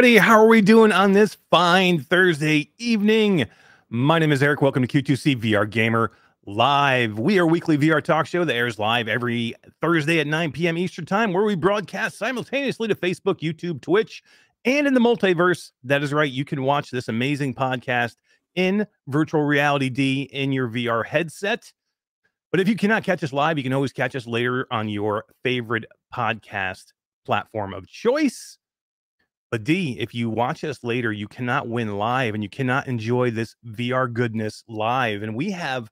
[0.00, 0.16] everybody?
[0.16, 3.44] How are we doing on this fine Thursday evening?
[3.90, 4.62] My name is Eric.
[4.62, 6.10] Welcome to Q2C VR Gamer
[6.46, 7.18] Live.
[7.18, 10.78] We are weekly VR talk show that airs live every Thursday at 9 p.m.
[10.78, 14.22] Eastern Time, where we broadcast simultaneously to Facebook, YouTube, Twitch,
[14.64, 15.72] and in the multiverse.
[15.84, 16.32] That is right.
[16.32, 18.16] You can watch this amazing podcast
[18.54, 21.70] in virtual reality D in your VR headset.
[22.50, 25.26] But if you cannot catch us live, you can always catch us later on your
[25.42, 26.94] favorite podcast
[27.26, 28.56] platform of choice.
[29.50, 33.32] But D, if you watch us later, you cannot win live and you cannot enjoy
[33.32, 35.22] this VR goodness live.
[35.22, 35.90] And we have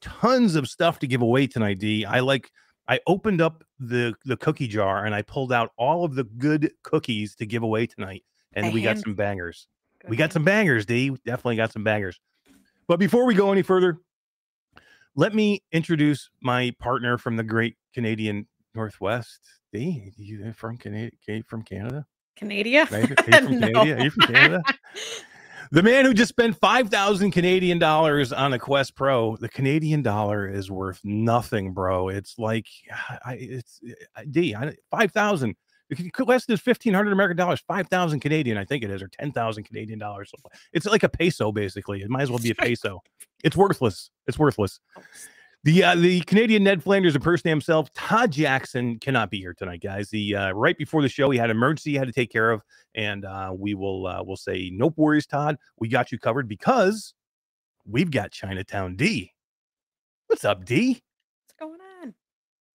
[0.00, 2.04] tons of stuff to give away tonight, D.
[2.06, 2.50] I like
[2.88, 6.72] I opened up the the cookie jar and I pulled out all of the good
[6.82, 8.24] cookies to give away tonight.
[8.54, 9.68] And A we got some bangers.
[10.08, 11.10] We got some bangers, D.
[11.26, 12.18] Definitely got some bangers.
[12.86, 13.98] But before we go any further,
[15.14, 19.40] let me introduce my partner from the great Canadian Northwest.
[19.72, 21.10] D, you from Canada?
[21.46, 22.06] From Canada?
[22.38, 22.86] Canada.
[22.90, 23.66] Are you, are you from No.
[23.72, 24.00] Canada?
[24.00, 24.62] Are you from Canada?
[25.70, 29.36] The man who just spent five thousand Canadian dollars on a Quest Pro.
[29.36, 32.08] The Canadian dollar is worth nothing, bro.
[32.08, 32.64] It's like,
[33.22, 33.78] I, it's
[34.16, 34.54] I- D.
[34.54, 35.56] I, five thousand.
[35.90, 37.60] The Quest is fifteen hundred American dollars.
[37.68, 40.32] Five thousand Canadian, I think it is, or ten thousand Canadian dollars.
[40.72, 42.00] It's like a peso, basically.
[42.00, 43.02] It might as well be a peso.
[43.44, 44.10] It's worthless.
[44.26, 44.80] It's worthless.
[45.64, 50.08] The uh, the Canadian Ned Flanders impersonator himself, Todd Jackson, cannot be here tonight, guys.
[50.08, 52.52] The uh, right before the show, he had an emergency he had to take care
[52.52, 52.62] of,
[52.94, 55.56] and uh, we will uh, we'll say nope worries, Todd.
[55.78, 57.12] We got you covered because
[57.84, 59.32] we've got Chi Town D.
[60.28, 61.02] What's up, D?
[61.42, 62.14] What's going on?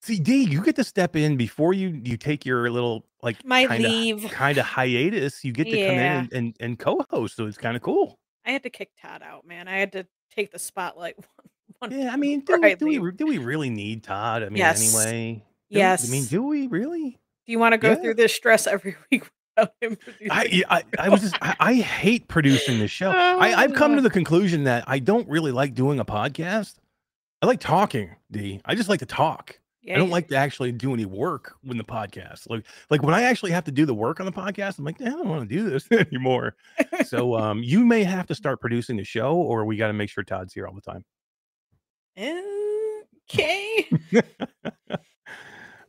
[0.02, 3.66] See, D, you get to step in before you you take your little like My
[3.66, 4.30] kind of leave.
[4.30, 5.46] kind of hiatus.
[5.46, 8.20] You get to come in and, and, and co-host, so it's kind of cool.
[8.46, 9.70] I had to kick Todd out, man.
[9.70, 10.06] I had to
[10.36, 11.16] take the spotlight.
[11.92, 14.44] Yeah, I mean, do, before do we do we really need Todd?
[14.44, 14.96] I mean, Yes.
[15.06, 15.44] anyway.
[15.72, 17.20] Do we- I mean, do we really?
[17.46, 17.96] Do you want to go Yeah.
[17.96, 19.26] through this stress every week
[19.58, 20.32] without him producing?
[20.32, 23.10] I, I, I was just I, I hate producing this show.
[23.12, 24.02] I, I've come to Oh.
[24.02, 26.76] the conclusion that I don't really like doing a podcast.
[27.42, 28.62] I like talking, D.
[28.64, 29.60] I just like to talk.
[29.82, 32.50] yeah, I don't like to actually do any work when the podcast.
[32.50, 35.02] Like like when I actually have to do the work on the podcast, I'm like,
[35.02, 36.56] "Eh, I don't want to do this anymore.
[37.06, 40.10] so um you may have to start producing the show or we got to make
[40.10, 41.04] sure Todd's here all the time.
[42.18, 43.90] Okay.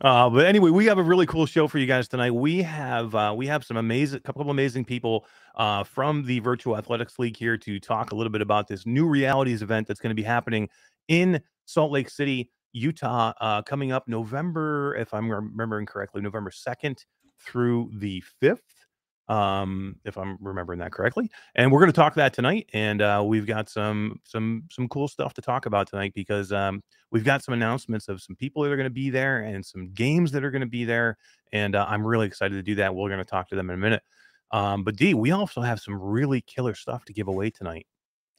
[0.01, 2.29] Uh, but anyway, we have a really cool show for you guys tonight.
[2.29, 5.25] We have uh, we have some amazing, couple of amazing people
[5.55, 9.07] uh, from the Virtual Athletics League here to talk a little bit about this new
[9.07, 10.69] realities event that's going to be happening
[11.07, 17.03] in Salt Lake City, Utah, uh, coming up November, if I'm remembering correctly, November second
[17.43, 18.84] through the fifth.
[19.27, 23.23] Um, if I'm remembering that correctly, and we're going to talk that tonight, and uh,
[23.25, 27.43] we've got some some some cool stuff to talk about tonight because um, we've got
[27.43, 30.43] some announcements of some people that are going to be there and some games that
[30.43, 31.17] are going to be there
[31.53, 32.93] and uh, i'm really excited to do that.
[32.93, 34.03] We're going to talk to them in a minute.
[34.51, 37.87] Um, but d we also have some really killer stuff to give away tonight.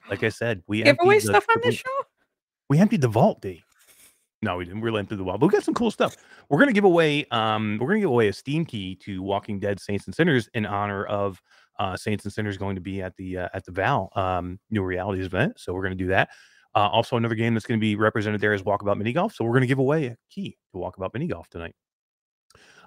[0.08, 1.98] Like i said we Give away the- stuff on the this show.
[2.70, 3.64] we emptied the vault d
[4.42, 6.16] no we didn't We are really empty the wall, but we got some cool stuff
[6.48, 9.22] we're going to give away um we're going to give away a steam key to
[9.22, 11.40] walking dead saints and sinners in honor of
[11.78, 14.82] uh saints and sinners going to be at the uh, at the val um new
[14.82, 16.28] realities event so we're going to do that
[16.76, 19.32] uh, also, another game that's going to be represented there is Walkabout Mini Golf.
[19.34, 21.74] So we're going to give away a key to Walkabout Mini Golf tonight.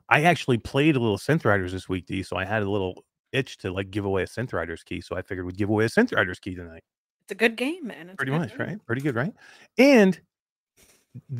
[0.07, 2.21] I actually played a little Synth Riders this week, D.
[2.21, 5.01] So I had a little itch to like give away a Synth Riders key.
[5.01, 6.83] So I figured we'd give away a Synth Riders key tonight.
[7.23, 8.09] It's a good game, man.
[8.09, 8.59] It's Pretty much, game.
[8.59, 8.85] right?
[8.85, 9.33] Pretty good, right?
[9.79, 10.19] And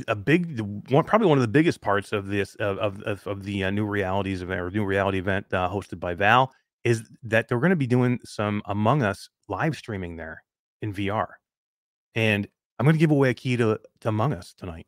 [0.07, 3.43] a big one, probably one of the biggest parts of this of of, of, of
[3.43, 6.51] the uh, new realities event or new reality event uh, hosted by Val
[6.83, 10.43] is that they're going to be doing some Among Us live streaming there
[10.81, 11.27] in VR,
[12.15, 14.87] and I'm going to give away a key to, to Among Us tonight.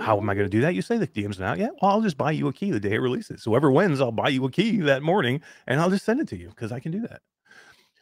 [0.00, 0.76] How am I going to do that?
[0.76, 1.72] You say the DM's not yet.
[1.82, 3.42] Well, I'll just buy you a key the day it releases.
[3.42, 6.36] Whoever wins, I'll buy you a key that morning, and I'll just send it to
[6.36, 7.22] you because I can do that.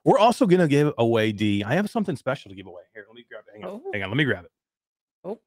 [0.05, 1.65] We're also going to give away D.
[1.65, 2.83] I have something special to give away.
[2.95, 3.55] Here, let me grab it.
[3.55, 3.81] Hang on.
[3.85, 3.91] Oh.
[3.93, 4.11] Hang on.
[4.11, 4.51] Let me grab it.
[5.29, 5.39] Oh.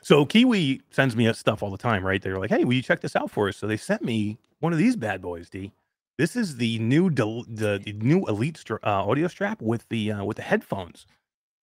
[0.00, 2.22] So Kiwi sends me stuff all the time, right?
[2.22, 4.72] They're like, "Hey, will you check this out for us?" So they sent me one
[4.72, 5.72] of these bad boys, D.
[6.16, 10.12] This is the new del- the, the new Elite stra- uh, audio strap with the
[10.12, 11.06] uh, with the headphones,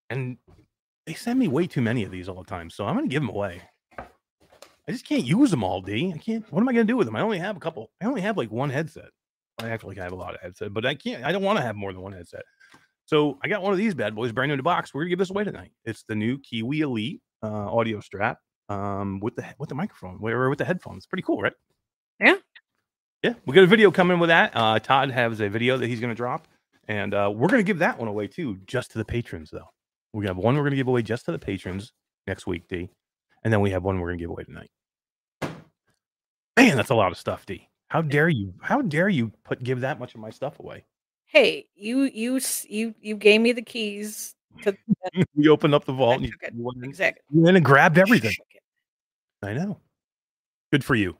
[0.09, 0.37] and
[1.07, 2.69] they send me way too many of these all the time.
[2.69, 3.61] So I'm gonna give them away.
[4.87, 6.13] I just can't use them all, D.
[6.13, 6.49] I can't.
[6.51, 7.15] What am I gonna do with them?
[7.15, 7.89] I only have a couple.
[8.01, 9.09] I only have like one headset.
[9.59, 11.23] I actually have a lot of headset, but I can't.
[11.23, 12.43] I don't want to have more than one headset.
[13.05, 14.93] So I got one of these bad boys, brand new in the box.
[14.93, 15.71] We're gonna give this away tonight.
[15.85, 20.49] It's the new Kiwi Elite uh, audio strap um, with the with the microphone, or
[20.49, 21.05] with the headphones.
[21.05, 21.53] Pretty cool, right?
[22.19, 22.35] Yeah.
[23.23, 24.51] Yeah, we got a video coming with that.
[24.53, 26.47] Uh, Todd has a video that he's gonna drop,
[26.87, 29.69] and uh, we're gonna give that one away too, just to the patrons though.
[30.13, 31.91] We have one we're gonna give away just to the patrons
[32.27, 32.89] next week, D,
[33.43, 34.69] and then we have one we're gonna give away tonight.
[36.57, 37.67] Man, that's a lot of stuff, D.
[37.89, 38.53] How dare you?
[38.61, 40.85] How dare you put give that much of my stuff away?
[41.27, 44.75] Hey, you you s- you you gave me the keys to
[45.35, 46.53] we opened up the I vault and you, took it.
[46.55, 47.21] you went in- Exactly.
[47.31, 48.31] you went in and grabbed everything.
[48.31, 48.61] Shook it.
[49.45, 49.79] I know.
[50.71, 51.17] Good for you.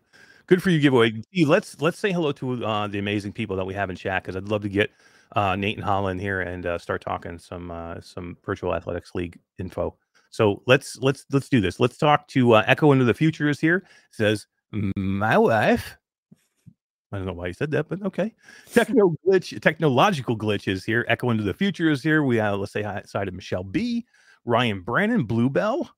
[0.47, 1.21] Good for you, giveaway.
[1.45, 4.35] Let's let's say hello to uh, the amazing people that we have in chat because
[4.35, 4.91] I'd love to get
[5.35, 9.39] uh, Nate and Hala here and uh, start talking some uh, some virtual athletics league
[9.57, 9.97] info.
[10.29, 11.79] So let's let's let's do this.
[11.79, 13.85] Let's talk to uh, Echo into the future is here.
[14.11, 15.97] Says my wife.
[17.15, 18.33] I don't know why he said that, but okay.
[18.73, 21.06] Techno glitch, technological glitch is here.
[21.07, 22.23] Echo into the future is here.
[22.23, 24.06] We have let's say hi side of Michelle B,
[24.44, 25.89] Ryan Brannon, Bluebell,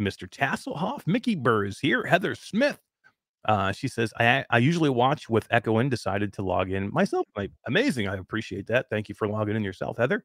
[0.00, 0.28] Mr.
[0.28, 2.04] Tasselhoff, Mickey Burr is here.
[2.04, 2.78] Heather Smith.
[3.44, 7.26] Uh, she says, I, I usually watch with Echo and decided to log in myself.
[7.36, 8.06] Like, amazing.
[8.06, 8.86] I appreciate that.
[8.88, 10.24] Thank you for logging in yourself, Heather.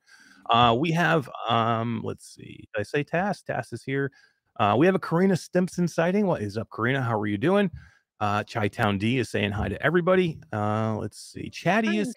[0.51, 3.41] Uh, we have, um, let's see, I say Tass?
[3.41, 4.11] Tass is here.
[4.59, 6.27] Uh, we have a Karina Stimpson sighting.
[6.27, 7.01] What is up, Karina?
[7.01, 7.71] How are you doing?
[8.19, 10.39] Uh, Chi Town D is saying hi to everybody.
[10.51, 11.49] Uh, let's see.
[11.49, 12.15] Chatty is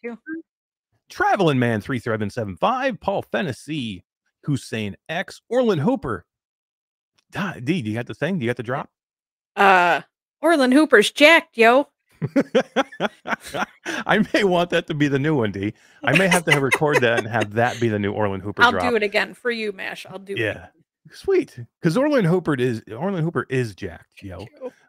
[1.08, 4.05] Traveling Man 3775, Paul Fennessy,
[4.44, 6.25] Hussein X, Orland Hooper.
[7.32, 8.38] D, do you got the thing?
[8.38, 8.91] Do you got the drop?
[9.56, 10.00] Uh,
[10.41, 11.88] Orland Hooper's jacked, yo.
[14.06, 15.73] I may want that to be the new one, D.
[16.03, 18.73] I may have to record that and have that be the new Orland Hooper I'll
[18.73, 18.88] drop.
[18.88, 20.06] do it again for you, Mash.
[20.08, 20.38] I'll do it.
[21.12, 21.59] Sweet.
[21.81, 24.47] Because Orland Hooper is Orland Hooper is jacked, yo.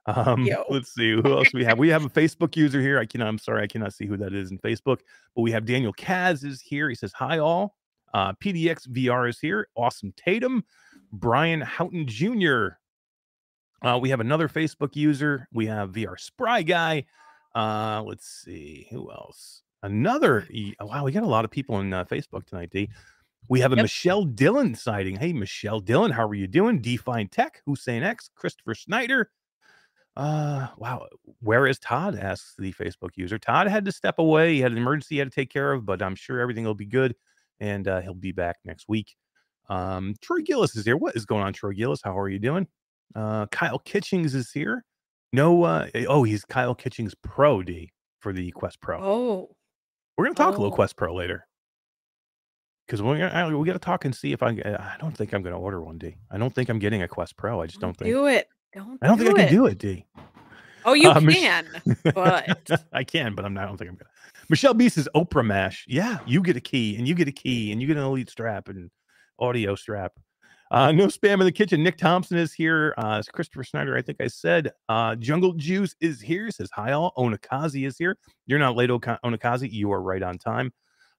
[0.08, 0.64] Um, Yo.
[0.70, 1.78] let's see who else we have.
[1.78, 3.00] We have a Facebook user here.
[3.00, 3.28] I cannot.
[3.28, 5.00] I'm sorry, I cannot see who that is in Facebook.
[5.36, 6.90] But we have Daniel Kaz is here.
[6.90, 7.76] He says hi all.
[8.14, 9.68] Uh, PDX VR is here.
[9.76, 10.64] Awesome Tatum,
[11.14, 12.70] Brian Houghton Jr.
[13.84, 15.48] Uh, we have another Facebook user.
[15.54, 17.06] We have VR Spry guy.
[17.56, 19.62] Uh, let's see who else.
[19.84, 20.46] Another.
[20.52, 22.70] e- Wow, we got a lot of people on uh, Facebook tonight.
[22.72, 22.90] D.
[23.52, 23.84] We have a Yep.
[23.84, 25.18] Michelle Dillon sighting.
[25.18, 26.80] Hey, Michelle Dillon, how are you doing?
[26.82, 29.30] Define Tech, Hussein X, Christopher Snyder.
[30.16, 31.06] Uh, wow.
[31.42, 32.18] Where is Todd?
[32.18, 33.38] asks the Facebook user.
[33.38, 34.54] Todd had to step away.
[34.54, 36.76] He had an emergency he had to take care of, but I'm sure everything will
[36.76, 37.14] be good
[37.60, 39.18] and uh, he'll be back next week.
[39.68, 40.96] Um, Troy Gillis is here.
[40.96, 42.00] What is going on, Troy Gillis?
[42.02, 42.68] How are you doing?
[43.14, 44.86] Uh, Kyle Kitchings is here.
[45.34, 48.98] No, uh, oh, he's Kyle Kitchings Pro D for the Quest Pro.
[49.04, 49.56] Oh,
[50.18, 50.76] We're gonna talk a little Oh.
[50.76, 51.46] Quest Pro later
[52.92, 54.50] because we we got to talk and see if I.
[54.50, 56.18] I don't think I'm gonna order one D.
[56.30, 57.62] I don't think I'm getting a Quest Pro.
[57.62, 58.12] I just don't think.
[58.12, 58.50] do it.
[58.74, 59.00] Don't.
[59.02, 60.06] I don't think I can do it, D.
[60.84, 61.66] Oh, you Uh, Mich- can,
[62.16, 63.64] but I can, but I'm not.
[63.64, 64.10] I don't think I'm gonna.
[64.50, 65.86] Michelle Beast is Oprah Mash.
[65.88, 68.30] Yeah, you get a key, and you get a key, and you get an elite
[68.30, 68.90] strap and
[69.40, 70.12] audio strap.
[70.72, 71.84] Uh, no spam in the kitchen.
[71.84, 72.94] Nick Thompson is here.
[72.98, 73.96] Uh, it's Christopher Snyder.
[73.96, 74.72] I think I said.
[74.90, 76.50] Uh, Jungle Juice is here.
[76.52, 77.14] Says hi all.
[77.18, 78.18] Onakazi is here.
[78.48, 79.72] You're not late, Onakazi.
[79.72, 80.74] You are right on time.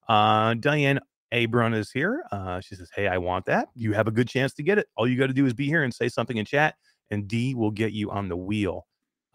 [0.09, 0.99] Uh, Diane
[1.33, 2.23] Abron is here.
[2.31, 3.69] Uh, she says, "Hey, I want that.
[3.75, 4.87] You have a good chance to get it.
[4.95, 6.75] All you got to do is be here and say something in chat,
[7.11, 8.85] and D will get you on the wheel."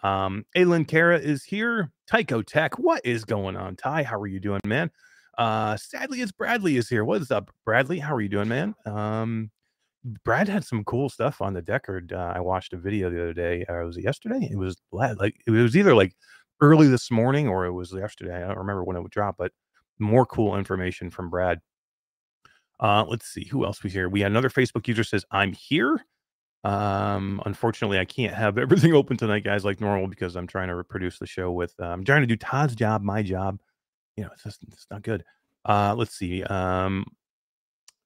[0.03, 1.91] Um, Aylin Kara is here.
[2.07, 3.77] Tycho Tech, what is going on?
[3.77, 4.91] Ty, how are you doing, man?
[5.37, 7.05] Uh, sadly, it's Bradley is here.
[7.05, 7.99] What is up, Bradley?
[7.99, 8.75] How are you doing, man?
[8.87, 9.51] Um,
[10.25, 12.13] Brad had some cool stuff on the Deckard.
[12.13, 13.65] Uh, I watched a video the other day.
[13.69, 14.49] Uh, was it yesterday?
[14.51, 16.15] It was like it was either like
[16.61, 18.37] early this morning or it was yesterday.
[18.37, 19.53] I don't remember when it would drop, but
[19.99, 21.61] more cool information from Brad.
[22.81, 24.09] Uh, let's see who else we here.
[24.09, 26.05] We had another Facebook user says, "I'm here."
[26.65, 30.75] Um, unfortunately, I can't have everything open tonight, guys, like normal because I'm trying to
[30.75, 31.75] reproduce the show with.
[31.81, 33.61] Uh, I'm trying to do Todd's job, my job.
[34.17, 35.25] You know, it's just it's not good.
[35.65, 36.43] Uh, let's see.
[36.45, 37.07] Um,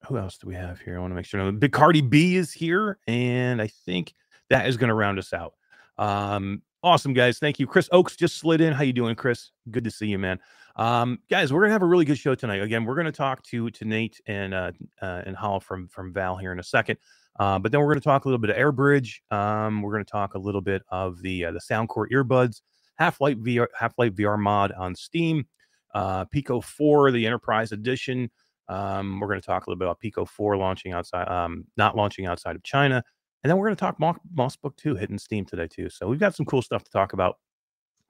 [0.07, 0.97] who else do we have here?
[0.97, 1.53] I want to make sure.
[1.53, 4.15] Big Cardi B is here, and I think
[4.51, 5.55] that is going to round us out.
[5.97, 7.39] Um, awesome, guys.
[7.39, 7.67] Thank you.
[7.67, 8.73] Chris Oaks just slid in.
[8.73, 9.51] How you doing, Chris?
[9.71, 10.41] Good to see you, man.
[10.77, 12.63] Um, guys, we're gonna have a really good show tonight.
[12.63, 16.37] Again, we're gonna talk to to Nate and uh, uh and Hall from from Val
[16.37, 16.99] here in a second.
[17.39, 19.21] Uh, but then we're going to talk a little bit of Airbridge.
[19.31, 22.61] Um, we're going to talk a little bit of the uh, the Soundcore earbuds,
[22.97, 25.47] Half Life VR, Half Life VR mod on Steam,
[25.95, 28.31] uh, Pico Four, the Enterprise Edition.
[28.69, 31.97] Um, we're going to talk a little bit about Pico Four launching outside, um, not
[31.97, 33.03] launching outside of China,
[33.43, 35.89] and then we're going to talk Mo- Moss Book Two hitting Steam today too.
[35.89, 37.39] So we've got some cool stuff to talk about.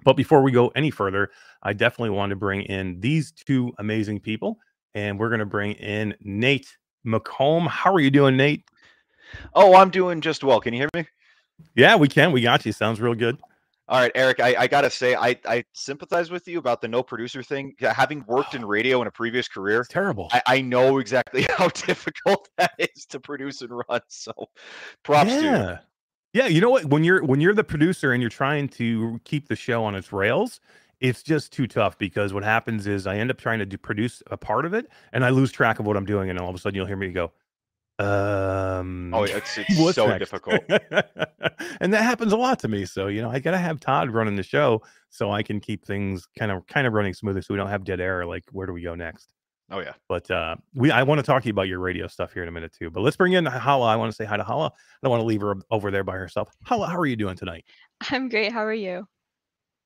[0.04, 1.30] But before we go any further,
[1.62, 4.58] I definitely want to bring in these two amazing people,
[4.94, 7.68] and we're going to bring in Nate McComb.
[7.68, 8.64] How are you doing, Nate?
[9.54, 10.60] Oh, I'm doing just well.
[10.60, 11.06] Can you hear me?
[11.74, 12.32] Yeah, we can.
[12.32, 12.72] We got you.
[12.72, 13.38] Sounds real good.
[13.88, 14.40] All right, Eric.
[14.40, 17.74] I, I gotta say, I, I sympathize with you about the no producer thing.
[17.80, 20.28] Having worked in radio in a previous career, It's terrible.
[20.32, 24.00] I, I know exactly how difficult that is to produce and run.
[24.08, 24.32] So,
[25.02, 25.78] props to you.
[26.32, 26.46] Yeah.
[26.46, 26.86] You know what?
[26.86, 30.12] When you're when you're the producer and you're trying to keep the show on its
[30.12, 30.60] rails,
[31.00, 34.22] it's just too tough because what happens is I end up trying to do, produce
[34.30, 36.54] a part of it and I lose track of what I'm doing, and all of
[36.54, 37.32] a sudden you'll hear me go,
[37.98, 40.18] Um, Oh, it's it's so next?
[40.18, 40.64] difficult.
[41.80, 42.84] and that happens a lot to me.
[42.86, 45.84] So, you know, I got to have Todd running the show so I can keep
[45.84, 48.66] things kind of kind of running smoothly so we don't have dead air like where
[48.66, 49.32] do we go next?
[49.72, 49.94] Oh yeah.
[50.08, 52.48] But uh we I want to talk to you about your radio stuff here in
[52.48, 52.90] a minute too.
[52.90, 53.86] But let's bring in Hala.
[53.86, 54.66] I want to say hi to Hala.
[54.66, 54.70] I
[55.02, 56.50] don't want to leave her over there by herself.
[56.64, 57.64] Hala, how are you doing tonight?
[58.10, 58.52] I'm great.
[58.52, 59.08] How are you?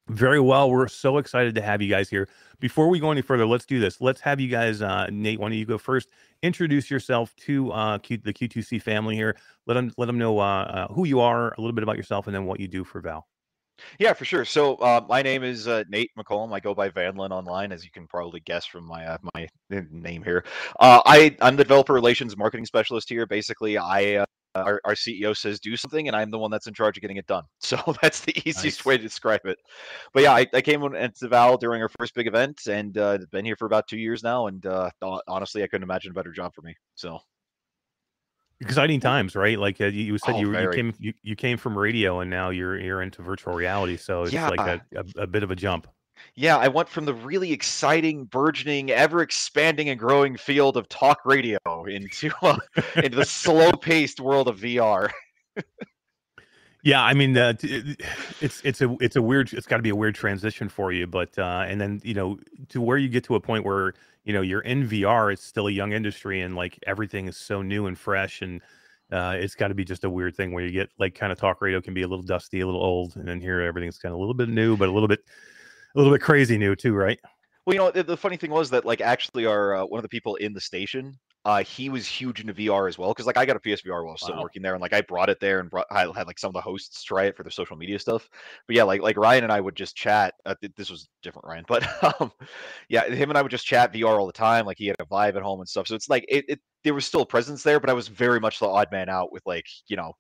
[0.08, 0.70] Very well.
[0.70, 2.28] We're so excited to have you guys here.
[2.60, 4.00] Before we go any further, let's do this.
[4.00, 5.40] Let's have you guys, uh, Nate.
[5.40, 6.08] Why don't you go first?
[6.42, 9.36] Introduce yourself to uh, Q, the Q2C family here.
[9.66, 12.26] Let them let them know uh, uh, who you are, a little bit about yourself,
[12.26, 13.26] and then what you do for Val.
[13.98, 14.44] Yeah, for sure.
[14.44, 16.52] So uh, my name is uh, Nate McCollum.
[16.52, 20.22] I go by Vanlin online, as you can probably guess from my uh, my name
[20.22, 20.44] here.
[20.80, 23.26] Uh, I I'm the developer relations marketing specialist here.
[23.26, 26.74] Basically, I uh, our, our CEO says do something, and I'm the one that's in
[26.74, 27.44] charge of getting it done.
[27.60, 28.84] So that's the easiest Nice.
[28.84, 29.58] way to describe it.
[30.14, 33.44] But yeah, I, I came into Val during our first big event, and uh, been
[33.44, 34.46] here for about two years now.
[34.46, 34.88] And uh,
[35.26, 36.74] honestly, I couldn't imagine a better job for me.
[36.94, 37.18] So
[38.60, 39.58] Exciting times, right?
[39.58, 42.30] Like uh, you, you said, Oh, you, you came you, you came from radio, and
[42.30, 43.96] now you're you're into virtual reality.
[43.96, 45.86] So it's like a, a, a bit of a jump.
[46.34, 51.20] Yeah, I went from the really exciting, burgeoning, ever expanding and growing field of talk
[51.24, 52.58] radio into uh,
[52.96, 55.10] into the slow-paced world of VR.
[56.82, 57.54] Yeah, I mean, uh,
[58.40, 61.06] it's it's a it's a weird it's got to be a weird transition for you,
[61.06, 63.94] but uh, and then you know to where you get to a point where
[64.26, 67.62] you know you're in VR, it's still a young industry, and like everything is so
[67.62, 68.60] new and fresh, and
[69.12, 71.38] uh, it's got to be just a weird thing where you get like kind of
[71.38, 74.12] talk radio can be a little dusty, a little old, and then here everything's kind
[74.12, 75.20] of a little bit new, but a little bit
[75.94, 77.20] a little bit crazy new too, right?
[77.64, 80.02] Well, you know, the, the funny thing was that like actually our uh, one of
[80.02, 81.16] the people in the station,
[81.46, 83.10] uh, he was huge into VR as well.
[83.10, 84.42] Because like I got a PSVR while I was still Wow.
[84.42, 86.54] working there, and like I brought it there and brought, I had like some of
[86.54, 88.28] the hosts try it for their social media stuff.
[88.66, 90.34] But yeah, like like Ryan and I would just chat.
[90.44, 91.86] Uh, th- this was different Ryan, but
[92.20, 92.32] um,
[92.88, 94.66] yeah, him and I would just chat VR all the time.
[94.66, 95.86] Like he had a Vive at home and stuff.
[95.86, 98.40] So it's like it, it there was still a presence there, but I was very
[98.40, 100.12] much the odd man out with like you know.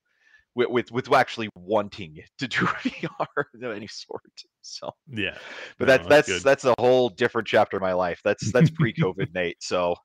[0.54, 4.22] With, with, with actually wanting to do VR of any sort,
[4.62, 5.36] so Yeah,
[5.78, 8.22] but No, that's that's that's a whole different chapter of my life.
[8.24, 9.62] That's that's pre-COVID, Nate.
[9.62, 9.96] So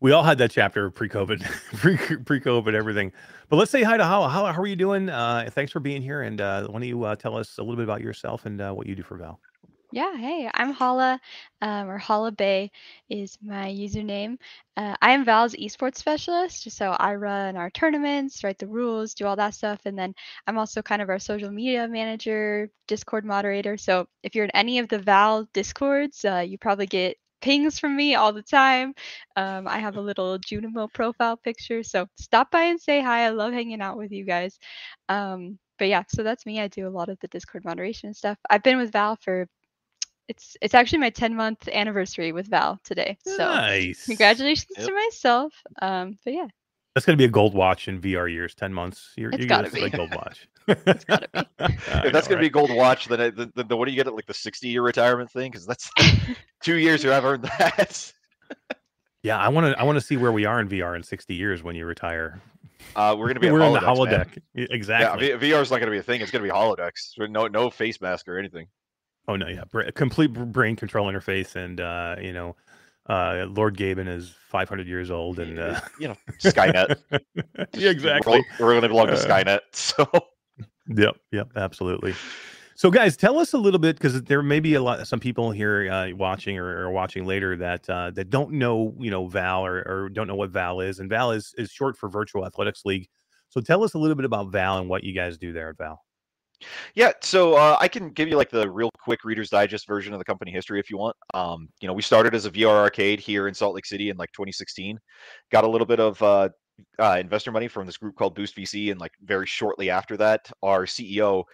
[0.00, 1.42] we all had that chapter pre-COVID,
[1.78, 3.12] pre pre-COVID, everything.
[3.48, 4.28] But let's say hi to Hala.
[4.28, 5.08] Hala, how are you doing?
[5.08, 7.76] Uh, thanks for being here, and uh, why don't you uh, tell us a little
[7.76, 9.40] bit about yourself and uh, what you do for Val?
[9.94, 11.20] Yeah, hey, I'm Hala,
[11.62, 12.72] um, or Hala Bay
[13.08, 14.38] is my username.
[14.76, 19.24] Uh, I am Val's esports specialist, so I run our tournaments, write the rules, do
[19.24, 20.12] all that stuff, and then
[20.48, 23.76] I'm also kind of our social media manager, Discord moderator.
[23.76, 27.96] So if you're in any of the Val Discords, uh, you probably get pings from
[27.96, 28.94] me all the time.
[29.36, 33.26] Um, I have a little Junimo profile picture, so stop by and say hi.
[33.26, 34.58] I love hanging out with you guys.
[35.10, 36.60] Um, but yeah, so that's me.
[36.60, 38.38] I do a lot of the Discord moderation stuff.
[38.50, 39.48] I've been with Val for
[40.28, 43.18] it's it's actually my 10 month anniversary with Val today.
[43.24, 44.06] So nice.
[44.06, 44.84] congratulations Yep.
[44.84, 45.54] to myself.
[45.82, 46.48] Um, but yeah,
[46.94, 49.12] That's gonna be a gold watch in VR years, ten months.
[49.16, 50.48] You're, It's you're gotta gonna like gold watch.
[50.68, 51.40] it's gotta be.
[52.06, 54.06] if that's gonna be a gold watch, then, it, then, then what do you get
[54.06, 55.50] at like the 60-year retirement thing?
[55.50, 55.90] Because that's
[56.62, 58.12] two years you have earned that.
[59.22, 59.80] Yeah, I want to.
[59.80, 62.40] I want to see where we are in VR in sixty years when you retire.
[62.94, 64.26] Uh, we're gonna be We're at in the Holodecks, man.
[64.26, 64.70] holodeck.
[64.70, 65.28] Exactly.
[65.30, 66.20] Yeah, V- VR is not gonna be a thing.
[66.20, 67.16] It's gonna be holodecks.
[67.30, 68.66] No no face mask or anything.
[69.26, 72.54] oh no, yeah, bra- complete brain control interface, and uh, you know,
[73.08, 76.96] uh, Lord Gaben is five hundred years old, and uh, you know, Skynet.
[77.74, 78.44] yeah, exactly.
[78.58, 79.60] We're, we're gonna belong to Uh, Skynet.
[79.72, 80.06] So
[80.88, 82.14] Yep, yep, absolutely.
[82.76, 85.50] So, guys, tell us a little bit because there may be a lot, some people
[85.52, 89.64] here uh, watching or, or watching later that uh, that don't know, you know, Val
[89.64, 92.82] or, or don't know what Val is, and Val is is short for Virtual Athletics
[92.84, 93.08] League.
[93.48, 95.78] So, tell us a little bit about Val and what you guys do there at
[95.78, 96.03] Val.
[96.94, 100.18] Yeah, so uh, I can give you like the real quick Reader's Digest version of
[100.18, 101.16] the company history if you want.
[101.32, 104.16] Um, you know, we started as a VR arcade here in Salt Lake City in
[104.16, 104.98] like 2016.
[105.50, 106.48] Got a little bit of uh,
[106.98, 110.50] uh, investor money from this group called Boost VC, and like very shortly after that,
[110.62, 111.44] our CEO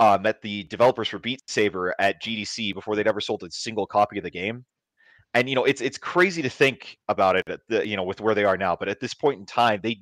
[0.00, 3.86] uh, met the developers for Beat Saber at GDC before they'd ever sold a single
[3.86, 4.64] copy of the game.
[5.36, 8.22] And you know, it's it's crazy to think about it, at the, you know, with
[8.22, 8.74] where they are now.
[8.74, 10.00] But at this point in time, they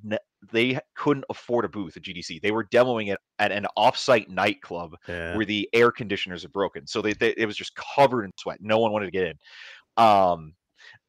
[0.53, 2.41] they couldn't afford a booth at GDC.
[2.41, 5.37] They were demoing it at an offsite nightclub Yeah.
[5.37, 6.87] where the air conditioners are broken.
[6.87, 8.59] So they, they it was just covered in sweat.
[8.61, 9.39] No one wanted to get in.
[9.97, 10.55] Um,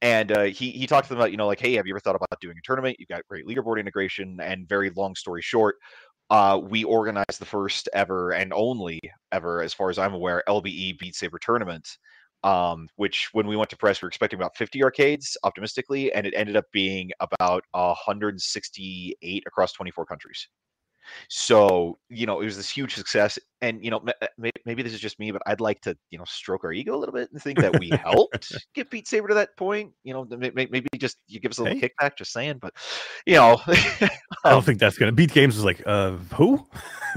[0.02, 2.00] and uh, he he talked to them about you know like hey have you ever
[2.00, 2.96] thought about doing a tournament?
[2.98, 4.40] You've got great leaderboard integration.
[4.42, 5.76] And very long story short,
[6.32, 9.00] uh, we organized the first ever and only
[9.32, 11.88] ever, as far as I'm aware, LBE Beat Saber tournament.
[12.44, 16.28] Um, which when we went to press, we were expecting about 50 arcades optimistically, and
[16.28, 20.48] it ended up being about 168 across 24 countries.
[21.30, 23.40] So, you know, it was this huge success.
[23.62, 24.04] And you know,
[24.38, 26.96] maybe, maybe this is just me, but I'd like to, you know, stroke our ego
[26.96, 29.92] a little bit and think that we helped get Beat Saber to that point.
[30.04, 31.90] You know, maybe just you give us a little hey.
[31.90, 32.18] kickback.
[32.18, 32.74] Just saying, but
[33.26, 34.10] you know, I
[34.46, 35.58] don't um think that's gonna beat games.
[35.58, 36.66] Is like, uh, who?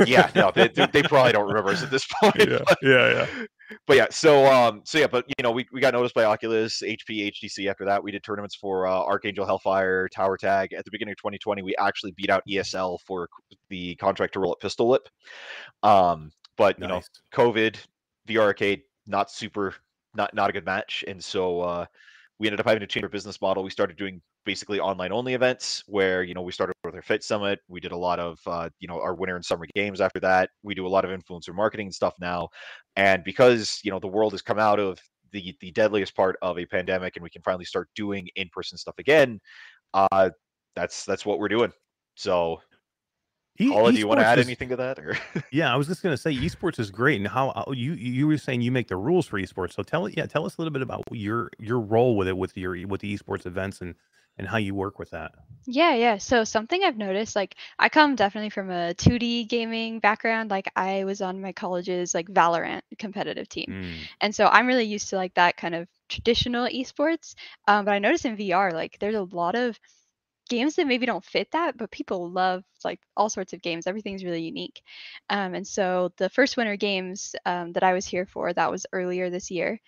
[0.07, 2.37] yeah, no, they, they, probably don't remember us at this point.
[2.39, 3.45] Yeah, but, yeah, yeah.
[3.87, 6.81] But yeah, so um, so yeah, but you know, we, we got noticed by Oculus,
[6.83, 7.69] HP, HTC.
[7.69, 10.73] After that, we did tournaments for uh, Archangel, Hellfire, Tower Tag.
[10.73, 13.29] At the beginning of 2020, we actually beat out ESL for
[13.69, 15.09] the contract to roll at Pistol Whip.
[15.83, 17.01] Um, but you know,
[17.33, 17.77] COVID,
[18.29, 19.75] VR arcade, not super,
[20.15, 21.87] not not a good match, and so uh,
[22.39, 23.63] we ended up having to change our business model.
[23.63, 27.23] We started doing basically online only events where you know we started with our fit
[27.25, 27.61] summit.
[27.69, 30.51] We did a lot of uh, you know our winter and summer games after that.
[30.63, 32.49] We do a lot of influencer marketing stuff now.
[32.97, 34.99] And because you know the world has come out of
[35.33, 38.95] the the deadliest part of a pandemic and we can finally start doing in-person stuff
[38.99, 39.39] again
[39.93, 40.31] uh
[40.75, 41.73] that's that's what we're doing.
[42.15, 42.61] So
[43.61, 44.99] E- Hala, do you want to add is, anything to that?
[44.99, 45.17] Or
[45.53, 48.27] yeah, I was just going to say esports is great, and how, how, you you
[48.27, 49.75] were saying you make the rules for esports.
[49.75, 52.57] So tell yeah, tell us a little bit about your your role with it with
[52.57, 53.95] your with the esports events and
[54.39, 55.33] and how you work with that.
[55.67, 56.19] Yeah, yeah.
[56.19, 60.51] So something I've noticed, like I come definitely from a 2D gaming background.
[60.51, 63.95] Like I was on my college's like Valorant competitive team, mm.
[64.21, 67.35] and so I'm really used to like that kind of traditional esports.
[67.67, 69.79] Um, but I noticed in VR, like there's a lot of
[70.49, 73.87] games that maybe don't fit that, but people love like all sorts of games.
[73.87, 74.83] Everything's really unique.
[75.31, 78.87] Um, and so the first Winter Games um, that I was here for, that was
[78.93, 79.81] earlier this year.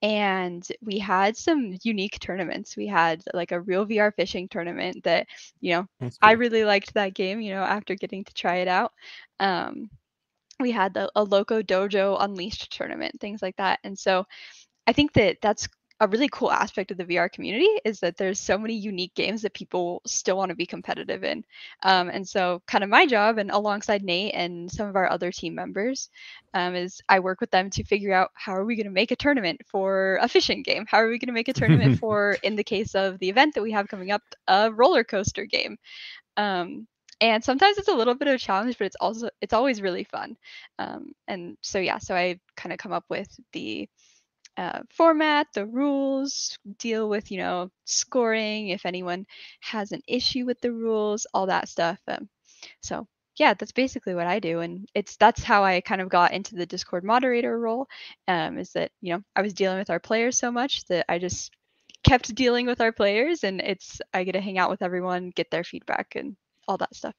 [0.00, 2.76] And we had some unique tournaments.
[2.76, 5.26] We had like a real VR fishing tournament that,
[5.60, 5.86] you know.
[6.22, 8.92] I really liked that game, you know, after getting to try it out.
[9.40, 9.90] Um,
[10.60, 13.80] we had the, a Loco Dojo Unleashed tournament, things like that.
[13.84, 14.26] And so
[14.86, 15.68] I think that that's
[16.00, 19.42] a really cool aspect of the VR community is that there's so many unique games
[19.42, 21.44] that people still want to be competitive in.
[21.82, 25.32] Um, and so, kind of my job, and alongside Nate and some of our other
[25.32, 26.08] team members,
[26.54, 29.10] um, is I work with them to figure out how are we going to make
[29.10, 30.84] a tournament for a fishing game?
[30.88, 33.54] How are we going to make a tournament for, in the case of the event
[33.54, 35.78] that we have coming up, a roller coaster game?
[36.36, 36.86] Um,
[37.20, 40.04] and sometimes it's a little bit of a challenge but it's also it's always really
[40.04, 40.36] fun
[40.78, 43.88] um, and so yeah so i kind of come up with the
[44.58, 49.24] uh, format, the rules, deal with, you know, scoring, if anyone
[49.60, 52.00] has an issue with the rules, all that stuff.
[52.08, 52.28] Um,
[52.82, 54.60] so yeah, that's basically what I do.
[54.60, 57.86] And it's that's how I kind of got into the Discord moderator role.
[58.26, 61.18] Um, is that, you know, I was dealing with our players so much that I
[61.20, 61.52] just
[62.02, 65.50] kept dealing with our players and it's I get to hang out with everyone, get
[65.52, 67.14] their feedback and all that stuff.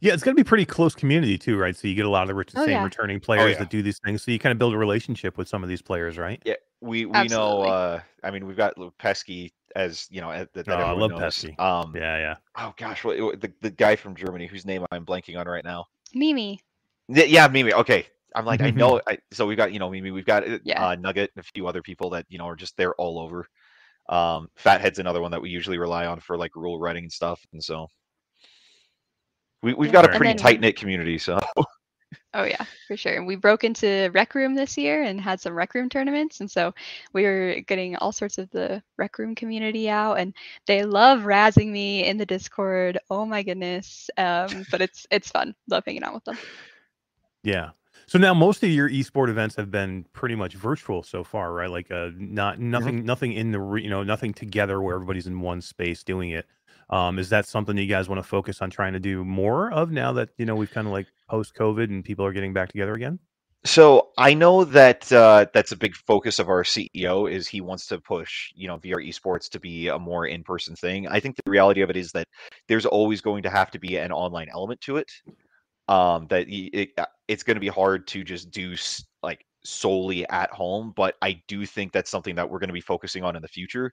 [0.00, 1.76] Yeah, it's going to be pretty close community too, right?
[1.76, 2.84] So you get a lot of the oh, same yeah.
[2.84, 3.58] returning oh, players oh, yeah.
[3.58, 4.22] that do these things.
[4.22, 6.40] So you kind of build a relationship with some of these players, right?
[6.44, 7.66] Yeah, we we Absolutely.
[7.66, 7.72] know.
[7.72, 10.30] uh I mean, we've got Pesky as you know.
[10.30, 11.20] That, that oh, I love knows.
[11.20, 11.56] Pesky.
[11.58, 12.34] Um, yeah, yeah.
[12.56, 15.86] Oh gosh, what, the the guy from Germany whose name I'm blanking on right now.
[16.14, 16.60] Mimi.
[17.08, 17.72] Yeah, Mimi.
[17.74, 19.00] Okay, I'm like, I know.
[19.06, 20.84] I, so we've got, you know, Mimi, we've got uh, yeah.
[20.84, 23.46] uh, Nugget and a few other people that, you know, are just there all over.
[24.08, 27.40] Um, Fathead's another one that we usually rely on for like rule writing and stuff.
[27.52, 27.88] And so
[29.62, 31.38] we, we've got a pretty tight knit community, so.
[32.34, 33.14] Oh yeah, for sure.
[33.14, 36.50] And we broke into Rec Room this year and had some Rec Room tournaments, and
[36.50, 36.72] so
[37.12, 40.34] we were getting all sorts of the Rec Room community out, and
[40.66, 42.98] they love razzing me in the Discord.
[43.10, 44.08] Oh my goodness!
[44.16, 45.54] Um, but it's it's fun.
[45.68, 46.38] Love hanging out with them.
[47.42, 47.70] Yeah.
[48.06, 51.70] So now most of your esport events have been pretty much virtual so far, right?
[51.70, 53.06] Like uh, not nothing mm-hmm.
[53.06, 56.46] nothing in the you know nothing together where everybody's in one space doing it.
[56.92, 59.90] Um, is that something you guys want to focus on trying to do more of
[59.90, 62.70] now that you know we've kind of like post COVID and people are getting back
[62.70, 63.18] together again?
[63.64, 67.86] So I know that uh, that's a big focus of our CEO is he wants
[67.86, 71.08] to push you know VR esports to be a more in person thing.
[71.08, 72.28] I think the reality of it is that
[72.68, 75.10] there's always going to have to be an online element to it.
[75.88, 78.74] Um, that it, uh, it's going to be hard to just do
[79.22, 82.80] like solely at home, but I do think that's something that we're going to be
[82.82, 83.92] focusing on in the future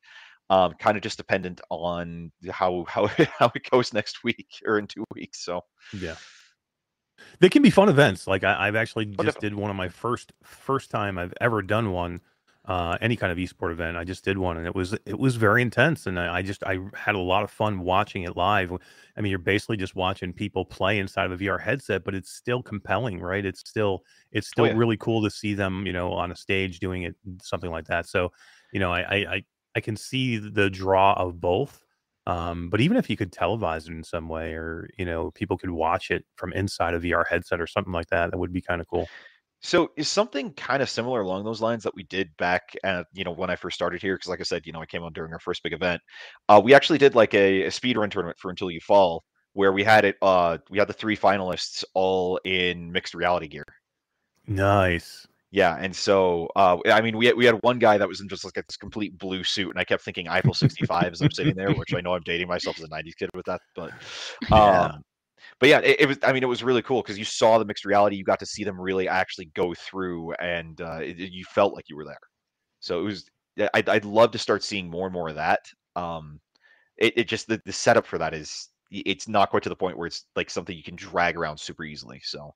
[0.50, 3.08] um, kind of just dependent on how how
[3.40, 5.44] how it goes next week or in two weeks.
[5.44, 6.16] So yeah,
[7.40, 8.28] they can be fun events.
[8.28, 11.62] Like I, have actually oh, just did one of my first first time I've ever
[11.62, 12.22] done one,
[12.66, 13.96] uh, any kind of esport event.
[13.96, 16.64] I just did one, and it was it was very intense, and I, I just
[16.64, 18.72] I had a lot of fun watching it live.
[19.16, 22.32] I mean, you're basically just watching people play inside of a VR headset, but it's
[22.32, 23.46] still compelling, right?
[23.46, 24.78] It's still it's oh, still oh, yeah.
[24.78, 28.08] really cool to see them, you know, on a stage doing it, something like that.
[28.08, 28.32] So,
[28.74, 29.44] you know, I, I
[29.80, 31.86] I can see the draw of both.
[32.28, 35.58] Um, but even if you could televise it in some way, or you know, people
[35.58, 38.60] could watch it from inside a VR headset or something like that, that would be
[38.60, 39.08] kind of cool.
[39.62, 43.24] So is something kind of similar along those lines that we did back at you
[43.24, 44.16] know when I first started here?
[44.16, 46.02] Because like I said, you know, I came on during our first big event.
[46.50, 49.72] Uh, we actually did like a, a speed run tournament for Until You Fall, where
[49.72, 50.18] we had it.
[50.22, 53.66] Uh, we had the three finalists all in mixed reality gear,
[54.46, 55.26] Nice.
[55.52, 58.28] Yeah, and so uh, I mean, we had, we had one guy that was in
[58.30, 61.56] just like this complete blue suit, and I kept thinking Eiffel 65 as I'm sitting
[61.56, 63.92] there, which I know I'm dating myself as a 90s kid with that, but
[64.52, 64.86] Yeah.
[64.86, 65.02] um,
[65.60, 66.18] but yeah, it, it was.
[66.22, 68.16] I mean, it was really cool because you saw the mixed reality.
[68.16, 71.74] You got to see them really actually go through, and uh, it, it- you felt
[71.74, 72.20] like you were there.
[72.80, 73.26] So it was.
[73.74, 75.60] I'd, I'd love to start seeing more and more of that.
[75.96, 76.40] Um,
[76.98, 79.98] it, it just the, the setup for that is it's not quite to the point
[79.98, 82.22] where it's like something you can drag around super easily.
[82.24, 82.54] So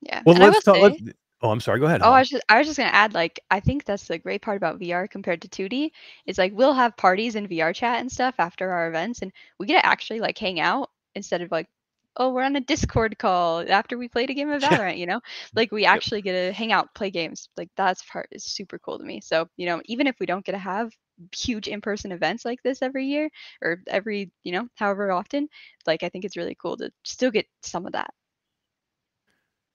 [0.00, 0.22] Yeah.
[0.24, 0.76] Well, and let's talk.
[0.76, 1.00] say, Let's,
[1.42, 1.80] oh, I'm sorry.
[1.80, 2.02] Go ahead.
[2.02, 2.12] Oh.
[2.12, 4.56] I was just I was just gonna add, like, I think that's the great part
[4.56, 5.90] about VR compared to 2D
[6.26, 9.66] is like we'll have parties in VR chat and stuff after our events, and we
[9.66, 11.68] get to actually like hang out instead of like,
[12.16, 14.62] oh, we're on a Discord call after we played a game of.
[14.62, 15.20] Valorant, you know?
[15.54, 17.48] Like we actually get to hang out, play games.
[17.56, 19.20] Like that's part is super cool to me.
[19.20, 20.92] So, you know, even if we don't get to have
[21.34, 23.30] huge in-person events like this every year
[23.62, 25.48] or every, you know, however often,
[25.86, 28.12] like I think it's really cool to still get some of that.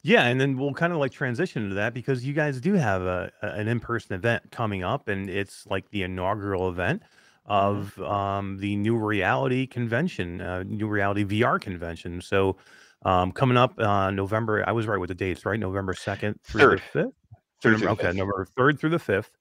[0.08, 3.02] Yeah, and then we'll kind of like transition into that because you guys do have
[3.02, 7.02] a, a- an in-person event coming up, and it's like the inaugural event
[7.46, 12.22] of um, the New Reality Convention, uh, New Reality VR Convention.
[12.22, 12.56] So
[13.04, 15.60] um, coming up uh, November, I was right with the dates, right?
[15.60, 16.78] November second through Third.
[16.80, 17.13] the fifth.
[17.62, 18.08] Third November- okay.
[18.17, 19.32] November third through the fifth,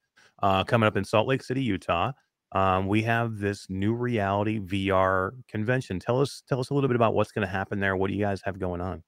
[0.43, 2.11] uh, coming up in Salt Lake City, Utah.
[2.51, 6.01] Um, we have this New Reality VR Convention.
[6.01, 7.97] Tell us, tell us a little bit about what's going to happen there.
[7.97, 9.05] What do you guys have going on?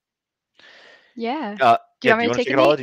[1.18, 1.58] Yeah.
[1.60, 2.76] uh, Do you yeah, want me to take it, all?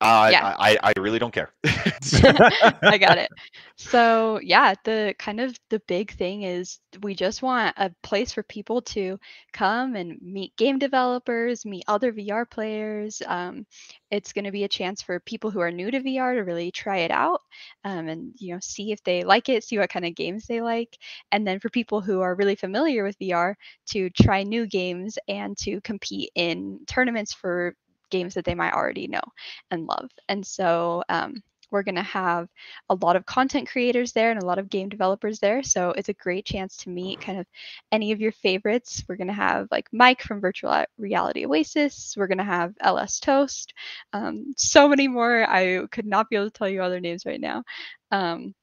[0.00, 0.42] Uh, Yeah.
[0.42, 1.52] I, I I really don't care.
[2.86, 3.30] I got it.
[3.76, 8.42] So yeah, the kind of the big thing is we just want a place for
[8.42, 9.18] people to
[9.52, 13.22] come and meet game developers, meet other VR players.
[13.26, 13.66] Um,
[14.10, 16.70] it's going to be a chance for people who are new to VR to really
[16.70, 17.40] try it out
[17.84, 20.60] um, and you know see if they like it, see what kind of games they
[20.60, 20.96] like,
[21.32, 23.56] and then for people who are really familiar with VR
[23.88, 27.74] to try new games and to compete in tournaments for
[28.10, 29.22] games that they might already know
[29.70, 30.10] and love.
[30.28, 32.48] And so um, we're going to have
[32.88, 35.62] a lot of content creators there and a lot of game developers there.
[35.62, 37.46] So it's a great chance to meet kind of
[37.92, 39.04] any of your favorites.
[39.08, 42.14] We're going to have like Mike from Virtual Reality Oasis.
[42.16, 43.74] We're going to have LS Toast.
[44.12, 45.48] Um, so many more.
[45.48, 47.64] I could not be able to tell you other names right now.
[48.10, 48.54] Um,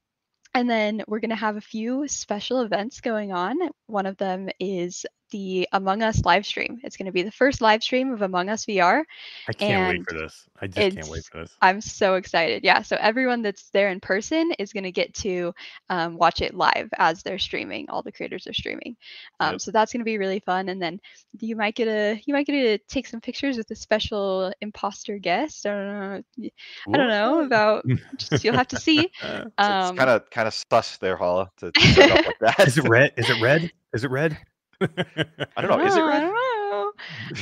[0.55, 3.57] and then we're going to have a few special events going on.
[3.87, 6.79] One of them is the Among Us live stream.
[6.83, 9.03] It's going to be the first live stream of Among Us VR.
[9.49, 10.47] I can't wait for this.
[10.61, 11.51] I just can't wait for this.
[11.61, 12.63] I'm so excited.
[12.63, 12.83] Yeah.
[12.83, 15.53] So everyone that's there in person is going to get to
[15.89, 17.89] um, watch it live as they're streaming.
[17.89, 18.95] All the creators are streaming.
[19.39, 19.61] Um, Yep.
[19.61, 20.69] So that's going to be really fun.
[20.69, 20.99] And then
[21.39, 25.17] you might get a you might get to take some pictures with a special imposter
[25.17, 25.65] guest.
[25.65, 26.51] I don't know.
[26.93, 27.85] I don't know about.
[28.17, 29.09] Just, you'll have to see.
[29.23, 32.67] Uh, Um, it's kind of kind of sus there, Hala, to to up like that.
[32.67, 33.13] is it red?
[33.17, 33.71] Is it red?
[33.93, 34.37] Is it red?
[34.81, 35.79] I don't know.
[35.85, 36.19] Is it I red?
[36.19, 36.91] don't know.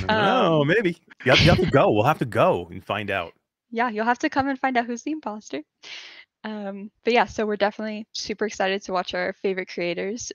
[0.08, 0.98] no, Um, maybe.
[1.26, 1.92] You have, you have to go.
[1.92, 3.34] We'll have to go and find out.
[3.72, 5.62] yeah, you'll have to come and find out who's the imposter.
[6.44, 10.32] Um, but yeah, so we're definitely super excited to watch our favorite creators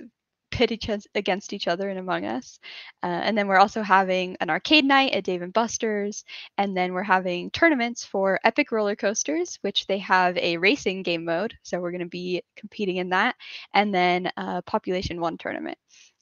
[0.52, 2.61] pit each against each other and Among Us.
[3.02, 6.24] Uh, and then we're also having an arcade night at Dave and Buster's,
[6.56, 11.24] and then we're having tournaments for Epic Roller Coasters, which they have a racing game
[11.24, 11.52] mode.
[11.62, 13.35] So we're going to be competing in that,
[13.74, 15.76] and then a Population One tournament,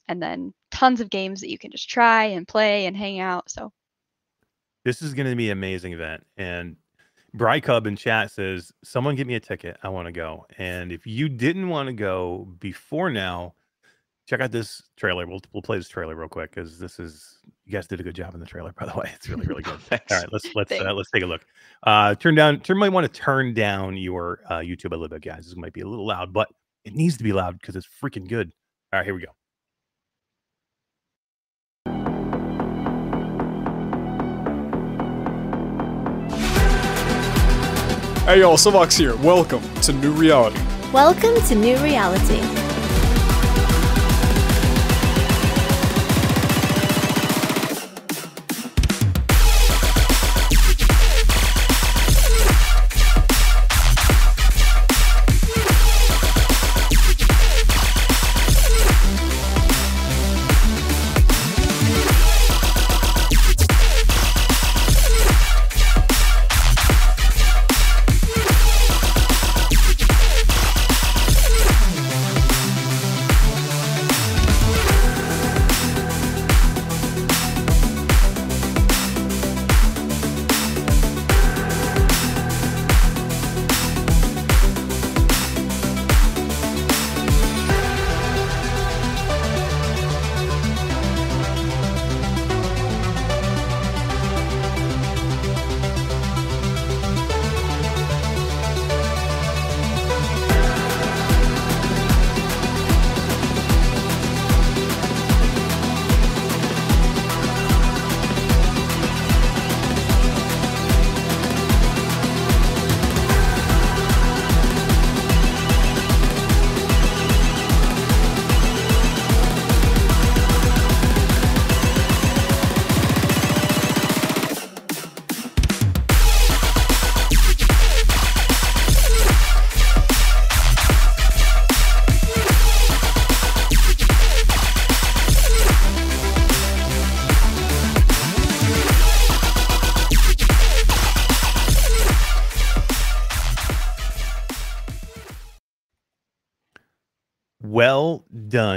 [0.09, 3.49] and then tons of games that you can just try and play and hang out.
[3.49, 3.71] So
[4.83, 6.25] This is going to be an amazing event.
[6.37, 6.75] And
[7.33, 9.77] Bry Cub in chat says, "Someone get me a ticket.
[9.83, 13.55] I want to go." And if you didn't want to go before now,
[14.27, 15.25] check out this trailer.
[15.25, 18.15] We'll we'll play this trailer real quick because this is you guys did a good
[18.15, 18.73] job in the trailer.
[18.73, 19.79] By the way, it's really really good.
[19.79, 20.05] Thanks.
[20.11, 21.45] All right, let's let's uh, let's take a look.
[21.83, 22.59] Uh, turn down.
[22.59, 25.45] Turn might want to turn down your uh, YouTube a little bit, guys.
[25.45, 26.49] This might be a little loud, but
[26.83, 28.51] it needs to be loud because it's freaking good.
[28.93, 29.31] All right, here we go.
[38.25, 39.15] Hey y'all, Silvox here.
[39.17, 40.59] Welcome to New Reality.
[40.91, 42.41] Welcome to New Reality.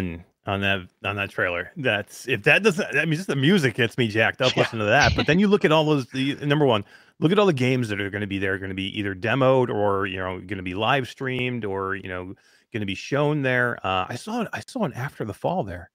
[0.00, 1.70] Done on that on that trailer.
[1.76, 2.96] That's if that doesn't.
[2.96, 4.62] I mean, just the music gets me jacked up Yeah.
[4.62, 5.12] listening to that.
[5.14, 6.06] But then you look at all those.
[6.06, 6.84] The number one,
[7.20, 8.58] look at all the games that are going to be there.
[8.58, 12.08] Going to be either demoed or you know going to be live streamed or you
[12.08, 12.34] know
[12.72, 13.78] going to be shown there.
[13.87, 14.46] Uh, I saw.
[14.52, 15.90] I saw it after the fall there.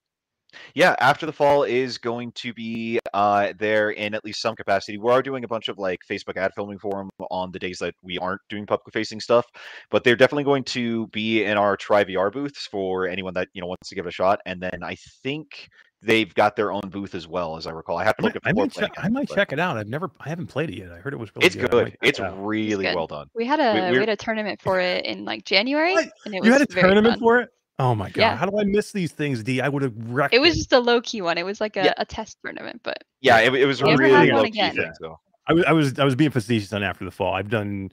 [0.74, 4.98] Yeah, after the fall is going to be uh, there in at least some capacity.
[4.98, 7.78] We are doing a bunch of like Facebook ad filming for them on the days
[7.78, 9.46] that we aren't doing public facing stuff,
[9.90, 13.60] but they're definitely going to be in our Try VR booths for anyone that you
[13.60, 14.40] know wants to give it a shot.
[14.46, 15.68] And then I think
[16.02, 17.96] they've got their own booth as well, as I recall.
[17.96, 19.58] I have to look might, at I might, plan check, I might but check it
[19.58, 19.76] out.
[19.78, 20.10] I've never.
[20.20, 20.92] I haven't played it yet.
[20.92, 21.70] I heard it was really It's good.
[21.70, 21.96] Good.
[22.02, 22.44] It's it out.
[22.44, 22.94] really good.
[22.94, 23.28] well done.
[23.34, 26.10] We had a we, we're- had a tournament for it in like January, What?
[26.26, 27.18] and it was You had a tournament fun.
[27.20, 27.50] for it?
[27.78, 28.20] Oh my god!
[28.20, 28.36] Yeah.
[28.36, 29.60] How do I miss these things, D?
[29.60, 30.32] I would have wrecked.
[30.32, 31.38] It was just a low key one.
[31.38, 31.94] It was like a, Yeah.
[31.98, 34.76] a test tournament, but Yeah, it, it was a Never really had low key again.
[34.76, 34.92] thing.
[35.00, 37.34] So I was I was I was being facetious on after the fall.
[37.34, 37.90] I've done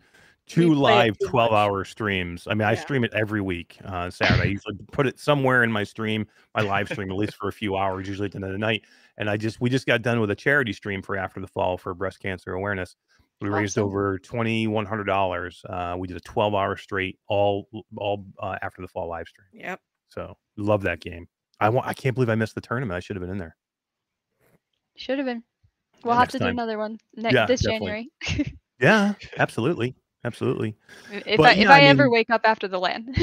[0.48, 1.58] two We live twelve much.
[1.58, 2.48] hour streams.
[2.48, 4.42] I mean, I stream it every week uh, Saturday.
[4.42, 7.54] I usually put it somewhere in my stream, my live stream, at least for a
[7.54, 8.84] few hours, usually at the end of the night.
[9.18, 11.78] And I just we just got done with a charity stream for after the fall
[11.78, 12.96] for breast cancer awareness.
[13.42, 15.62] We raised over twenty one hundred dollars.
[15.68, 19.48] Uh, we did a twelve hour straight all all uh, after the fall live stream.
[19.54, 19.80] Yep.
[20.10, 21.28] So love that game.
[21.60, 21.88] I want.
[21.88, 22.96] I can't believe I missed the tournament.
[22.96, 23.56] I should have been in there.
[24.96, 25.44] should have been.
[26.04, 28.10] We'll Yeah, have next to do another one next Yeah, this definitely.
[28.28, 28.56] January.
[28.80, 30.76] Yeah, absolutely, absolutely.
[31.12, 33.14] if But, I yeah, if I I, ever wake up after the LAN.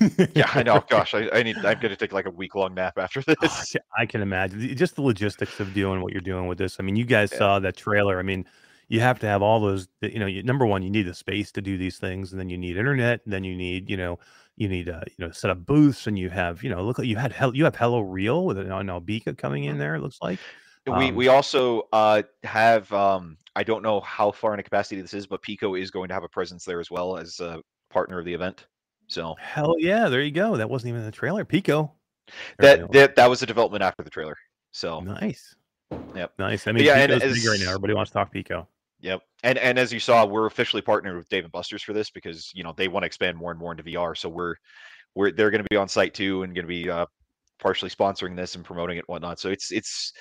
[0.34, 0.82] yeah, I know.
[0.88, 1.56] Gosh, I, I need.
[1.58, 3.72] I'm gonna take like a week long nap after Oh, this.
[3.72, 6.78] ca- I can imagine just the logistics of doing what you're doing with this.
[6.80, 7.38] I mean, you guys Yeah.
[7.38, 8.18] saw that trailer.
[8.18, 8.44] I mean,
[8.90, 9.88] you have to have all those.
[10.02, 12.50] You know, you, number one, you need the space to do these things, and then
[12.50, 14.18] you need internet, and then you need, you know,
[14.56, 17.16] you need, uh, you know, set up booths, and you have, you know, look, you
[17.16, 19.94] had hell, you have Hello Real with an Albika coming in there.
[19.94, 20.40] It looks like.
[20.86, 25.00] We Um, we also uh, have um, I don't know how far in a capacity
[25.00, 27.62] this is, but Pico is going to have a presence there as well as a
[27.90, 28.66] partner of the event.
[29.06, 30.56] So Hell yeah, there you go.
[30.56, 31.44] That wasn't even in the trailer.
[31.44, 31.92] Pico.
[32.58, 34.36] There that that that was a development after the trailer.
[34.72, 35.54] So nice.
[36.14, 36.32] Yep.
[36.38, 36.66] Nice.
[36.66, 37.68] I mean, yeah, and big right now.
[37.68, 38.66] Everybody wants to talk Pico.
[39.00, 39.20] Yep.
[39.42, 42.50] And and as you saw, we're officially partnered with Dave and Buster's for this because
[42.54, 44.16] you know they want to expand more and more into VR.
[44.16, 44.54] So we're
[45.14, 47.06] we're they're going to be on site too and going to be uh,
[47.58, 49.40] partially sponsoring this and promoting it and whatnot.
[49.40, 50.12] So it's it's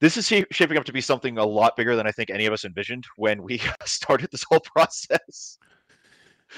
[0.00, 2.52] this is shaping up to be something a lot bigger than I think any of
[2.52, 5.58] us envisioned when we started this whole process.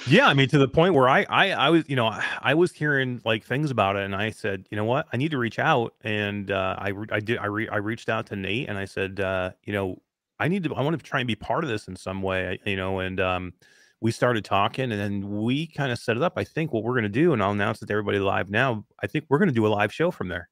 [0.06, 2.72] Yeah, I mean, to the point where I, I, I was, you know, I- was
[2.72, 5.58] hearing like things about it, and I said, you know what, I need to reach
[5.58, 8.86] out, and uh, I, I did, I, re- I reached out to Nate, and I
[8.86, 10.00] said, uh, you know,
[10.42, 12.58] I need to, I want to try and be part of this in some way,
[12.64, 13.52] you know, and um,
[14.00, 16.32] we started talking, and then we kind of set it up.
[16.36, 18.84] I think what we're gonna do, and I'll announce it to everybody live now.
[19.00, 20.48] I think we're gonna do a live show from there.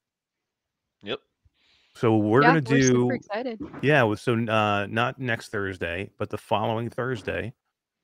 [1.02, 1.18] Yep.
[1.96, 3.60] So we're yeah, gonna we're do super excited.
[3.82, 7.52] yeah, so uh, not next Thursday, but the following Thursday,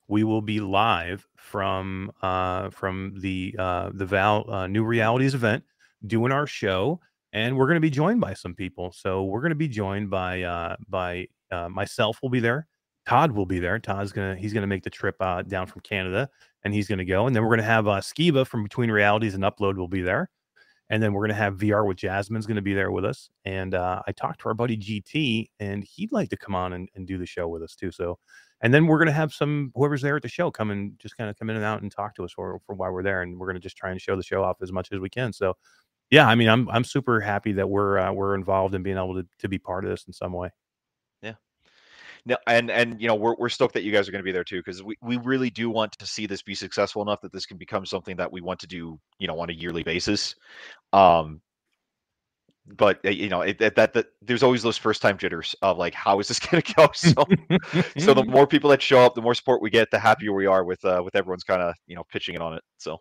[0.09, 5.63] we will be live from uh, from the uh, the Val uh, New Realities event,
[6.05, 7.01] doing our show,
[7.37, 8.91] and we're going to be joined by some people.
[8.93, 12.19] So we're going to be joined by uh, by uh, myself.
[12.23, 12.67] Will be there.
[13.07, 13.79] Todd will be there.
[13.79, 16.31] Todd's gonna he's gonna make the trip uh, down from Canada,
[16.65, 17.27] and he's gonna go.
[17.27, 20.31] And then we're gonna have uh, Skeeva from Between Realities and Upload will be there
[20.89, 23.31] and then we're to have VR with Jasmine's to be there with us.
[23.45, 26.89] And uh, I talked to our buddy GT, and he'd like to come on and,
[26.95, 27.91] and do the show with us too.
[27.91, 28.19] So,
[28.61, 31.29] and then we're to have some whoever's there at the show come and just kind
[31.29, 33.39] of come in and out and talk to us for, for while we're there, and
[33.39, 35.33] we're to just try and show the show off as much as we can.
[35.33, 35.55] So,
[36.11, 39.15] yeah, I mean, I'm I'm super happy that we're uh, we're involved in being able
[39.15, 40.51] to to be part of this in some way.
[41.23, 41.35] Yeah.
[42.25, 44.33] No, and and you know we're we're stoked that you guys are going to be
[44.33, 47.33] there too because we we really do want to see this be successful enough that
[47.33, 50.35] this can become something that we want to do you know on a yearly basis.
[50.93, 51.41] Um,
[52.77, 55.77] but uh, you know it, that, that that there's always those first time jitters of
[55.77, 56.89] like how is this going to go?
[56.95, 57.15] So
[57.99, 60.47] so the more people that show up, the more support we get, the happier we
[60.47, 62.63] are with uh, with everyone's kind of you know pitching it on it.
[62.79, 63.01] So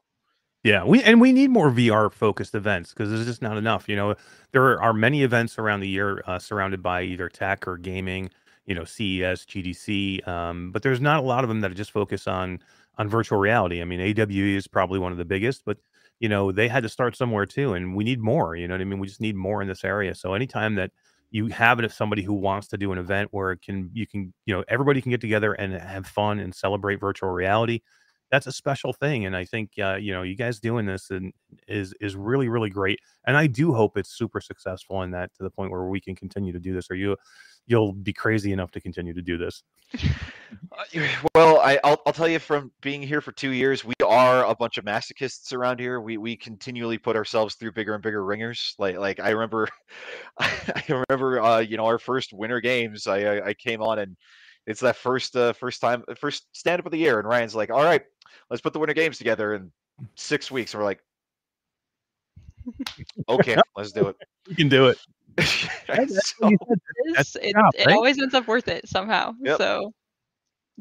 [0.66, 3.88] Yeah, we and we need more VR focused events because there's just not enough.
[3.88, 4.16] You know,
[4.52, 8.32] there are many events around the year uh, surrounded by either tech or gaming.
[8.66, 12.28] You know, CES, GDC, um, but there's not a lot of them that just focus
[12.28, 12.60] on
[12.98, 13.82] on virtual reality.
[13.82, 15.78] I mean, AWE is probably one of the biggest, but
[16.20, 18.56] you know they had to start somewhere too, and we need more.
[18.56, 19.00] You know what I mean?
[19.00, 20.16] We just need more in this area.
[20.16, 20.92] So anytime that
[21.32, 24.34] you have it, somebody who wants to do an event where it can you can
[24.48, 27.82] you know everybody can get together and have fun and celebrate virtual reality
[28.32, 31.34] that's a special thing and i think uh, you know you guys doing this and
[31.68, 35.44] is is really really great and i do hope it's super successful in that to
[35.44, 37.16] the point where we can continue to do this or you
[37.68, 39.64] you'll be crazy enough to continue to do this
[40.72, 40.84] Uh,
[41.36, 44.56] Well, I, I'll, I'll tell you from being here for two years, we are a
[44.56, 46.00] bunch of masochists around here.
[46.00, 48.76] We we continually put ourselves through bigger and bigger ringers.
[48.80, 49.68] Like like I remember,
[50.40, 53.08] I remember uh, you know our first winter games.
[53.08, 54.18] I I, I came on and
[54.68, 57.70] it's that first uh, first time first stand up of the year, and Ryan's like,
[57.72, 58.02] all right,
[58.50, 59.72] let's put the winter games together in
[60.16, 60.74] six weeks.
[60.74, 61.02] And we're like,
[63.30, 64.16] Okay, let's do it.
[64.48, 64.98] You can do it.
[65.40, 66.50] So-
[67.18, 67.96] It's, it, job, it right?
[67.96, 69.34] always ends up worth it somehow.
[69.42, 69.58] Yep.
[69.58, 69.92] So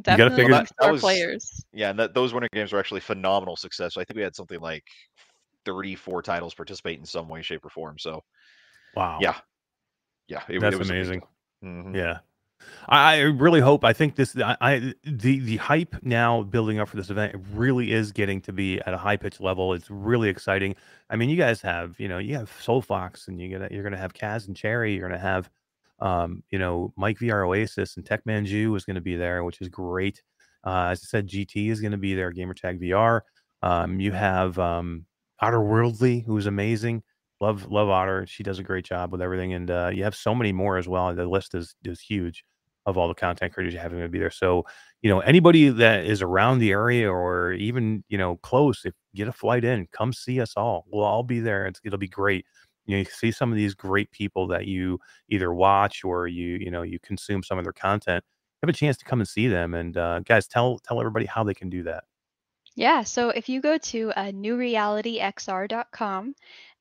[0.03, 1.65] gotta definitely figure- Well, that- that was- players.
[1.73, 3.97] yeah, and that, those winter games were actually phenomenal success.
[3.97, 4.85] I think we had something like
[5.65, 7.99] 34 titles participate in some way, shape, or form.
[7.99, 8.23] So
[8.97, 9.19] Wow.
[9.21, 9.37] yeah,
[10.29, 11.21] yeah, it, That's it was a amazing.
[11.63, 11.71] deal.
[11.71, 11.97] Mhm.
[11.97, 12.19] Yeah.
[12.89, 13.85] I, really hope.
[13.85, 14.37] I think this.
[14.39, 18.53] I, I the the hype now building up for this event really is getting to
[18.53, 19.73] be at a high pitch level.
[19.73, 20.77] It's really exciting.
[21.11, 23.83] I mean, you guys have you know you have Soul Fox and you gonna you're
[23.83, 24.95] gonna have Kaz and Cherry.
[24.95, 25.51] You're gonna have
[26.01, 29.69] um you know Mike VR Oasis and Tech Manju is gonna be there, which is
[29.69, 30.23] great.
[30.65, 32.33] Uh, as I said, GT is gonna be there.
[32.33, 33.23] Gamertag VR.
[33.63, 35.07] Um, you have um
[35.43, 37.03] Otterworldly, who's amazing.
[37.41, 38.27] Love love Otter.
[38.27, 40.87] She does a great job with everything, and uh, you have so many more as
[40.87, 41.15] well.
[41.15, 42.45] The list is is huge
[42.87, 44.31] of all the content creators you have to be there.
[44.31, 44.65] So
[45.03, 49.29] you know anybody that is around the area or even you know close, if get
[49.29, 50.85] a flight in, come see us all.
[50.91, 51.67] We'll all be there.
[51.67, 52.45] It's, it'll be great.
[52.87, 54.99] You know, you see some of these great people that you
[55.31, 58.25] either watch or you you know you consume some of their content.
[58.63, 59.75] Have a chance to come and see them.
[59.75, 62.05] And uh, guys, tell tell everybody how they can do that.
[62.77, 66.35] Yeah, so if you go to uh, newrealityxr.com,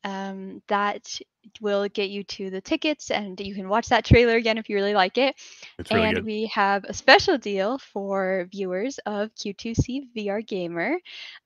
[0.04, 1.20] um, that
[1.62, 4.76] will get you to the tickets and you can watch that trailer again if you
[4.76, 5.36] really like it.
[5.78, 6.26] It's really and good.
[6.26, 10.98] we have a special deal for viewers of Q2C VR Gamer.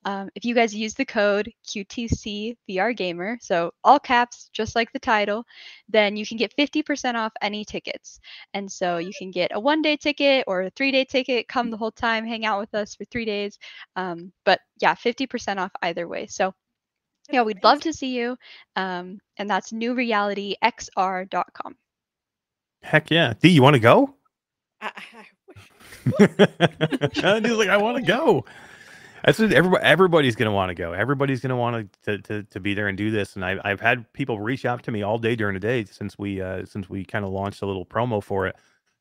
[0.04, 4.92] Um, if you guys use the code Q2C VR Gamer, so all caps, just like
[4.92, 5.44] the title,
[5.88, 8.20] then you can get 50% off any tickets.
[8.54, 11.70] And so you can get a one day ticket or a three day ticket, come
[11.70, 13.58] the whole time, hang out with us for three days.
[13.96, 16.26] Um, but yeah, 50% off either way.
[16.26, 16.54] So
[17.30, 18.38] yeah, we'd love to see you.
[18.76, 21.76] Um, and that's newrealityxr.com.
[22.82, 24.14] Heck yeah, D, you want to go?
[24.80, 25.58] I, I wish.
[27.24, 28.44] and like, I want to go.
[29.24, 30.92] That's what everybody, everybody's going to want to go.
[30.92, 33.36] Everybody's going to want to to to be there and do this.
[33.36, 36.18] And I, I've had people reach out to me all day during the day since
[36.18, 38.56] we uh, since we kind of launched a little promo for it.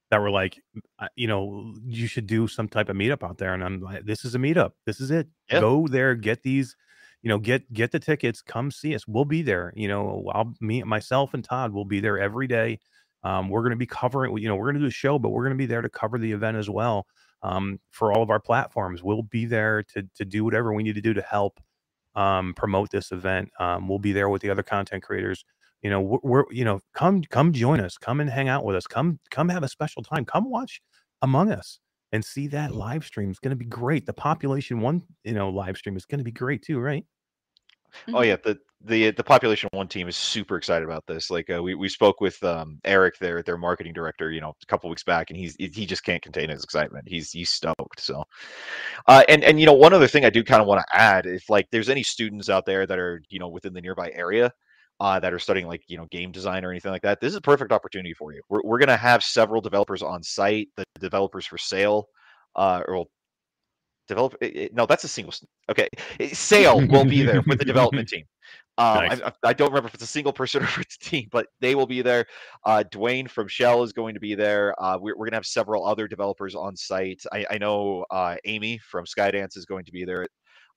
[0.10, 0.62] That were like,
[1.00, 3.54] uh, you know, you should do some type of meetup out there.
[3.54, 4.72] And I'm like, this is a meetup.
[4.86, 5.28] This is it.
[5.52, 5.60] Yeah.
[5.60, 6.78] Go there, get these,
[7.22, 8.42] you know, get get the tickets.
[8.42, 9.08] Come see us.
[9.08, 9.74] We'll be there.
[9.76, 12.80] You know, I'll me myself and Todd will be there every day.
[13.24, 15.30] Um, we're going to be covering, you know, we're going to do a show, but
[15.30, 17.08] we're going to be there to cover the event as well
[17.42, 19.04] um, for all of our platforms.
[19.04, 21.60] We'll be there to to do whatever we need to do to help
[22.16, 23.50] um, promote this event.
[23.60, 25.44] Um, we'll be there with the other content creators.
[25.82, 27.98] You know, we're, we're you know, come come join us.
[27.98, 28.88] Come and hang out with us.
[28.88, 30.26] Come come have a special time.
[30.26, 30.82] Come watch
[31.22, 31.80] Among Us
[32.12, 33.32] and see that live stream.
[33.32, 34.06] is going to be great.
[34.06, 37.06] The population one, you know, live stream is going to be great too, right?
[38.14, 41.30] Oh yeah, the the the population one team is super excited about this.
[41.32, 44.66] Like uh, we we spoke with um, Eric, their their marketing director, you know, a
[44.68, 47.08] couple weeks back, and he's he just can't contain his excitement.
[47.08, 48.00] He's he's stoked.
[48.00, 48.24] So,
[49.08, 51.26] uh, and and you know, one other thing I do kind of want to add,
[51.26, 54.52] if like there's any students out there that are you know within the nearby area.
[55.00, 57.36] Uh, that are studying like you know game design or anything like that this is
[57.36, 58.42] a perfect opportunity for you.
[58.50, 62.08] We're, we're going to have several developers on site the developers for sale
[62.56, 63.06] uh, or
[64.08, 65.34] develop it- no that's a single
[65.70, 65.88] okay
[66.34, 68.24] sale will be there with the development team.
[68.80, 69.22] Um, Nice.
[69.22, 71.28] I, I- I don't remember if it's a single person or if it's a team
[71.32, 72.26] but they will be there.
[72.66, 74.74] Uh, dwayne from Schell is going to be there.
[74.82, 77.22] Uh, we're, we're going to have several other developers on site.
[77.32, 80.28] I, I know uh, amy from skydance is going to be there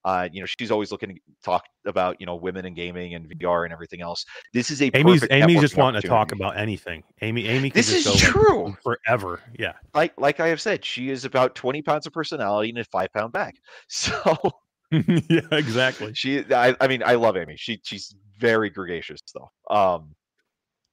[0.05, 3.26] uh, you know she's always looking to talk about you know women and gaming and
[3.38, 4.24] vr and everything else
[4.55, 7.03] this is a Amy's Amy's just wanting to talk about anything.
[7.22, 8.76] Amy Amy can This just is like, true.
[8.82, 9.40] forever.
[9.59, 9.72] Yeah.
[9.94, 13.12] like like i have said she is about 20 pounds of personality in a five
[13.12, 13.55] pound bag
[13.88, 14.34] so
[14.90, 16.12] yeah, exactly.
[16.14, 20.14] she I, I mean i love amy she she's very gregarious though um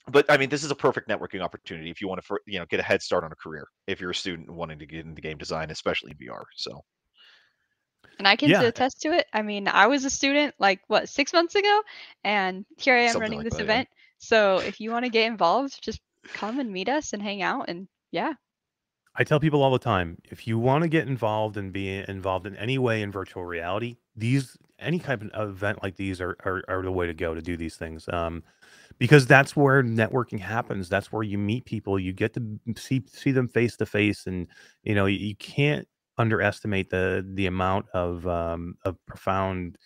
[0.10, 2.66] but i mean this is a perfect networking opportunity if you want to you know
[2.70, 5.22] get a head start on a career if you're a student wanting to get into
[5.22, 6.82] game design especially vr so
[8.20, 8.62] And I can Yeah.
[8.62, 9.28] attest to it.
[9.34, 11.82] I mean, I was a student like what six months ago,
[12.24, 13.66] and here I am Something running like this that, yeah.
[13.66, 13.90] event.
[14.20, 16.02] So if you want to get involved, just
[16.34, 17.70] come and meet us and hang out.
[17.70, 18.34] And yeah,
[19.16, 22.46] I tell people all the time, if you want to get involved and be involved
[22.46, 26.62] in any way in virtual reality, these any kind of event like these are are,
[26.68, 28.08] are the way to go to do these things.
[28.14, 28.44] Um,
[29.00, 30.88] because that's where networking happens.
[30.90, 32.00] That's where you meet people.
[32.00, 34.48] You get to see see them face to face, and
[34.84, 35.88] you know you can't
[36.18, 39.78] underestimate the the amount of um, of profound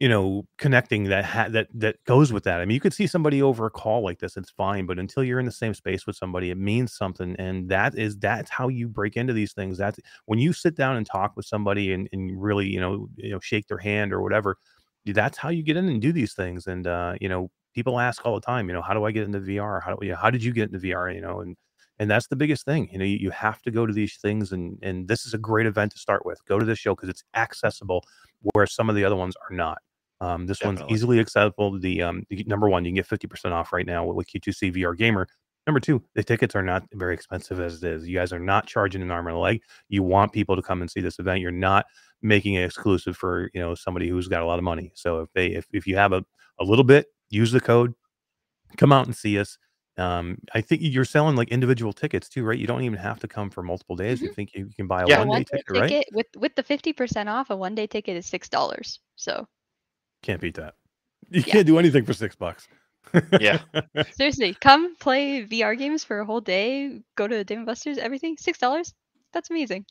[0.00, 2.60] you know connecting that ha- that that goes with that.
[2.60, 5.22] I mean you could see somebody over a call like this it's fine but until
[5.22, 8.68] you're in the same space with somebody it means something and that is that's how
[8.68, 9.78] you break into these things.
[9.78, 13.30] That's when you sit down and talk with somebody and, and really you know you
[13.30, 14.56] know shake their hand or whatever
[15.06, 18.24] that's how you get in and do these things and uh you know people ask
[18.24, 20.16] all the time you know how do i get into vr how do you know,
[20.18, 21.56] how did you get into vr you know and
[21.98, 24.52] and that's the biggest thing you know you, you have to go to these things
[24.52, 27.08] and and this is a great event to start with go to this show because
[27.08, 28.04] it's accessible
[28.52, 29.78] where some of the other ones are not
[30.20, 31.78] Um, this one's easily accessible.
[31.78, 34.74] The um, the, number one, you can get fifty percent off right now with Q2C
[34.76, 35.26] VR Gamer.
[35.66, 38.06] Number two, the tickets are not very expensive as it is.
[38.06, 39.62] You guys are not charging an arm and a leg.
[39.88, 41.40] You want people to come and see this event.
[41.40, 41.86] You're not
[42.22, 44.92] making it exclusive for you know somebody who's got a lot of money.
[44.94, 46.24] So if they if, if you have a,
[46.60, 47.94] a little bit, use the code.
[48.76, 49.58] Come out and see us.
[49.96, 52.58] Um, I think you're selling like individual tickets too, right?
[52.58, 54.20] You don't even have to come for multiple days.
[54.20, 55.18] You think you can buy a Yeah.
[55.18, 56.04] One day one-day ticket, right?
[56.12, 58.98] with with the fifty percent off, a one day ticket is six dollars.
[59.16, 59.46] So
[60.22, 60.74] Can't beat that.
[61.30, 61.52] You Yeah.
[61.52, 62.66] can't do anything for six bucks.
[63.38, 63.60] Yeah.
[64.12, 67.00] seriously, come play VR games for a whole day.
[67.16, 67.98] Go to Dave and Buster's.
[67.98, 68.92] Everything six dollars.
[69.32, 69.84] That's amazing.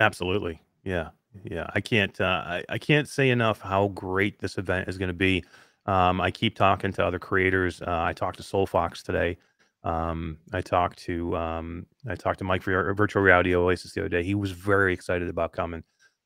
[0.00, 0.60] Absolutely.
[0.84, 1.10] Yeah.
[1.44, 1.68] Yeah.
[1.74, 5.14] I can't uh, I, I can't say enough how great this event is going to
[5.14, 5.44] be.
[5.88, 7.80] Um, I keep talking to other creators.
[7.82, 9.38] Uh, I talked to Soul Fox today.
[9.84, 14.08] Um, I talked to um, I talked to Mike for Virtual Reality Oasis the other
[14.10, 14.22] day.
[14.22, 15.84] He was very excited about coming.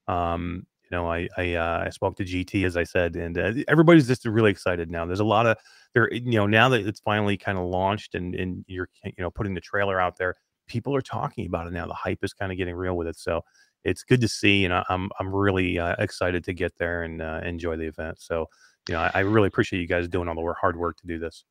[0.09, 3.53] Um, you know, I I, uh, I spoke to GT as I said, and uh,
[3.69, 5.07] everybody's just really excited now.
[5.07, 5.57] There's a lot of
[5.95, 6.13] there.
[6.13, 9.55] You know, now that it's finally kind of launched and and you're you know putting
[9.55, 10.35] the trailer out there,
[10.69, 11.87] people are talking about it now.
[11.87, 13.19] The hype is kind of getting real with it.
[13.19, 13.43] So
[13.85, 17.23] it's good to see, and I- I'm I'm really uh, excited to get there and
[17.23, 18.21] uh, enjoy the event.
[18.21, 18.47] So
[18.89, 21.07] you know, I, I really appreciate you guys doing all the wor- hard work to
[21.07, 21.45] do this.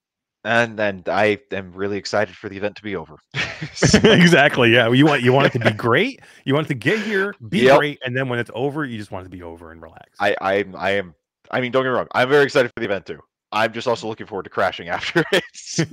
[0.44, 3.16] And then I am really excited for the event to be over.
[3.76, 4.74] So, exactly.
[4.74, 4.90] Yeah.
[4.92, 6.22] You want you want it to be great.
[6.46, 7.78] You want it to get here, be Yep.
[7.78, 10.10] great, and then when it's over, you just want it to be over and relax.
[10.20, 11.14] I I I am.
[11.52, 12.08] I mean, don't get me wrong.
[12.14, 13.20] I'm very excited for the event too.
[13.52, 15.44] I'm just also looking forward to crashing after it.
[15.54, 15.84] so-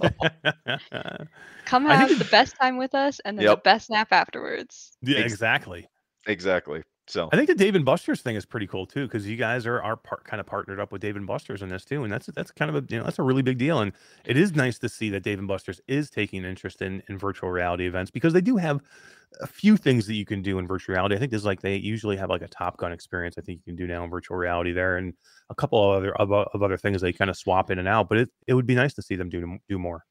[1.66, 3.58] Come have the best time with us, and then Yep.
[3.58, 4.92] the best nap afterwards.
[5.02, 5.86] yeah, exactly.
[6.26, 6.82] exactly.
[7.08, 9.66] So I think the Dave and Buster's thing is pretty cool too, because you guys
[9.66, 12.12] are are part, kind of partnered up with Dave and Buster's in this too, and
[12.12, 13.92] that's that's kind of a you know that's a really big deal, and
[14.26, 17.50] it is nice to see that Dave and Buster's is taking interest in in virtual
[17.50, 18.80] reality events because they do have
[19.40, 21.14] a few things that you can do in virtual reality.
[21.14, 23.36] I think there's like they usually have like a Top Gun experience.
[23.38, 25.14] I think you can do now in virtual reality there, and
[25.48, 28.10] a couple of other of, of other things they kind of swap in and out.
[28.10, 30.04] But it it would be nice to see them do do more.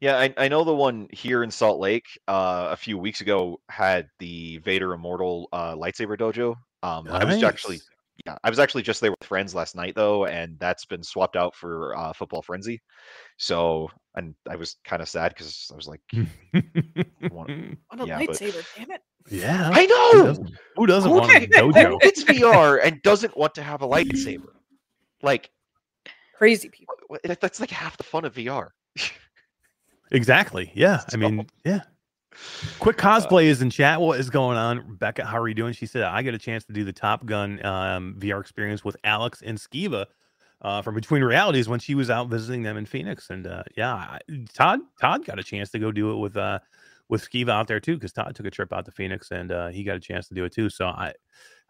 [0.00, 3.60] Yeah, I, I know the one here in Salt Lake uh, a few weeks ago
[3.68, 6.56] had the Vader Immortal uh, lightsaber dojo.
[6.82, 7.80] Um, I was actually
[8.26, 11.36] yeah, I was actually just there with friends last night though, and that's been swapped
[11.36, 12.80] out for uh, Football Frenzy.
[13.38, 16.00] So and I was kind of sad because I was like,
[17.30, 19.02] One- What a Yeah, but- lightsaber, damn it.
[19.30, 21.88] yeah, I who know doesn't, who doesn't want a did- dojo?
[21.90, 24.48] who gets VR and doesn't want to have a lightsaber.
[25.22, 25.50] Like
[26.36, 26.94] Crazy people.
[27.10, 28.68] wh- wh- that's like half the fun of VR.
[30.10, 30.72] Exactly.
[30.74, 31.02] Yeah.
[31.12, 31.82] I mean, yeah.
[32.78, 34.00] Quick cosplay is in chat.
[34.00, 34.78] What is going on?
[34.78, 35.24] Rebecca?
[35.24, 35.72] how are you doing?
[35.72, 38.96] She said, I got a chance to do the Top Gun um, VR experience with
[39.04, 40.06] Alex and Skeeva
[40.62, 43.30] uh, from Between Realities when she was out visiting them in Phoenix.
[43.30, 44.18] And uh, yeah,
[44.54, 46.60] Todd Todd got a chance to go do it with uh,
[47.08, 49.68] with Skeeva out there too, because Todd took a trip out to Phoenix and uh,
[49.68, 50.70] he got a chance to do it too.
[50.70, 51.12] So I,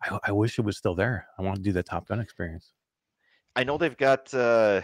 [0.02, 1.26] I, I wish it was still there.
[1.38, 2.72] I want to do the Top Gun experience.
[3.56, 4.82] I know they've got uh,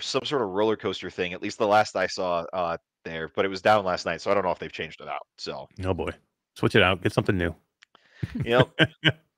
[0.00, 1.32] some sort of roller coaster thing.
[1.32, 4.30] At least the last I saw uh, there, but it was down last night, so
[4.30, 5.22] I don't know if they've changed it out.
[5.38, 6.10] So Oh boy,
[6.56, 7.54] switch it out, get something new.
[8.44, 8.68] you know,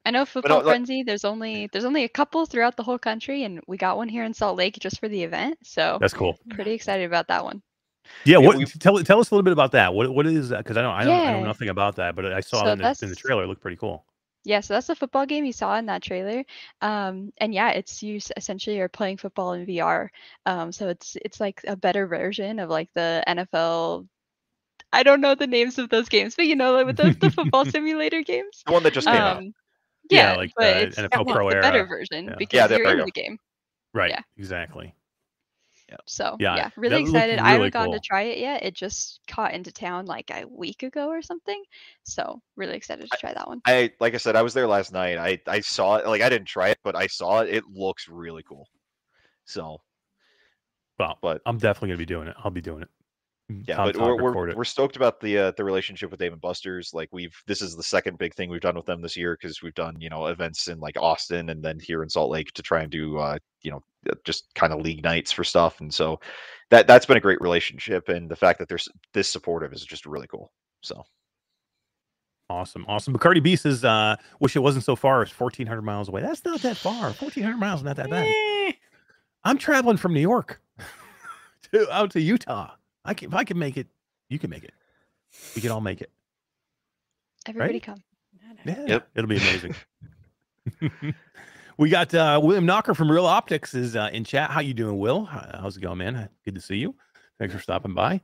[0.05, 1.03] I know Football like- Frenzy.
[1.03, 4.24] There's only there's only a couple throughout the whole country, and we got one here
[4.24, 5.59] in Salt Lake just for the event.
[5.62, 6.38] So That's cool.
[6.51, 7.62] pretty excited about that one.
[8.24, 9.94] Yeah, what we've- tell tell us a little bit about that.
[9.94, 10.59] What what is that?
[10.64, 12.72] Because I don't I don't I know nothing about that, but I saw So it
[12.72, 13.44] in the, in the trailer.
[13.44, 14.05] It looked pretty cool.
[14.45, 16.45] Yeah, so that's the football game you saw in that trailer.
[16.80, 20.11] Um, and yeah, it's you s- essentially are playing football in VR.
[20.47, 24.07] Um, so it's it's like a better version of like the NFL.
[24.93, 27.30] I don't know the names of those games, but you know, like with the, the
[27.30, 28.62] football simulator games.
[28.66, 29.36] the one that just came out.
[29.38, 29.55] Um,
[30.11, 32.34] Yeah, yeah, like but the it's, NFL it's Pro the better version Yeah.
[32.38, 33.38] because yeah, you're in the game.
[33.95, 34.11] Right.
[34.11, 34.22] yeah.
[34.36, 34.95] Exactly.
[36.07, 37.38] So Yeah, yeah, really excited.
[37.38, 38.01] I really haven't gotten cool.
[38.01, 38.62] to try it yet.
[38.62, 41.62] It just caught into town like a week ago or something.
[42.05, 43.61] So really excited to try that one.
[43.66, 45.18] I like I said, I was there last night.
[45.18, 46.07] I I saw it.
[46.07, 47.49] Like I didn't try it, but I saw it.
[47.55, 48.68] It looks really cool.
[49.45, 49.80] So
[50.99, 52.36] Well, But- I'm definitely gonna be doing it.
[52.45, 52.88] I'll be doing it.
[53.66, 56.32] Yeah, Tom but Tom we're we're, we're stoked about the uh, the relationship with Dave
[56.32, 56.92] and Buster's.
[56.92, 59.62] Like we've this is the second big thing we've done with them this year because
[59.62, 62.62] we've done you know events in like Austin and then here in Salt Lake to
[62.62, 65.80] try and do uh, you know uh, just kind of league nights for stuff.
[65.80, 66.20] And so
[66.70, 68.09] that that's been a great relationship.
[68.09, 70.53] And the fact that there's this supportive is just really cool.
[70.82, 71.05] So
[72.51, 73.14] Awesome, awesome.
[73.14, 75.22] Bacardi B says, uh, "Wish it wasn't so far.
[75.22, 76.20] It's 1,400 miles away.
[76.20, 77.12] That's not that far.
[77.12, 78.26] 1,400 miles, not that bad.
[78.26, 78.72] Eh,
[79.44, 80.61] I'm traveling from New York
[81.72, 82.72] to out to Utah.
[83.05, 83.86] I can, if I can make it,
[84.28, 84.72] you can make it.
[85.55, 86.11] We can all make it.
[87.46, 87.82] Everybody right?
[87.82, 88.03] come.
[88.64, 89.09] Yeah, Yep.
[89.14, 89.74] it'll be amazing.
[91.78, 94.51] we got uh, William Knocker from Real Optics is uh, in chat.
[94.51, 95.24] How you doing, Will?
[95.24, 96.28] How's it going, man?
[96.44, 96.94] Good to see you.
[97.38, 98.20] Thanks for stopping by.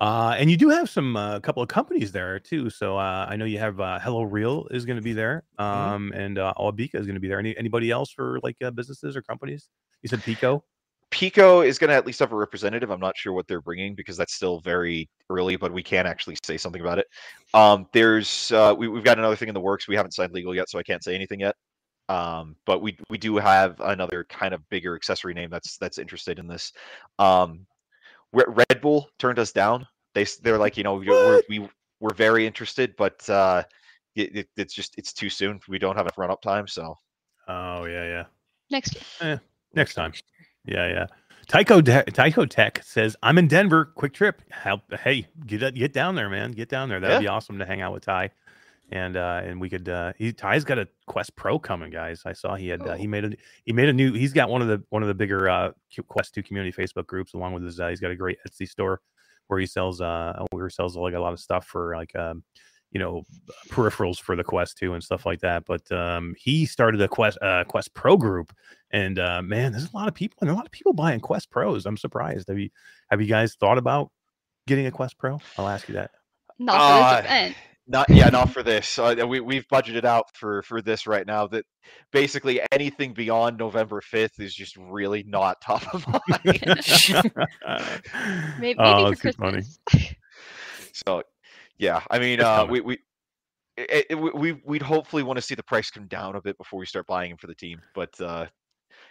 [0.00, 2.68] Uh, and you do have some a uh, couple of companies there too.
[2.68, 5.64] So uh, I know you have uh, Hello Real is going to be there, Mhm.
[5.64, 7.38] um, and uh, Albika is going to be there.
[7.38, 9.68] Any anybody else for like uh, businesses or companies?
[10.02, 10.64] You said Pico.
[11.10, 12.90] Pico is going to at least have a representative.
[12.90, 16.36] I'm not sure what they're bringing because that's still very early, but we can actually
[16.44, 17.06] say something about it.
[17.54, 19.86] Um, there's uh, we, we've got another thing in the works.
[19.88, 21.54] We haven't signed legal yet, so I can't say anything yet.
[22.08, 26.38] Um, but we we do have another kind of bigger accessory name that's that's interested
[26.38, 26.72] in this.
[27.18, 27.66] Um,
[28.32, 29.86] Re- Red Bull turned us down.
[30.14, 31.68] They they're like you know we- we're, we
[32.00, 33.62] we're very interested, but uh,
[34.14, 35.60] it, it, it's just it's too soon.
[35.68, 36.98] We don't have enough run up time, so
[37.48, 38.24] Oh yeah, yeah.
[38.70, 39.40] Next year.
[39.74, 40.12] Next time.
[40.66, 41.06] Yeah, yeah.
[41.48, 43.84] Tycho De- Tycho Tech says, "I'm in Denver.
[43.94, 44.42] Quick trip.
[44.50, 44.82] Help.
[45.00, 46.52] Hey, get get down there, man.
[46.52, 46.98] Get down there.
[47.00, 47.20] That'd Yeah.
[47.20, 48.30] be awesome to hang out with Ty."
[48.92, 52.22] And uh and we could uh he Ty's got a Quest Pro coming, guys.
[52.24, 53.10] I saw he had uh, he Oh.
[53.10, 53.30] made a
[53.64, 55.72] he made a new he's got one of the one of the bigger uh
[56.08, 59.00] Quest 2 community Facebook groups along with his uh, he's got a great Etsy store
[59.48, 62.44] where he sells uh where he sells like a lot of stuff for like um
[62.92, 63.22] you know
[63.68, 65.64] peripherals for the Quest 2 and stuff like that.
[65.66, 68.52] But um he started a Quest uh Quest Pro group
[68.90, 71.50] and uh man, there's a lot of people and a lot of people buying Quest
[71.50, 71.86] Pros.
[71.86, 72.48] I'm surprised.
[72.48, 72.70] Have you
[73.10, 74.10] have you guys thought about
[74.66, 75.40] getting a Quest Pro?
[75.58, 76.10] I'll ask you that.
[76.58, 77.56] Not for Uh, this event.
[77.88, 78.98] Not yeah, not for this.
[78.98, 81.46] Uh, we we've budgeted out for for this right now.
[81.46, 81.64] That
[82.10, 86.40] basically anything beyond November fifth is just really not top of mind.
[88.58, 89.62] Maybe, maybe oh, for that's too funny.
[89.62, 90.14] Christmas.
[90.92, 91.22] so,
[91.78, 92.98] yeah, I mean, uh, we we.
[93.76, 96.56] It, it, we we- we'd hopefully want to see the price come down a bit
[96.58, 98.46] before we start buying them for the team, but uh,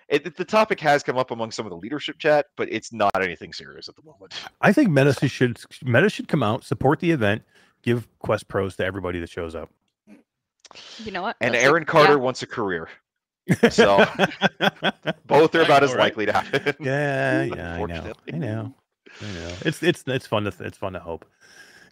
[0.09, 2.91] it, it- the topic has come up among some of the leadership chat, but it's
[2.91, 4.34] not anything serious at the moment.
[4.61, 7.43] I think Meta should Meta should come out, support the event,
[7.84, 9.70] give Quest Pros to everybody that shows up.
[11.03, 11.36] You know what?
[11.41, 12.20] And That's a- Aaron Carter yeah.
[12.20, 12.89] wants a career.
[13.70, 13.97] So,
[15.28, 16.05] Both are about as All right.
[16.05, 16.74] likely to happen.
[16.80, 17.86] Yeah, yeah, I know,
[18.34, 18.74] I know,
[19.22, 19.51] I know.
[19.61, 21.26] It's it's it's fun to it's fun to hope.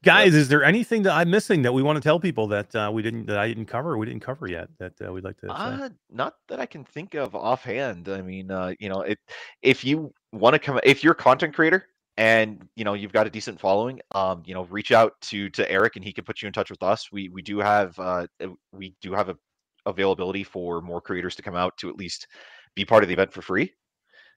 [0.04, 2.92] Guys, is there anything that I'm missing that we want to tell people that uh,
[2.94, 5.50] we didn't that I didn't cover we didn't cover yet that uh, we'd like to?
[5.50, 8.10] Uh, not that I can think of offhand.
[8.10, 9.18] I mean, uh, you know, it
[9.62, 11.86] if you want to come, if you're a content creator
[12.18, 15.72] and you know you've got a decent following, um, you know, reach out to to
[15.72, 17.10] Eric and he can put you in touch with us.
[17.10, 19.38] We we do have uh uh, we do have a
[19.86, 22.28] availability for more creators to come out to at least
[22.76, 23.74] be part of the event for free.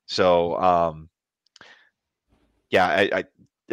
[0.07, 1.09] So um,
[2.71, 3.11] yeah, I.
[3.13, 3.23] I yeah,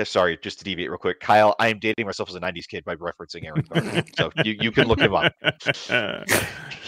[0.04, 1.56] sorry, just to deviate real quick, Kyle.
[1.60, 4.72] I am dating myself as a '90s kid by referencing Aaron Carter, so you, you
[4.72, 5.32] can look him up.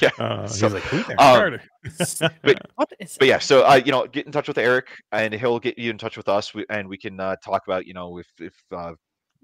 [0.02, 1.16] Yeah, Uh, So, he's like, who there?
[1.22, 1.62] um, Carter?"
[2.44, 5.34] but- What is but yeah, so uh, you know, get in touch with Eric, and
[5.34, 8.18] he'll get you in touch with us, and we can uh, talk about you know
[8.18, 8.92] if if uh,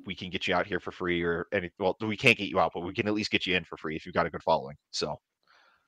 [0.06, 1.70] we can get you out here for free or any.
[1.80, 3.78] Well, we can't get you out, but we can at least get you in for
[3.78, 4.76] free if you've got a good following.
[4.92, 5.16] So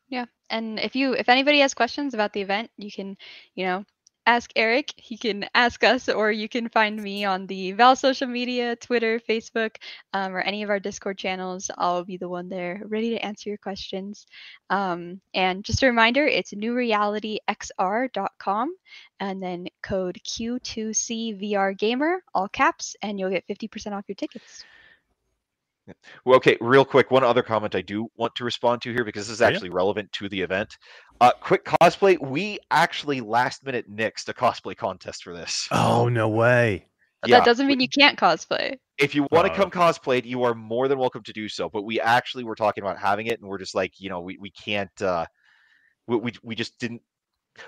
[0.07, 0.25] Yeah.
[0.49, 3.17] And if you if anybody has questions about the event, you can,
[3.55, 3.83] you know,
[4.25, 4.93] ask Eric.
[4.97, 9.19] He can ask us, or you can find me on the Val social media, Twitter,
[9.19, 9.75] Facebook,
[10.13, 11.71] um, or any of our Discord channels.
[11.77, 14.25] I'll be the one there ready to answer your questions.
[14.69, 18.75] Um, and just a reminder, it's newrealityxr.com
[19.19, 24.63] and then code Q2CVRGamer, all caps, and you'll get 50% off your tickets.
[26.25, 29.27] Well, okay, real quick, one other comment I do want to respond to here because
[29.27, 29.53] this is Oh, yeah?
[29.53, 30.77] actually relevant to the event.
[31.19, 35.67] Uh, quick cosplay, we actually last minute nixed a cosplay contest for this.
[35.71, 36.87] oh no way!
[37.25, 38.77] Yeah, that doesn't mean you can't cosplay.
[38.97, 39.55] If you want to Oh.
[39.55, 41.69] come cosplayed, you are more than welcome to do so.
[41.69, 44.37] But we actually were talking about having it, and we're just like, you know, we,
[44.37, 45.01] we can't.
[45.01, 45.25] Uh,
[46.07, 47.01] we, we we just didn't.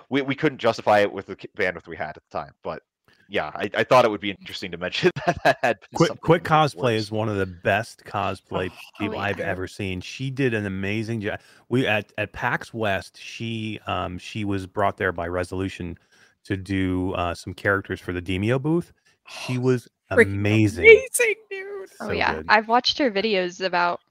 [0.10, 2.54] We, we couldn't justify it with the bandwidth we had at the time.
[2.64, 2.82] But
[3.30, 6.22] yeah, I, I thought it would be interesting to mention that that had been Quick
[6.22, 7.04] Quick cosplay works.
[7.04, 10.02] is one of the best cosplay Oh, people I've ever seen.
[10.02, 11.40] She did an amazing job.
[11.70, 13.18] We at at PAX West.
[13.20, 15.98] She um she was brought there by Resolution
[16.46, 18.94] to do uh, some characters for the Demeo booth.
[19.28, 20.84] She was amazing.
[20.86, 21.90] amazing, dude.
[22.00, 22.46] Oh yeah, good.
[22.50, 24.02] I've watched her videos about.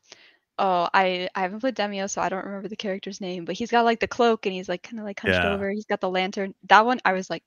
[0.59, 3.45] Oh, I I haven't played Demeo, so I don't remember the character's name.
[3.45, 5.53] But he's got like the cloak, and he's like kind of like hunched Yeah.
[5.53, 5.71] over.
[5.71, 6.55] He's got the lantern.
[6.69, 7.43] That one, I was like,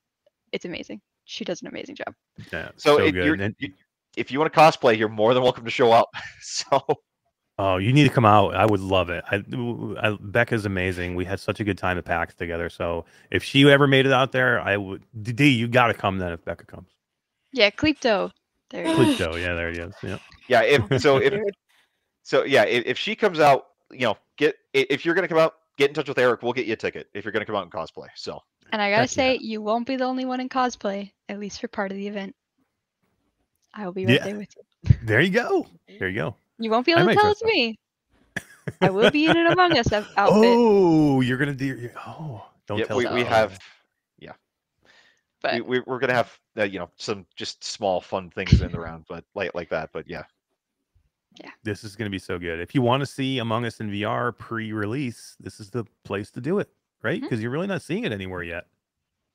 [0.51, 1.01] it's amazing.
[1.27, 2.15] She does an amazing job.
[2.51, 3.25] Yeah, So, so it, good.
[3.25, 3.55] you're, And-
[4.15, 6.09] if you want to cosplay, you're more than welcome to show up.
[6.41, 6.81] So
[7.59, 8.53] Oh, you need to come out.
[8.55, 9.23] I would love it.
[9.31, 9.37] I,
[9.99, 11.15] I Becca's amazing.
[11.15, 12.69] We had such a good time at PAX together.
[12.69, 15.03] So if she ever made it out there, I would.
[15.23, 16.89] D, you got to come then if Becca comes.
[17.51, 18.31] Yeah, Kleepto.
[18.69, 18.85] There.
[18.85, 18.95] you go.
[18.95, 19.35] Please, Joe.
[19.35, 19.93] Yeah, there he is.
[20.03, 20.17] Yeah.
[20.47, 21.33] yeah, if so if
[22.21, 25.55] so yeah, if, if she comes out, you know, get if you're gonna come out,
[25.77, 26.43] get in touch with Eric.
[26.43, 28.07] We'll get you a ticket if you're gonna come out in cosplay.
[28.15, 28.39] So
[28.71, 29.15] And I gotta Heck yeah.
[29.15, 32.07] say, you won't be the only one in cosplay, at least for part of the
[32.07, 32.35] event.
[33.73, 34.23] I will be right Yeah.
[34.25, 34.95] there with you.
[35.03, 35.67] There you go.
[35.99, 36.35] There you go.
[36.59, 37.79] You won't be I able might to tell dress it's me.
[38.81, 40.09] I will be in an Among Us outfit.
[40.17, 41.89] Oh, you're gonna do.
[42.05, 42.97] Oh, don't yeah, tell.
[42.97, 43.57] we, we have
[44.19, 44.33] yeah.
[45.41, 48.71] But we, we, we're gonna have uh, you know some just small fun things in
[48.71, 49.91] the round, but like like that.
[49.93, 50.23] But yeah.
[51.43, 52.59] yeah, This is going to be so good.
[52.59, 56.41] If you want to see Among Us in VR pre-release, this is the place to
[56.41, 56.67] do it,
[57.07, 57.21] right?
[57.21, 58.65] Because you're really not seeing it anywhere yet.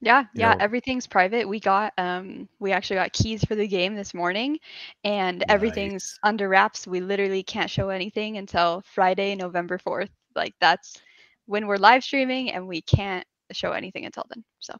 [0.00, 1.48] Yeah, you yeah, know- everything's private.
[1.48, 4.58] We got um we actually got keys for the game this morning
[5.04, 6.86] and everything's under wraps.
[6.86, 10.08] We literally can't show anything until Friday, November 4th.
[10.34, 11.00] Like that's
[11.46, 14.42] when we're live streaming and we can't show anything until then.
[14.58, 14.74] So,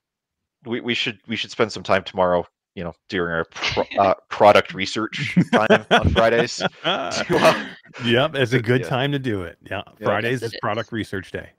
[0.65, 2.45] we, we should we should spend some time tomorrow.
[2.75, 6.57] You know, during our pro, uh, product research time on Fridays.
[6.83, 7.65] to, uh,
[8.05, 8.89] yep, it's a good Yeah.
[8.89, 9.59] time to do it.
[9.71, 10.07] Yeah, Yeah.
[10.07, 11.51] Fridays Yes, is it product research day.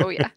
[0.00, 0.28] Oh yeah.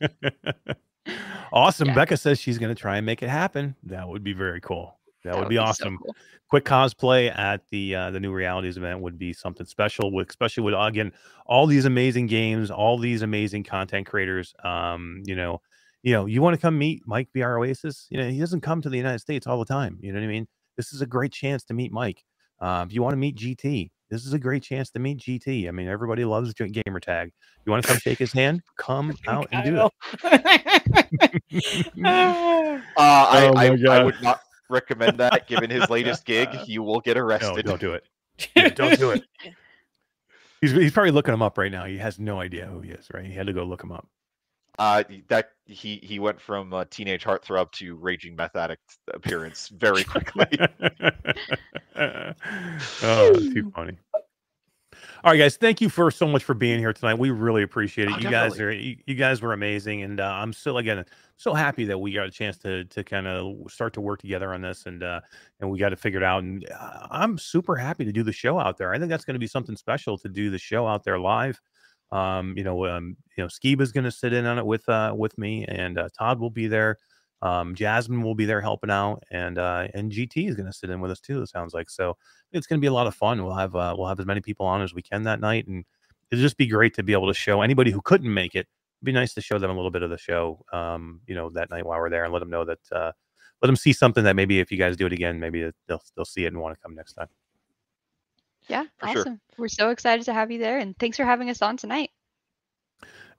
[1.53, 1.89] awesome.
[1.89, 1.95] Yeah.
[1.95, 3.75] Becca says she's going to try and make it happen.
[3.83, 4.97] That would be very cool.
[5.23, 5.97] That, would be so awesome.
[6.03, 6.15] cool.
[6.49, 10.63] quick cosplay at the uh, the new realities event would be something special with especially
[10.63, 11.13] with again
[11.45, 15.61] all these amazing games all these amazing content creators um you know
[16.01, 18.81] you know you want to come meet mike vr oasis you know he doesn't come
[18.81, 21.05] to the united states all the time you know what i mean this is a
[21.05, 22.23] great chance to meet mike
[22.59, 25.67] um, if you want to meet gt this is a great chance to meet gt
[25.67, 27.31] i mean everybody loves J- gamer tag.
[27.65, 28.61] You want to come shake his hand?
[28.77, 29.91] Come out and do it.
[32.05, 32.81] Ah.
[32.95, 35.47] Uh, I, Oh I, I would not recommend that.
[35.47, 37.65] Given his latest gig, you will get no arrested.
[37.65, 38.03] don't do it.
[38.55, 39.23] Yeah, don't do it.
[40.61, 41.85] he's, he's probably looking him up right now.
[41.85, 43.25] He has no idea who he is right?
[43.25, 44.07] He had to go look him up
[44.79, 50.03] Uh, that he he went from uh, teenage heartthrob to raging meth addict appearance very
[50.03, 50.47] quickly.
[53.03, 53.97] oh, too funny.
[55.23, 55.55] All right, guys.
[55.55, 57.13] Thank you for so much for being here tonight.
[57.13, 58.15] We really appreciate it.
[58.15, 61.05] Oh, you guys are you, you guys were amazing, and uh, I'm still again
[61.37, 64.53] so happy that we got a chance to to kind of start to work together
[64.53, 65.21] on this, and uh,
[65.61, 66.43] and we got it figured out.
[66.43, 68.93] And uh, I'm super happy to do the show out there.
[68.93, 71.61] I think that's going to be something special to do the show out there live.
[72.13, 75.13] Um, you know, um, you know, Skeeva's going to sit in on it with uh
[75.17, 76.97] with me, and uh, Todd will be there.
[77.41, 80.89] Um, Jasmine will be there helping out, and uh, and GT is going to sit
[80.89, 81.41] in with us too.
[81.41, 82.15] It sounds like so.
[82.53, 83.43] It's going to be a lot of fun.
[83.43, 85.83] We'll have uh, we'll have as many people on as we can that night, and
[86.31, 88.67] it'll just be great to be able to show anybody who couldn't make it.
[88.99, 91.49] It'd be nice to show them a little bit of the show, um, you know,
[91.49, 93.11] that night while we're there, and let them know that uh,
[93.61, 96.25] let them see something that maybe if you guys do it again, maybe they'll they'll
[96.25, 97.27] see it and want to come next time.
[98.67, 99.19] Yeah, For sure.
[99.21, 99.41] awesome.
[99.57, 102.09] We're so excited to have you there and thanks for having us on tonight.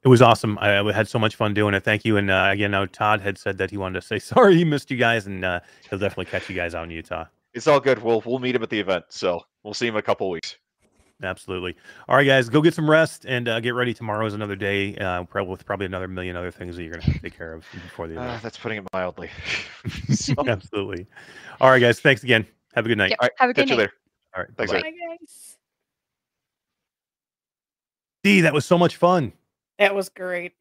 [0.03, 0.59] It was awesome.
[0.61, 1.83] I, I had so much fun doing it.
[1.83, 2.19] Thank you.
[2.19, 4.91] And uh, again, now Todd had said that he wanted to say sorry he missed
[4.91, 7.25] you guys, and uh, he'll definitely catch you guys out in Utah.
[7.55, 8.03] it's all good.
[8.03, 10.57] We'll we'll meet him at the event, so we'll see him in a couple weeks.
[11.23, 11.75] Absolutely.
[12.09, 13.95] All right, guys, go get some rest and uh, get ready.
[13.95, 17.05] Tomorrow is another day, uh, probably with probably another million other things that you're gonna
[17.05, 18.43] have to take care of before the Uh, event.
[18.43, 19.31] that's putting it mildly.
[20.13, 21.07] so, Absolutely.
[21.63, 22.01] All right, guys.
[22.01, 22.47] Thanks again.
[22.75, 23.11] Have a good night.
[23.11, 23.19] Yep.
[23.23, 23.91] all right, Have a catch good you night.
[24.37, 24.37] Later.
[24.37, 24.51] All right.
[24.57, 24.87] Thanks, bye-bye.
[24.87, 24.95] Eric.
[25.01, 25.57] Hi, guys.
[28.23, 29.33] D, that was so much fun.
[29.79, 30.53] That was great.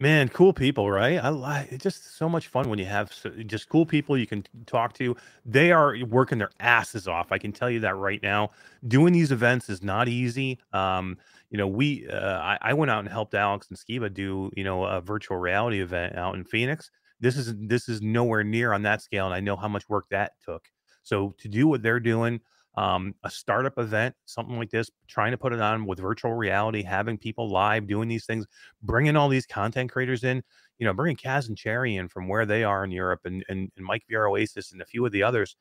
[0.00, 1.16] Man, cool people, right?
[1.22, 4.26] I like it's just so much fun when you have so, just cool people you
[4.26, 5.16] can talk to.
[5.46, 7.30] They are working their asses off.
[7.30, 8.50] I can tell you that right now.
[8.88, 10.58] Doing these events is not easy.
[10.72, 11.18] Um,
[11.50, 14.64] you know, we uh, I, I went out and helped Alex and Skeeva do you
[14.64, 16.90] know a virtual reality event out in Phoenix.
[17.20, 20.06] This is this is nowhere near on that scale, and I know how much work
[20.10, 20.68] that took.
[21.04, 22.40] So to do what they're doing,
[22.74, 26.82] um, a startup event, something like this, trying to put it on with virtual reality,
[26.82, 28.46] having people live doing these things,
[28.82, 30.42] bringing all these content creators in,
[30.78, 33.70] you know, bringing Kaz and Cherry in from where they are in Europe and, and,
[33.76, 35.56] and Mike VR Oasis and a few of the others.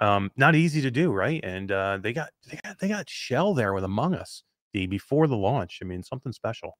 [0.00, 1.40] Um, not easy to do, right?
[1.44, 5.26] And uh, they got they got they got Schell there with Among Us the before
[5.26, 5.80] the launch.
[5.82, 6.78] I mean, something special.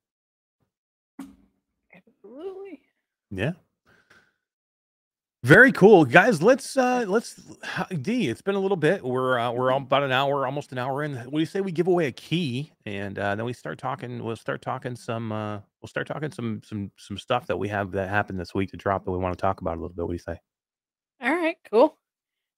[1.92, 2.80] Absolutely.
[3.30, 3.52] Yeah.
[5.49, 6.42] Very cool, guys.
[6.42, 7.36] Let's uh let's
[8.03, 8.28] D.
[8.28, 9.03] It's been a little bit.
[9.03, 11.14] We're uh, we're about an hour, almost an hour in.
[11.16, 14.22] What do you say we give away a key and uh, then we start talking?
[14.22, 15.32] We'll start talking some.
[15.32, 18.70] uh We'll start talking some some some stuff that we have that happened this week
[18.72, 20.03] to drop that we want to talk about a little bit.
[20.03, 20.38] What do you say?
[21.22, 21.96] All right, cool.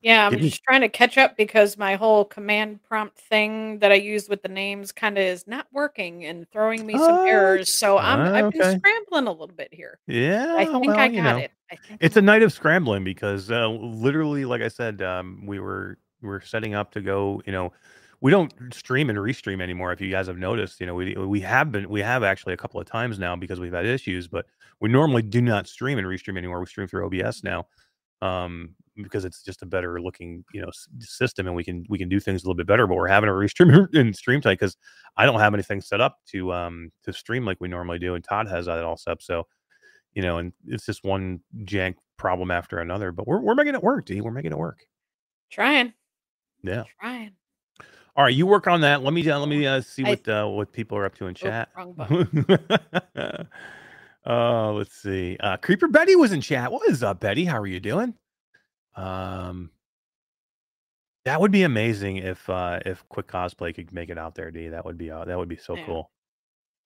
[0.01, 3.97] Yeah, I'm just trying to catch up because my whole command prompt thing that I
[3.97, 7.73] use with the names kind of is not working and throwing me some Oh, errors.
[7.79, 10.01] So I'm ah, I've been scrambling a little bit here.
[10.09, 11.37] Yeah, I think well, I you got know.
[11.37, 11.53] it.
[12.01, 16.29] It's a night of scrambling because uh, literally, like I said, um, we were we
[16.29, 17.43] were setting up to go.
[17.47, 17.73] You know,
[18.21, 19.93] we don't stream and restream anymore.
[19.93, 22.57] If you guys have noticed, you know, we we have been we have actually a
[22.57, 24.47] couple of times now because we've had issues, but
[24.81, 26.61] we normally do not stream and restream anymore.
[26.61, 27.67] We stream through OBS now
[28.23, 31.99] um because it's just a better looking you know s- system and we can we
[31.99, 34.59] can do things a little bit better but we're having a restream in stream tight
[34.59, 34.77] because
[35.17, 38.25] i don't have anything set up to um to stream like we normally do and
[38.25, 39.47] todd has that all set up so
[40.15, 43.83] you know and it's just one jank problem after another but we're, we're making it
[43.83, 44.81] work d we're making it work
[45.51, 45.93] trying,
[46.63, 47.33] yeah trying.
[48.17, 50.29] all right you work on that let me uh, let me uh, see I- what
[50.29, 52.47] uh, what people are up to in Oh, chat button.
[54.27, 57.67] uh let's see uh creeper betty was in chat what is up betty how are
[57.67, 58.15] you doing
[58.95, 59.71] Um,
[61.25, 64.69] that would be amazing if uh if Quick Cosplay could make it out there, D.
[64.69, 65.85] That would be uh, that would be so Yeah.
[65.87, 66.11] cool.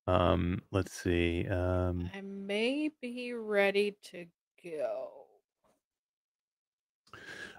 [0.07, 1.47] Um, let's see.
[1.49, 4.27] Um, I may be ready to
[4.63, 5.11] go.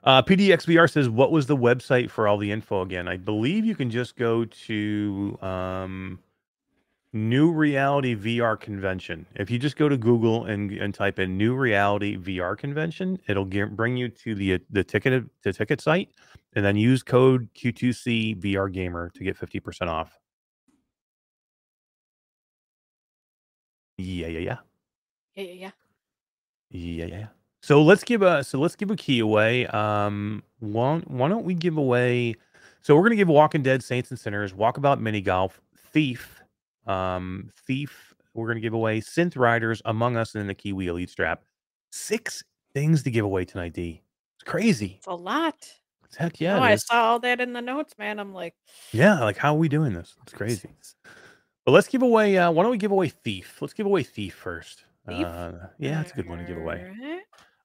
[0.04, 3.76] uh, PDXVR says, "What was the website for all the info again?" I believe you
[3.76, 6.20] can just go to um,
[7.14, 9.26] New Reality VR Convention.
[9.36, 13.46] If you just go to Google and and type in New Reality VR Convention, it'll
[13.46, 16.10] get, bring you to the the ticket the ticket site,
[16.56, 20.20] and then use code Q2C VR Gamer to get fifty percent off.
[23.98, 24.58] Yeah, yeah, yeah.
[25.36, 25.72] Yeah, yeah, yeah.
[26.70, 27.18] Yeah, yeah.
[27.18, 27.28] yeah.
[27.62, 29.66] So let's give a so let's give a key away.
[29.68, 32.36] Um, why, why don't we give away?
[32.82, 36.42] So we're gonna give Walking Dead Saints and Sinners, Walkabout Mini Golf, Thief,
[36.86, 38.14] um, Thief.
[38.36, 41.44] We're gonna give away Synth Riders, Among Us, and then the Kiwi Elite Strap.
[41.92, 42.44] Six
[42.76, 44.04] things to give away tonight, D.
[44.36, 44.96] It's crazy.
[44.98, 45.56] It's a lot.
[46.18, 48.20] Heck Yeah, yeah, I saw all that in the notes, man.
[48.20, 48.54] I'm like,
[48.92, 50.16] Yeah, like how are we doing this?
[50.24, 50.70] It's crazy.
[51.66, 52.38] But let's give away.
[52.38, 53.58] Uh, why don't we give away Thief?
[53.62, 54.86] Let's give away Thief first.
[55.08, 55.26] Thief?
[55.26, 56.92] Uh, yeah, it's a good one to give away.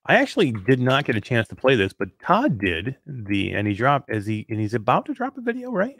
[0.05, 3.67] I actually did not get a chance to play this, but Todd did the and
[3.67, 5.99] he dropped as he and he's about to drop a video, right?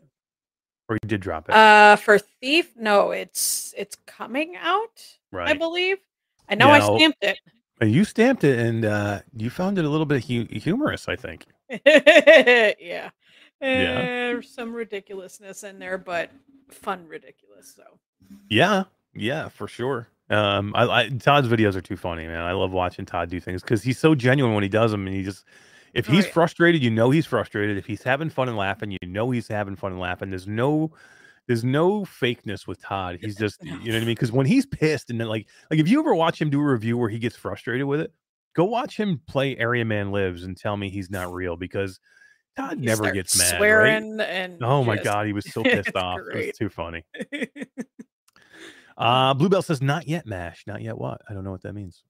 [0.89, 5.04] Or he did drop it, Uh, for Thief, no, it's it's coming out.
[5.32, 5.49] Right.
[5.49, 5.97] I believe.
[6.49, 7.38] I know I I'll- stamped it.
[7.82, 11.16] Uh, You stamped it and uh, you found it a little bit hu- humorous, I
[11.16, 11.45] think.
[11.86, 13.10] yeah.
[13.62, 14.36] Yeah.
[14.38, 16.32] Uh, some ridiculousness in there, but
[16.70, 17.74] fun ridiculous.
[17.76, 17.84] So
[18.49, 18.84] Yeah,
[19.14, 20.07] yeah, for sure.
[20.30, 22.41] Um, I, I Todd's videos are too funny, man.
[22.41, 25.16] I love watching Todd do things because he's so genuine when he does them, and
[25.16, 25.45] he just
[25.93, 26.32] if Oh, he's yeah.
[26.32, 27.78] frustrated, you know he's frustrated.
[27.78, 30.30] If he's having fun and laughing, you know he's having fun and laughing.
[30.30, 30.91] There's no
[31.47, 33.18] there's no fakeness with Todd.
[33.22, 34.16] He's just you know what I mean?
[34.16, 36.72] Because when he's pissed and then like like if you ever watch him do a
[36.72, 38.14] review where he gets frustrated with it,
[38.55, 41.99] go watch him play Area Man Lives and tell me he's not real because
[42.58, 43.52] Todd you never gets mad.
[43.54, 43.58] right?
[43.58, 46.20] swearing and Oh my just- god, he was so pissed off.
[46.34, 47.04] It was too funny.
[48.97, 50.64] Uh Bluebell says not yet, Mash.
[50.68, 51.22] Not yet what?
[51.28, 52.04] I don't know what that means.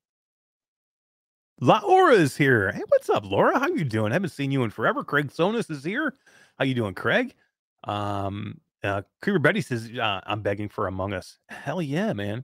[1.60, 2.72] Laura is here.
[2.72, 3.60] Hey, what's up, Laura?
[3.60, 4.12] How you doing?
[4.12, 5.04] I haven't seen you in forever.
[5.04, 6.16] Craig Sonis is here.
[6.58, 7.36] How you doing, Craig?
[7.84, 11.38] Um uh Creeper Betty says uh, I'm begging for Among Us.
[11.50, 12.44] Hell yeah, man.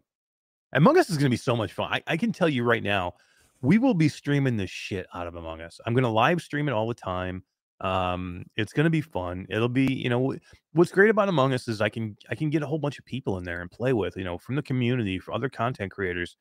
[0.72, 1.92] Among Us is gonna be so much fun.
[1.92, 3.16] I, I can tell you right now,
[3.62, 5.80] we will be streaming the shit out of Among Us.
[5.86, 7.44] I'm gonna live stream it all the time.
[7.80, 9.46] Um, it's gonna be fun.
[9.50, 10.36] It'll be, you know,
[10.74, 13.06] what's great about Among Us is I can I can get a whole bunch of
[13.06, 16.36] people in there and play with, you know, from the community, for other content creators.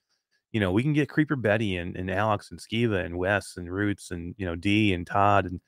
[0.53, 3.71] You know, we can get Creeper Betty and, and Alex and Skeeva and Wes and
[3.71, 5.61] Roots and you know D and Todd and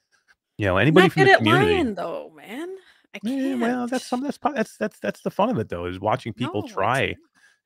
[0.57, 1.75] you know I'm anybody not from good the at community.
[1.75, 2.75] lying though, man.
[3.15, 3.61] I Yeah, can't.
[3.61, 6.63] well, that's some that's that's that's that's the fun of it though is watching people
[6.63, 7.17] No, try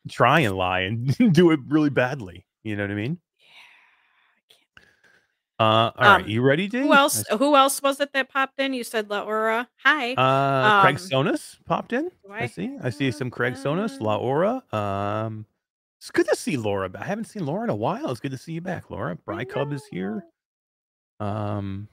[0.08, 2.44] try and lie and do it really badly.
[2.64, 3.20] You know what I mean?
[5.62, 6.70] Uh, all right, Um, you ready, I D?
[6.78, 6.86] can't.
[6.86, 7.24] Who else?
[7.38, 8.72] Who else was it that popped in?
[8.74, 9.68] You said Laura.
[9.84, 10.14] Hi.
[10.14, 12.10] Uh, Craig Um, Sonis popped in.
[12.24, 12.76] do I see.
[12.82, 14.06] I see some Craig Sonis, them?
[14.06, 14.62] Laura.
[14.72, 15.46] Um,
[16.00, 16.90] it's good to see Laura.
[16.98, 18.10] I haven't seen Laura in a while.
[18.10, 19.14] It's good to see you back, Laura.
[19.14, 20.24] Bry Cub is here.
[21.20, 21.86] Um,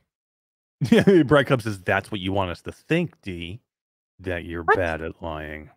[0.89, 3.59] yeah, Bry Cub says that's what you want us to think, D,
[4.19, 4.77] that you're What?
[4.77, 5.69] bad at lying.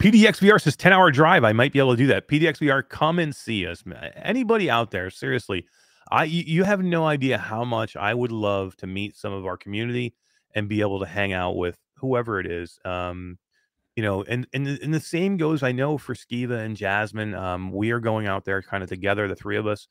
[0.00, 1.44] PDXVR says 10 hour drive.
[1.44, 2.26] I might be able to do that.
[2.26, 3.84] PDXVR, come and see us.
[4.16, 5.64] Anybody out there, seriously,
[6.12, 9.56] I you, have no idea how much I would love to meet some of our
[9.56, 10.14] community
[10.54, 12.78] and be able to hang out with whoever it is.
[12.84, 13.38] Um,
[13.96, 15.62] you know, and and the, and the same goes.
[15.62, 19.28] I know for Skeeva and Jasmine, um, we are going out there kind of together,
[19.28, 19.88] the three of us.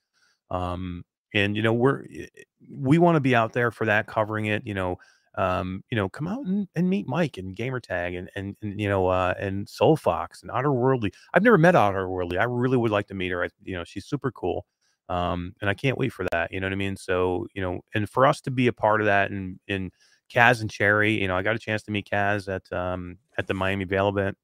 [0.52, 2.28] Um, and you know, we're eh,
[2.70, 4.66] we want to be out there for that, covering it.
[4.68, 4.98] You know,
[5.38, 8.90] um, you know, come out and, and meet Mike and Gamertag and and, and you
[8.90, 11.14] know, uh, and Soul Fox and Otterworldly.
[11.34, 12.40] I've never met Otterworldly.
[12.40, 13.44] I really would like to meet her.
[13.46, 14.66] I, you know, she's super cool.
[15.12, 16.54] Um, and I can't wait for that.
[16.54, 16.96] You know what I mean?
[16.96, 19.92] So, you know, and for us to be a part of that and and
[20.34, 23.48] Kaz and Cherry, you know, I got a chance to meet Kaz at um at
[23.48, 24.38] the Miami Vale event.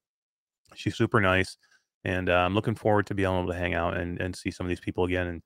[0.76, 1.58] She's super nice.
[2.04, 4.66] And uh, I'm looking forward to being able to hang out and, and see some
[4.66, 5.42] of these people again and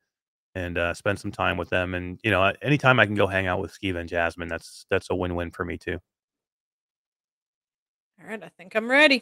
[0.55, 1.93] and uh, spend some time with them.
[1.93, 5.09] And you know, anytime I can go hang out with Steve and Jasmine, that's that's
[5.11, 5.99] a win-win for me too.
[8.19, 9.21] All right, I think I'm ready.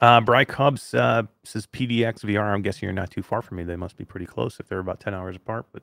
[0.00, 2.44] Uh, Bry Cubs uh, says PDX VR.
[2.44, 3.64] I'm guessing you're not too far from me.
[3.64, 5.82] They must be pretty close if they're about 10 hours apart, but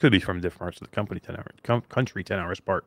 [0.00, 2.86] could be from different parts of the company, 10 hours, com- country 10 hours apart.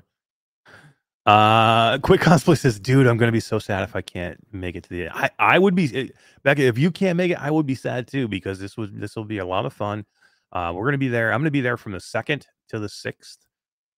[1.25, 4.75] Uh, Quick Cosplay says, dude, I'm going to be so sad if I can't make
[4.75, 6.07] it to the, I, I would be, eh,
[6.43, 9.15] Becca, if you can't make it, I would be sad too, because this was, this
[9.15, 10.05] will be a lot of fun.
[10.53, 11.33] Uh, we're going to be there.
[11.33, 13.39] I'm going to be there from the second to the sixth.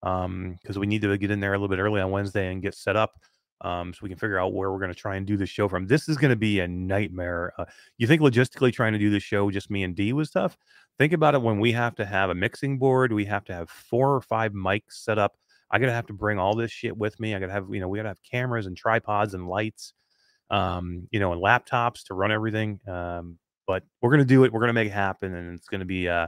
[0.02, 2.62] Um, cause we need to get in there a little bit early on Wednesday and
[2.62, 3.20] get set up.
[3.62, 5.68] Um, so we can figure out where we're going to try and do the show
[5.68, 5.88] from.
[5.88, 7.54] This is going to be a nightmare.
[7.58, 7.66] Uh,
[7.98, 10.58] you think logistically trying to do the show just me and D was tough?
[10.98, 13.70] Think about it when we have to have a mixing board, we have to have
[13.70, 15.38] four or five mics set up.
[15.72, 17.36] I gotta have to bring all this shit with me.
[17.36, 19.94] I gotta have, you know, we gotta have cameras and tripods and lights,
[20.50, 22.80] um, you know, and laptops to run everything.
[22.88, 23.38] Um,
[23.68, 24.52] but we're gonna do it.
[24.52, 26.28] We're gonna make it happen, and it's gonna be uh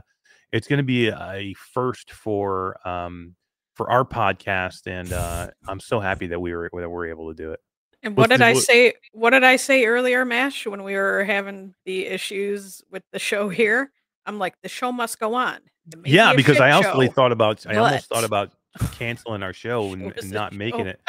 [0.52, 3.34] it's gonna be a first for um
[3.74, 7.34] for our podcast, and uh I'm so happy that we were that we're able to
[7.34, 7.60] do it.
[8.02, 8.94] And what What's did the- I what- say?
[9.12, 13.48] What did I say earlier, Mash, when we were having the issues with the show
[13.48, 13.92] here?
[14.26, 15.58] I'm like, the show must go on.
[16.04, 17.08] Yeah, be because I also show.
[17.12, 18.52] thought about I almost thought about
[18.92, 20.90] canceling our show and, and not making show.
[20.90, 21.00] it,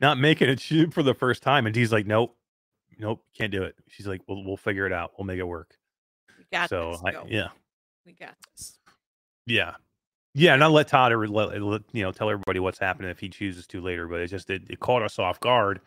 [0.00, 1.66] not making it shoot for the first time.
[1.66, 2.36] And he's like, nope,
[2.98, 3.74] nope, can't do it.
[3.88, 5.12] She's like, we'll we'll figure it out.
[5.18, 5.74] We'll make it work.
[6.38, 7.16] We got so this.
[7.16, 7.48] I, yeah,
[8.06, 8.78] we got this.
[9.46, 9.74] yeah,
[10.34, 10.54] yeah.
[10.54, 13.28] And I'll let Todd or let, let- you know tell everybody what's happening if he
[13.28, 14.08] chooses to later.
[14.08, 15.80] But it just it, it caught us off guard.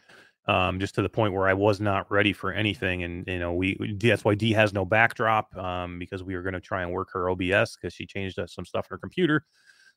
[0.47, 3.53] Um, just to the point where I was not ready for anything, and you know,
[3.53, 6.91] we that's why D has no backdrop, um, because we were going to try and
[6.91, 9.43] work her OBS because she changed some stuff in her computer.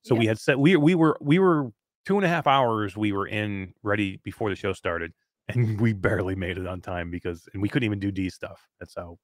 [0.02, 1.70] So we had set we we were we were
[2.06, 5.12] two and a half hours we were in ready before the show started,
[5.48, 8.66] and we barely made it on time because and we couldn't even do D stuff.
[8.80, 9.18] That's how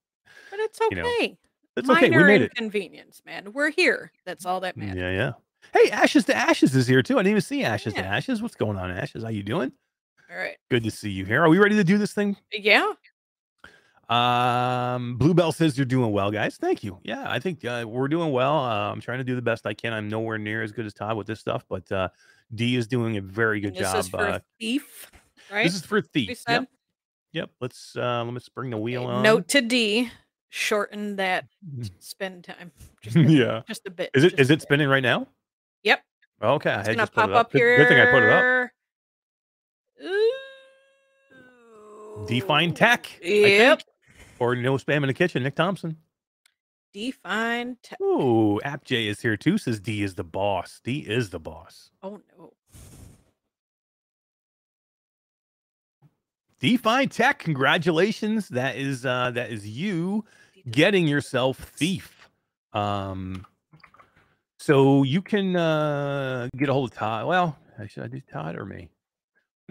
[0.51, 1.39] But it's You know, okay.
[1.77, 2.17] It's Minor okay.
[2.17, 2.53] We made it.
[2.57, 3.53] inconvenience, man.
[3.53, 4.13] We're here.
[4.25, 4.97] That's all that matters.
[4.97, 5.33] Yeah, yeah.
[5.73, 7.15] Hey, Ashes to Ashes is here too.
[7.15, 8.43] I didn't even see Ashes to Ashes.
[8.43, 9.23] What's going on, Ashes?
[9.23, 9.73] How you doing?
[10.31, 10.57] All right.
[10.71, 11.43] Good to see you here.
[11.43, 12.37] Are we ready to do this thing?
[12.53, 12.93] Yeah.
[14.09, 16.57] Um, Bluebell says you're doing well, guys.
[16.57, 16.99] Thank you.
[17.03, 18.59] Yeah, I think uh, we're doing well.
[18.59, 19.93] Uh, I'm trying to do the best I can.
[19.93, 22.09] I'm nowhere near as good as Todd with this stuff, but uh,
[22.55, 23.97] D is doing a very good this job.
[23.97, 25.11] is for uh, thief,
[25.51, 25.65] right?
[25.65, 26.43] This is for thief.
[26.47, 26.69] Yep,
[27.33, 27.51] yep.
[27.61, 29.23] Let's uh, let's bring the wheel on.
[29.23, 30.11] Note to D,
[30.55, 31.47] shorten that
[31.99, 32.71] spin time.
[33.03, 33.63] Just a, yeah.
[33.67, 34.11] just a bit.
[34.15, 35.27] Is it is it spinning right now?
[35.83, 36.01] Yep.
[36.43, 37.41] Okay, I It's had gonna pop it up.
[37.47, 37.77] up Good, here.
[37.79, 38.71] good thing I put it up.
[42.29, 43.11] Define tech.
[43.21, 43.83] Yep.
[44.39, 45.43] Or no spam in the kitchen.
[45.43, 45.97] Nick Thompson.
[46.93, 48.01] Define tech.
[48.01, 49.59] Ooh, App J is here too.
[49.59, 50.81] Says D is the boss.
[50.85, 51.91] D is the boss.
[52.03, 52.53] Oh no.
[56.61, 58.49] Define Tech, congratulations.
[58.49, 60.25] That is uh that is you
[60.71, 62.29] getting yourself thief.
[62.73, 63.47] Um
[64.59, 67.27] so you can uh get a hold of Todd.
[67.27, 67.59] Well,
[67.89, 68.89] should I do Todd or me?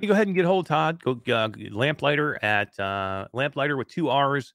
[0.02, 1.04] You go ahead and get a hold of Todd.
[1.04, 4.54] Go uh, lamplighter at uh lamplighter with two R's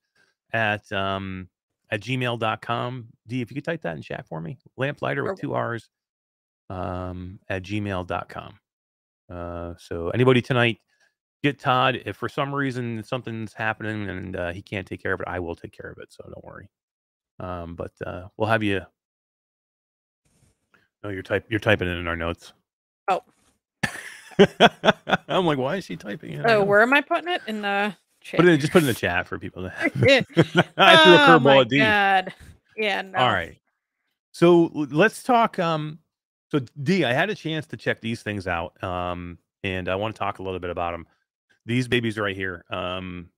[0.53, 1.49] at um
[1.91, 3.07] at gmail.com.
[3.27, 4.59] D, if you could type that in chat for me.
[4.77, 5.89] Lamplighter with two R's
[6.71, 8.59] um at gmail.com.
[9.31, 10.79] Uh so anybody tonight
[11.43, 12.03] get Todd.
[12.05, 15.39] If for some reason something's happening and uh, he can't take care of it, I
[15.39, 16.13] will take care of it.
[16.13, 16.69] So don't worry.
[17.41, 18.81] Um, but uh, we'll have you.
[21.03, 22.53] No, you're type you're typing it in our notes.
[23.09, 23.23] Oh.
[25.29, 26.47] I'm like, why is she typing it?
[26.47, 27.43] Oh, where am I putting it?
[27.47, 28.41] In the chat.
[28.41, 29.63] Put it just put it in the chat for people.
[29.63, 29.73] To...
[30.77, 31.79] I threw a oh my curveball at D.
[31.79, 32.35] God.
[32.77, 33.03] Yeah.
[33.03, 33.19] No.
[33.19, 33.57] All right.
[34.33, 35.59] So let's talk.
[35.59, 36.01] Um,
[36.51, 38.83] so D, I had a chance to check these things out.
[38.83, 41.07] Um, and I want to talk a little bit about them.
[41.69, 42.65] These babies right here.
[42.71, 43.29] Um,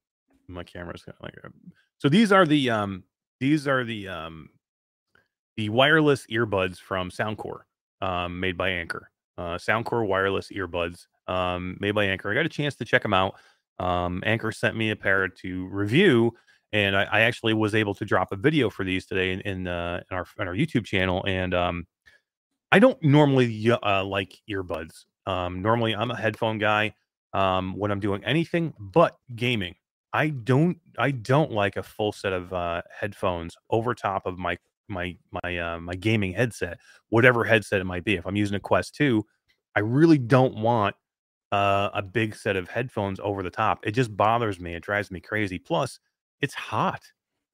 [0.47, 1.35] my camera's kind of like.
[1.99, 3.03] So these are the um,
[3.41, 4.51] these are the um,
[5.57, 7.63] the wireless earbuds from Soundcore,
[8.01, 9.11] um, made by Anker.
[9.37, 12.31] Uh, Soundcore wireless earbuds, um, made by Anker.
[12.31, 13.35] I got a chance to check them out.
[13.81, 16.33] Um, Anker sent me a pair to review,
[16.73, 19.67] and I, I actually was able to drop a video for these today in in,
[19.67, 21.25] uh, in our in our YouTube channel.
[21.27, 21.85] And um,
[22.71, 25.07] I don't normally uh, like earbuds.
[25.27, 26.95] Um, normally, I'm a headphone guy
[27.33, 29.75] um, when I'm doing anything but gaming.
[30.13, 34.59] I don't I don't like a full set of uh, headphones over top of my
[34.89, 36.79] my my uh, my gaming headset,
[37.11, 38.17] whatever headset it might be.
[38.17, 39.25] If I'm using a Quest 2,
[39.77, 40.97] I really don't want
[41.53, 43.87] uh, a big set of headphones over the top.
[43.87, 44.75] It just bothers me.
[44.75, 45.59] It drives me crazy.
[45.59, 46.01] Plus,
[46.41, 47.03] it's hot.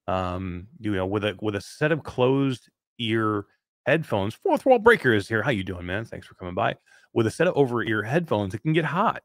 [0.09, 2.69] Um, you know, with a with a set of closed
[2.99, 3.45] ear
[3.87, 4.35] headphones.
[4.35, 5.43] Fourth wall breaker is here.
[5.43, 6.05] How you doing, man?
[6.05, 6.77] Thanks for coming by.
[7.13, 9.23] With a set of over ear headphones, it can get hot.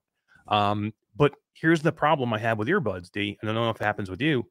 [0.47, 3.37] Um, but here's the problem I have with earbuds, D.
[3.41, 4.49] And I don't know if it happens with you.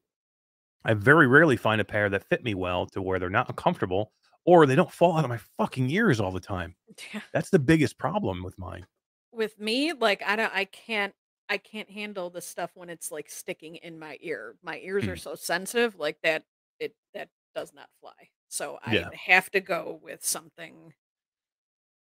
[0.85, 4.13] I very rarely find a pair that fit me well to where they're not uncomfortable
[4.45, 6.75] or they don't fall out of my fucking ears all the time.
[7.13, 7.21] Yeah.
[7.33, 8.85] That's the biggest problem with mine.
[9.31, 11.15] With me, like I don't I can't
[11.49, 14.57] I can't handle the stuff when it's like sticking in my ear.
[14.61, 15.09] My ears Hmm.
[15.09, 16.45] are so sensitive, like that
[16.79, 18.29] it that does not fly.
[18.49, 19.09] So I Yeah.
[19.13, 20.93] have to go with something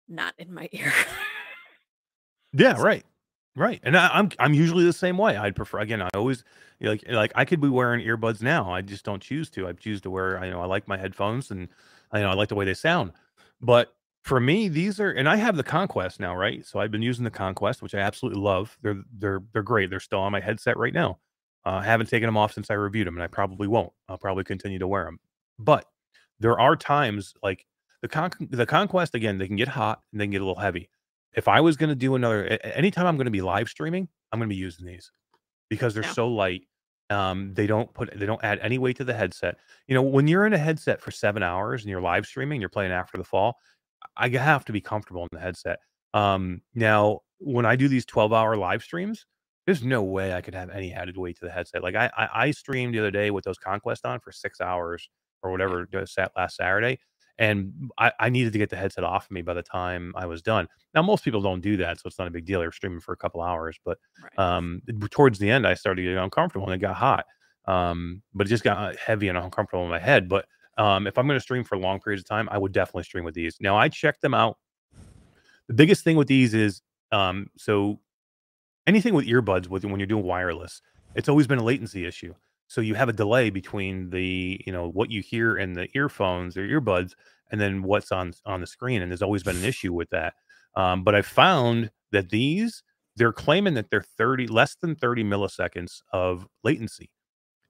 [0.08, 0.92] not in my ear.
[2.52, 3.04] Yeah, right.
[3.56, 3.80] Right.
[3.82, 5.36] And I, I'm I'm usually the same way.
[5.36, 6.44] I'd prefer again, I always
[6.80, 8.70] like like I could be wearing earbuds now.
[8.70, 9.66] I just don't choose to.
[9.66, 11.68] I choose to wear, I know I like my headphones and
[12.12, 13.12] I know I like the way they sound.
[13.62, 13.94] But
[14.24, 16.66] for me, these are, and I have the Conquest now, right?
[16.66, 18.76] So I've been using the Conquest, which I absolutely love.
[18.82, 19.88] They're they're they're great.
[19.88, 21.18] They're still on my headset right now.
[21.64, 23.92] Uh, I haven't taken them off since I reviewed them, and I probably won't.
[24.08, 25.18] I'll probably continue to wear them.
[25.58, 25.86] But
[26.40, 27.64] there are times like
[28.02, 30.60] the con- the Conquest again, they can get hot and they can get a little
[30.60, 30.90] heavy.
[31.36, 34.38] If I was going to do another, anytime I'm going to be live streaming, I'm
[34.40, 35.12] going to be using these
[35.68, 36.12] because they're Yeah.
[36.12, 36.68] so light.
[37.10, 39.58] Um, they don't put they don't add any weight to the headset.
[39.86, 42.70] You know, when you're in a headset for seven hours and you're live streaming, you're
[42.70, 43.56] playing after the fall.
[44.16, 45.78] I have to be comfortable in the headset.
[46.14, 49.26] Um, now when I do these 12 hour live streams,
[49.66, 51.82] there's no way I could have any added weight to the headset.
[51.82, 55.08] Like I, I, I streamed the other day with those Conquest on for six hours
[55.42, 56.98] or whatever sat last Saturday,
[57.38, 60.26] and I, I needed to get the headset off of me by the time I
[60.26, 60.68] was done.
[60.94, 62.60] Now most people don't do that, so it's not a big deal.
[62.60, 64.38] They're streaming for a couple hours, but Right.
[64.38, 67.26] um, towards the end, I started getting uncomfortable and it got hot.
[67.66, 70.28] Um, but it just got uh, heavy and uncomfortable in my head.
[70.28, 70.46] But
[70.78, 73.24] um, if I'm going to stream for long periods of time, I would definitely stream
[73.24, 73.56] with these.
[73.60, 74.56] Now I checked them out.
[75.68, 76.80] The biggest thing with these is
[77.12, 77.98] um, so
[78.86, 80.80] anything with earbuds with when you're doing wireless,
[81.14, 82.34] it's always been a latency issue.
[82.68, 86.56] So you have a delay between the you know what you hear in the earphones
[86.56, 87.12] or earbuds
[87.50, 90.34] and then what's on on the screen, and there's always been an issue with that.
[90.74, 92.82] Um, but I found that these
[93.16, 97.10] they're claiming that they're 30 less than 30 milliseconds of latency.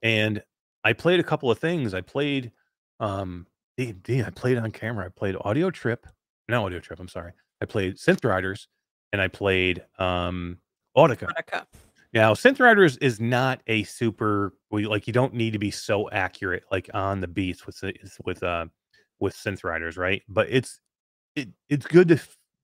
[0.03, 0.43] And
[0.85, 1.95] i played a couple of things.
[1.95, 2.53] I played
[3.01, 3.47] um
[3.79, 3.95] i
[4.35, 5.07] played on camera.
[5.07, 6.07] I played audio trip
[6.49, 7.33] no audio trip i'm sorry.
[7.61, 8.69] I played synth riders
[9.13, 10.59] and i played um
[10.97, 11.29] audica.
[11.33, 11.65] Audica.
[12.13, 16.65] Now synth riders is not a super like you don't need to be so accurate
[16.71, 17.81] like on the beats with
[18.25, 18.67] with uh
[19.21, 20.81] with synth riders right but it's
[21.35, 22.21] it, it's good to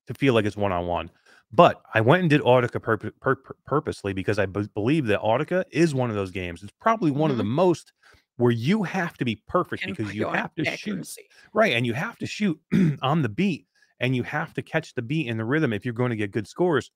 [0.07, 1.09] to feel like it's one on one
[1.53, 5.93] but I went and did Audica pur- pur- purposely because I believe that Audica is
[5.93, 6.63] one of those games.
[6.63, 7.93] It's probably one of the most
[8.37, 11.07] where you have to be perfect because you have to shoot
[11.53, 12.59] right, and you have to shoot
[13.03, 13.67] on the beat,
[13.99, 16.31] and you have to catch the beat and the rhythm if you're going to get
[16.31, 16.89] good scores.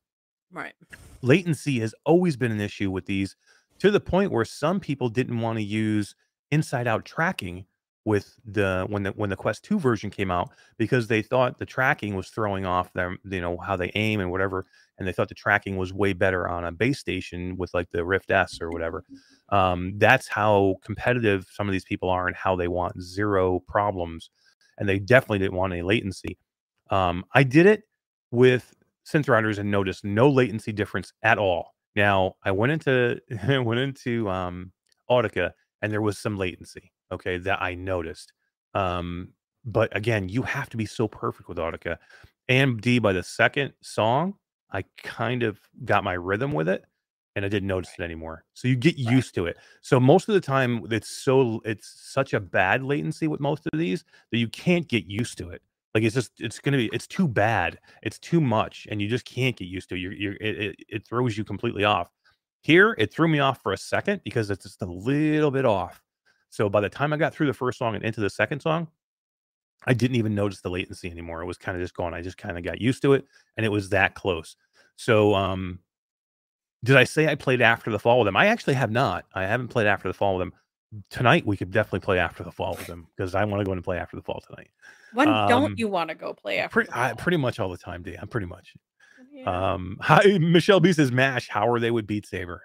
[0.51, 0.73] Right.
[1.21, 3.35] Latency has always been an issue with these,
[3.79, 6.15] to the point where some people didn't want to use
[6.51, 7.65] inside out tracking
[8.05, 11.65] with the when the when the Quest 2 version came out because they thought the
[11.65, 14.65] tracking was throwing off their you know how they aim and whatever
[14.97, 18.05] and they thought the tracking was way better on a base station with like the
[18.05, 19.03] Rift S or whatever.
[19.49, 24.29] Um, that's how competitive some of these people are and how they want zero problems,
[24.77, 26.37] and they definitely didn't want any latency.
[26.89, 27.83] Um, I did it
[28.31, 28.73] with
[29.07, 31.73] synth riders and noticed no latency difference at all.
[31.95, 33.19] Now I went into
[33.63, 34.71] went into um,
[35.09, 35.51] Audica
[35.81, 36.91] and there was some latency.
[37.11, 38.33] Okay, that I noticed.
[38.73, 39.29] Um,
[39.63, 41.97] but again, you have to be so perfect with Audica.
[42.49, 44.35] AMD by the second song,
[44.71, 46.83] I kind of got my rhythm with it
[47.35, 48.43] and I didn't notice it anymore.
[48.53, 49.57] So you get used to it.
[49.81, 53.77] So most of the time it's so it's such a bad latency with most of
[53.77, 55.61] these that you can't get used to it.
[55.97, 57.79] Like it's just it's gonna be it's too bad.
[58.03, 59.97] It's too much, and you just can't get used to it.
[59.97, 62.11] You're, you're it, it, throws you completely off.
[62.61, 65.99] Here, it threw me off for a second because it's just a little bit off.
[66.51, 68.89] So by the time I got through the first song and into the second song,
[69.87, 71.41] I didn't even notice the latency anymore.
[71.41, 72.13] It was kind of just gone.
[72.13, 73.25] I just kind of got used to it,
[73.57, 74.55] and it was that close.
[74.97, 75.79] So, um,
[76.83, 78.37] did I say I played after the fall with them?
[78.37, 79.25] I actually have not.
[79.33, 80.53] I haven't played after the fall with them.
[81.09, 83.71] Tonight we could definitely play after the fall with them because I want to go
[83.71, 84.69] in and play after the fall tonight.
[85.13, 86.73] When Um, don't you want to go play after?
[86.73, 88.15] Pretty, the I, pretty much all the time, D.
[88.15, 88.73] I'm pretty much.
[89.31, 89.73] Yeah.
[89.73, 92.63] Um, hi, Michelle B says, "Mash, how are they with Beat Saber?"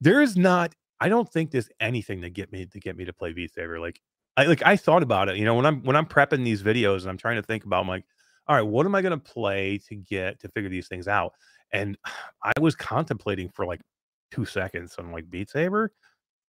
[0.00, 0.74] There is not.
[1.00, 3.80] I don't think there's anything to get me to get me to play Beat Saber.
[3.80, 4.00] Like,
[4.36, 5.36] I like I thought about it.
[5.36, 7.82] You know, when I'm when I'm prepping these videos and I'm trying to think about,
[7.82, 8.04] I'm like,
[8.46, 11.32] all right, what am I going to play to get to figure these things out?
[11.72, 11.96] And
[12.42, 13.80] I was contemplating for like
[14.30, 14.94] two seconds.
[14.98, 15.92] I'm like, Beat Saber,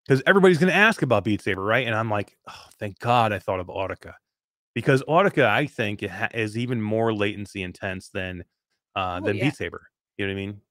[0.05, 1.85] because everybody's going to ask about Beat Saber, right?
[1.85, 4.13] And I'm like, oh, thank God I thought of Audica,
[4.73, 6.03] because Audica, I think,
[6.33, 8.43] is even more latency intense than
[8.95, 9.45] uh, Oh, than yeah.
[9.45, 9.89] Beat Saber.
[10.17, 10.61] You know what I mean?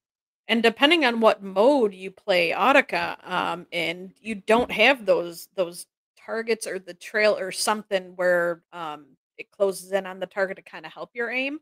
[0.48, 5.86] and depending on what mode you play Audica um in, you don't have those those
[6.18, 9.06] targets or the trail or something where um
[9.38, 11.58] it closes in on the target to kind of help your aim.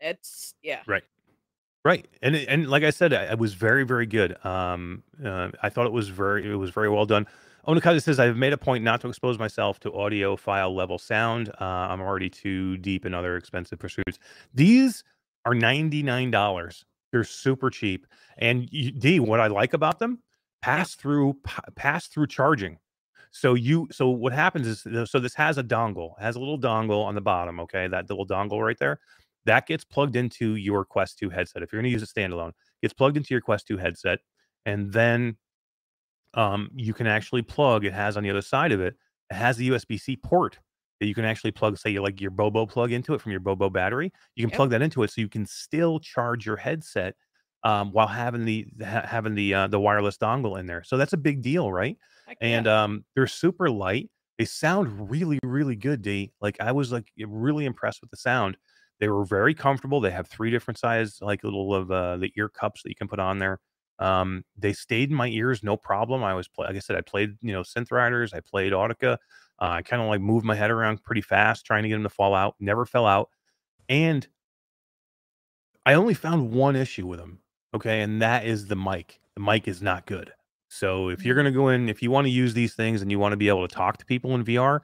[0.00, 0.80] It's yeah.
[0.86, 1.04] Right.
[1.84, 2.06] Right.
[2.22, 4.36] And it- and like I said, I- it was very very good.
[4.44, 7.26] Um, uh, I thought it was very it was very well done.
[7.66, 11.48] Onakaza says I've made a point not to expose myself to audiophile level sound.
[11.60, 14.18] Uh, I'm already too deep in other expensive pursuits.
[14.54, 15.02] These
[15.44, 16.84] are ninety nine dollars.
[17.10, 18.06] They're super cheap.
[18.38, 20.20] And you, D, what I like about them,
[20.62, 22.78] pass through pa- pass through charging.
[23.32, 26.58] So you so what happens is so this has a dongle, it has a little
[26.60, 27.58] dongle on the bottom.
[27.60, 29.00] Okay, that little dongle right there
[29.44, 31.62] that gets plugged into your Quest 2 headset.
[31.62, 34.20] If you're going to use a standalone, gets plugged into your Quest 2 headset,
[34.66, 35.36] and then
[36.34, 37.84] um, you can actually plug.
[37.84, 38.96] It has on the other side of it,
[39.30, 40.58] it has a USB C port
[41.00, 43.68] that you can actually plug, say, like your Bobo plug into it from your Bobo
[43.68, 44.12] battery.
[44.36, 44.56] You can Yep.
[44.56, 47.16] plug that into it, so you can still charge your headset
[47.64, 50.82] um, while having the ha- having the uh, the wireless dongle in there.
[50.84, 51.96] So that's a big deal, right?
[52.40, 54.10] And um, they're super light.
[54.38, 56.32] They sound really, really good, D.
[56.40, 58.56] Like I was like really impressed with the sound.
[59.00, 60.00] They were very comfortable.
[60.00, 63.08] They have three different size, like little of uh, the ear cups that you can
[63.08, 63.58] put on there.
[63.98, 66.24] Um, they stayed in my ears, no problem.
[66.24, 69.14] I was play, like I said, I played you know synth riders, I played Audica.
[69.60, 72.02] Uh, I kind of like moved my head around pretty fast, trying to get them
[72.04, 72.56] to fall out.
[72.58, 73.28] Never fell out,
[73.88, 74.26] and
[75.84, 77.40] I only found one issue with them.
[77.74, 79.20] Okay, and that is the mic.
[79.34, 80.32] The mic is not good.
[80.68, 81.36] So if you're Mm.
[81.36, 83.36] going to go in, if you want to use these things and you want to
[83.36, 84.82] be able to talk to people in VR,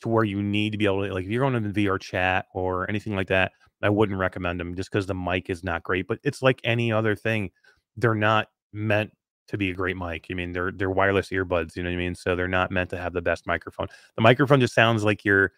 [0.00, 2.46] to where you need to be able to, like, if you're going into VR chat
[2.54, 6.06] or anything like that, I wouldn't recommend them just because the mic is not great.
[6.06, 7.50] But it's like any other thing;
[7.96, 9.12] they're not meant
[9.48, 10.26] to be a great mic.
[10.30, 11.76] I mean, they're they're wireless earbuds.
[11.76, 12.14] You know what I mean?
[12.14, 13.88] So they're not meant to have the best microphone.
[14.16, 15.52] The microphone just sounds like you're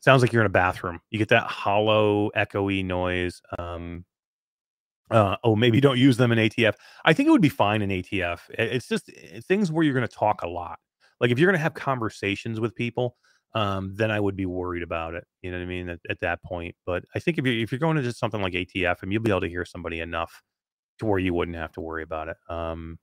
[0.00, 1.00] sounds like you're in a bathroom.
[1.10, 3.40] You get that hollow, echoey noise.
[3.58, 4.04] Um,
[5.10, 6.74] uh, oh, maybe don't use them in ATF.
[7.04, 8.40] I think it would be fine in ATF.
[8.50, 10.78] It's just uh, things where you're going to talk a lot.
[11.20, 13.16] Like if you're going to have conversations with people,
[13.54, 15.24] um, then I would be worried about it.
[15.42, 15.88] You know what I mean?
[15.88, 18.42] At, at that point, but I think if you if you're going to just something
[18.42, 20.42] like ATF, and you'll be able to hear somebody enough
[20.98, 22.36] to where you wouldn't have to worry about it.
[22.48, 22.98] Um,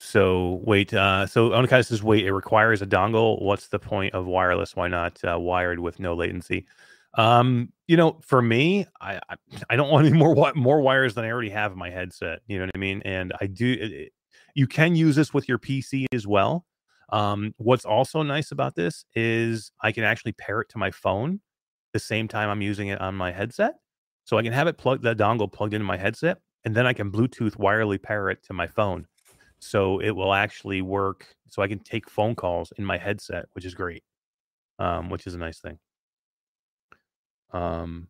[0.00, 3.40] so wait, uh, so Onakai says, wait, it requires a dongle.
[3.40, 4.74] What's the point of wireless?
[4.76, 6.66] Why not uh, wired with no latency?
[7.14, 9.20] Um, you know, for me, I
[9.68, 12.40] I, don't want any more more wires than I already have in my headset.
[12.46, 13.02] You know what I mean?
[13.04, 13.76] And I do.
[13.80, 14.12] It-
[14.54, 16.66] you can use this with your PC as well.
[17.12, 21.40] Um, what's also nice about this is I can actually pair it to my phone
[21.92, 23.74] the same time I'm using it on my headset.
[24.24, 26.92] So I can have it plugged, the dongle plugged into my headset, and then I
[26.94, 29.06] can Bluetooth wirelessly pair it to my phone.
[29.58, 31.26] So it will actually work.
[31.48, 34.02] So I can take phone calls in my headset, which is great,
[34.78, 35.78] um, which is a nice thing.
[37.52, 38.08] Um,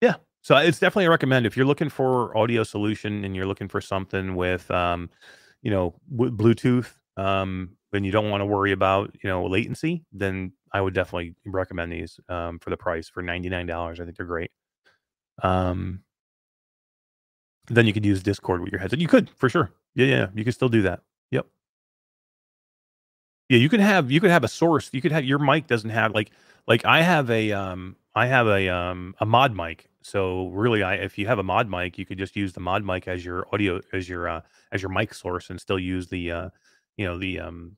[0.00, 0.16] yeah.
[0.42, 3.80] So it's definitely a recommend if you're looking for audio solution and you're looking for
[3.80, 5.10] something with, um,
[5.62, 10.04] you know, w- Bluetooth, um, and you don't want to worry about, you know, latency,
[10.12, 14.00] then I would definitely recommend these um, for the price for $99.
[14.00, 14.50] I think they're great.
[15.42, 16.02] Um,
[17.68, 19.00] then you could use Discord with your headset.
[19.00, 19.70] You could for sure.
[19.94, 21.00] Yeah, yeah, you could still do that.
[21.30, 21.46] Yep.
[23.48, 24.90] Yeah, you could have you could have a source.
[24.92, 26.30] You could have your mic doesn't have like
[26.66, 29.90] like I have a um I have a um a mod mic.
[30.02, 32.84] So really I if you have a mod mic, you could just use the mod
[32.84, 34.40] mic as your audio as your uh
[34.72, 36.50] as your mic source and still use the uh
[36.98, 37.76] you know the um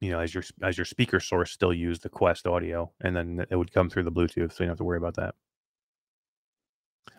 [0.00, 3.46] you know as your as your speaker source still use the Quest audio and then
[3.50, 5.36] it would come through the Bluetooth so you don't have to worry about that.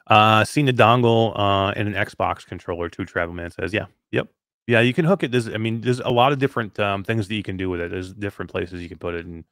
[0.07, 3.73] Uh seen the dongle uh and an Xbox controller too Travelman says.
[3.73, 3.85] Yeah.
[4.11, 4.27] Yep.
[4.67, 5.31] Yeah, you can hook it.
[5.31, 7.79] There's, I mean, there's a lot of different um, things that you can do with
[7.79, 7.89] it.
[7.89, 9.45] There's different places you can put it, and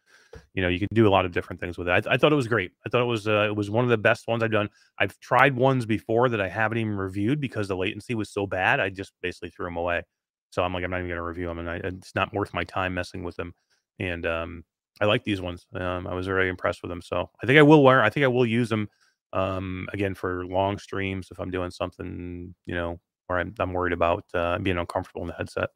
[0.54, 1.92] you know, you can do a lot of different things with it.
[1.92, 2.72] I, I thought it was great.
[2.86, 4.70] I thought it was uh, it was one of the best ones I've done.
[5.00, 8.82] I've tried ones before that I haven't even reviewed because the latency was so bad.
[8.82, 10.04] I just basically threw them away.
[10.50, 12.54] So I'm like, I'm not even going to review them, and I, it's not worth
[12.54, 13.54] my time messing with them.
[14.00, 14.64] And um,
[15.02, 15.68] I like these ones.
[15.74, 17.02] Um, I was very impressed with them.
[17.02, 18.04] So I think I will wear.
[18.04, 18.88] I think I will use them
[19.34, 23.94] um, again for long streams if I'm doing something, you know, where I'm, I'm worried
[23.94, 25.70] about uh, being uncomfortable in the headset.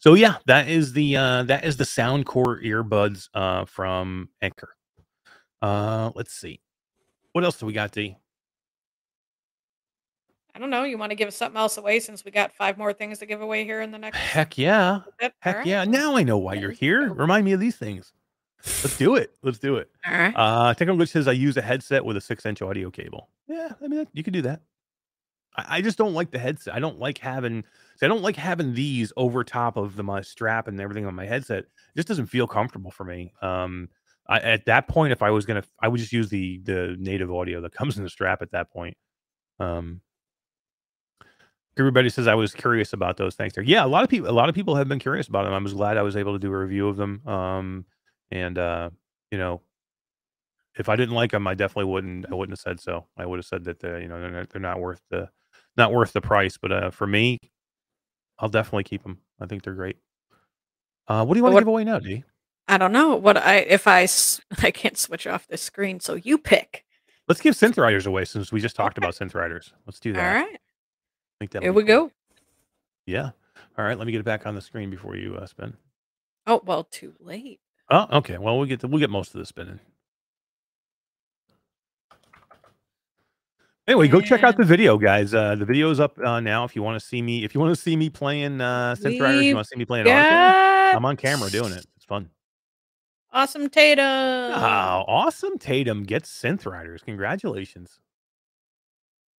[0.00, 4.76] So yeah, that is the uh, that is the Soundcore earbuds uh, from Anker.
[5.62, 6.60] Uh, let's see,
[7.32, 8.16] what else do we got, D?
[10.54, 10.84] I don't know.
[10.84, 13.26] You want to give us something else away since we got five more things to
[13.26, 14.16] give away here in the next.
[14.16, 15.32] Heck yeah, bit?
[15.40, 15.84] heck Alright, yeah!
[15.84, 17.12] Now I know why you're here.
[17.12, 18.12] Remind me of these things.
[18.64, 19.34] Let's do it.
[19.42, 19.90] Let's do it.
[20.06, 20.34] All right.
[20.34, 23.28] Uh, Technical Glitch says I use a headset with a six-inch audio cable.
[23.48, 24.62] Yeah, I mean you could do that.
[25.56, 26.74] I, I just don't like the headset.
[26.74, 27.64] I don't like having.
[28.00, 31.26] I don't like having these over top of the my strap and everything on my
[31.26, 31.58] headset.
[31.58, 33.32] It just doesn't feel comfortable for me.
[33.42, 33.88] Um,
[34.28, 37.32] I, at that point, if I was gonna, I would just use the the native
[37.32, 38.40] audio that comes in the strap.
[38.40, 38.96] At that point,
[39.60, 40.00] um,
[41.78, 43.34] everybody says I was curious about those.
[43.34, 43.52] things.
[43.54, 43.64] there.
[43.64, 45.52] Yeah, a lot of people, a lot of people have been curious about them.
[45.52, 47.26] I was glad I was able to do a review of them.
[47.26, 47.84] Um,
[48.30, 48.90] and uh,
[49.30, 49.60] you know,
[50.76, 52.26] if I didn't like them, I definitely wouldn't.
[52.30, 53.06] I wouldn't have said so.
[53.16, 55.28] I would have said that uh, you know they're not, they're not worth the
[55.76, 56.56] not worth the price.
[56.56, 57.38] But uh, for me,
[58.38, 59.18] I'll definitely keep them.
[59.40, 59.96] I think they're great.
[61.06, 62.24] Uh, what do you want to give away now, D?
[62.66, 64.08] I don't know what I if I
[64.62, 66.84] I can't switch off this screen, so you pick.
[67.28, 69.72] Let's give synth riders away since we just talked about synth riders.
[69.86, 70.34] Let's do that.
[70.34, 70.58] right.
[71.34, 72.10] I think that Here we go.
[73.06, 73.30] Yeah.
[73.76, 73.98] All right.
[73.98, 75.74] Let me get it back on the screen before you uh, spin.
[76.46, 77.60] Oh well, too late.
[77.90, 78.38] Oh, okay.
[78.38, 79.80] Well, we'll get the, we'll get most of the spinning.
[83.86, 85.34] Anyway, go check out the video, guys.
[85.34, 86.64] Uh, the is up uh, now.
[86.64, 89.20] If you want to see me, if you want to see me playing uh, synth
[89.20, 91.84] riders, you want to see me playing I'm on camera doing it.
[91.96, 92.30] It's fun.
[93.30, 94.04] Awesome Tatum.
[94.04, 95.58] Oh, awesome.
[95.58, 97.02] Tatum gets Synth Riders.
[97.02, 97.98] Congratulations.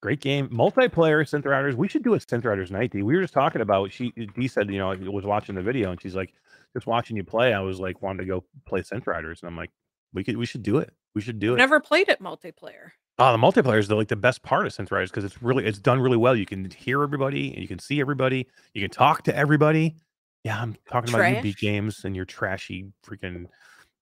[0.06, 0.48] Great game.
[0.50, 1.76] Multiplayer Synth Riders.
[1.76, 3.02] We should do a Synth Riders night, D.
[3.02, 5.90] We were just talking about she D said, you know, I was watching the video
[5.90, 6.32] and she's like,
[6.74, 9.40] just watching you play, I was like wanting to go play Synth Riders.
[9.42, 9.72] And I'm like,
[10.14, 10.94] we could we should do it.
[11.16, 11.58] We should do it.
[11.58, 12.92] Never played it multiplayer.
[13.18, 15.66] Oh, the multiplayer is the, like the best part of Synth Riders because it's really
[15.66, 16.36] it's done really well.
[16.36, 18.46] You can hear everybody and you can see everybody.
[18.76, 19.96] You can talk to everybody.
[20.44, 23.48] Yeah, I'm talking about you beat games and your trashy freaking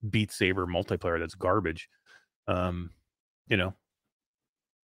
[0.10, 1.88] Beat Saber multiplayer that's garbage.
[2.50, 2.90] Um,
[3.48, 3.74] you know.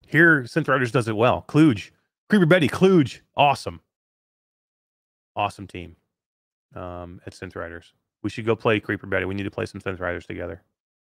[0.08, 1.42] Here, Synth Riders does it well.
[1.48, 1.92] Kluge,
[2.30, 3.82] Creeper Betty, Kluge, awesome.
[5.36, 5.96] Awesome team.
[6.76, 7.94] Um, at Synth Riders.
[8.24, 9.26] We should go play Creeper Betty.
[9.26, 10.62] We need to play some Synth Riders together.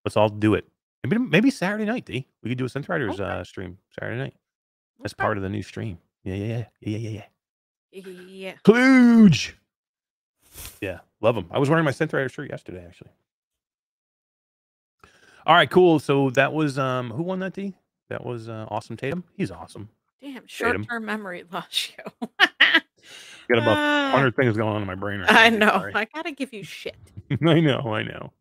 [0.04, 0.66] Let's all do it.
[1.04, 2.26] Maybe maybe Saturday night, D.
[2.42, 3.24] We could do a Synth Riders Okay.
[3.24, 4.34] uh, stream Saturday night.
[5.00, 5.22] That's Okay.
[5.22, 5.98] part of the new stream.
[6.24, 7.24] Yeah, yeah, yeah, yeah, yeah,
[7.90, 8.02] yeah.
[8.26, 8.52] Yeah.
[8.64, 9.54] Kluge.
[10.80, 11.48] Yeah, love them.
[11.50, 13.10] I was wearing my Synth Rider shirt yesterday, actually.
[15.44, 15.98] All right, cool.
[15.98, 17.74] So that was um, who won that D?
[18.12, 19.24] That was uh, Awesome Tatum.
[19.36, 19.88] He's awesome.
[20.20, 22.28] Damn, short term memory loss you.
[23.48, 25.56] Got about Ah, hundred things going on in my brain right I now.
[25.66, 25.72] Know.
[25.72, 25.92] sorry.
[25.94, 26.94] I gotta give you shit.
[27.30, 27.80] I know.
[27.92, 28.32] I know.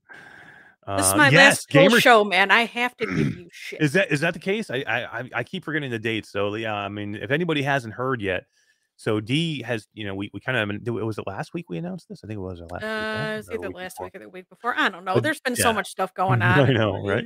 [0.97, 2.51] This is Uh, my yes, last gamer show, man.
[2.51, 3.81] I have to give you shit.
[3.81, 4.69] Is that is that the case?
[4.69, 6.29] I I I- keep forgetting the dates.
[6.31, 8.43] So yeah, I mean, if anybody hasn't heard yet,
[8.97, 12.09] so D has you know we we kind of was it last week we announced
[12.09, 12.21] this?
[12.23, 12.83] I think it was last week.
[12.83, 14.05] Uh, it's Or the either week last before.
[14.05, 14.75] week or the week before.
[14.77, 15.19] I don't know.
[15.19, 15.63] There's been yeah.
[15.63, 16.59] so much stuff going on.
[16.59, 17.25] I know, right?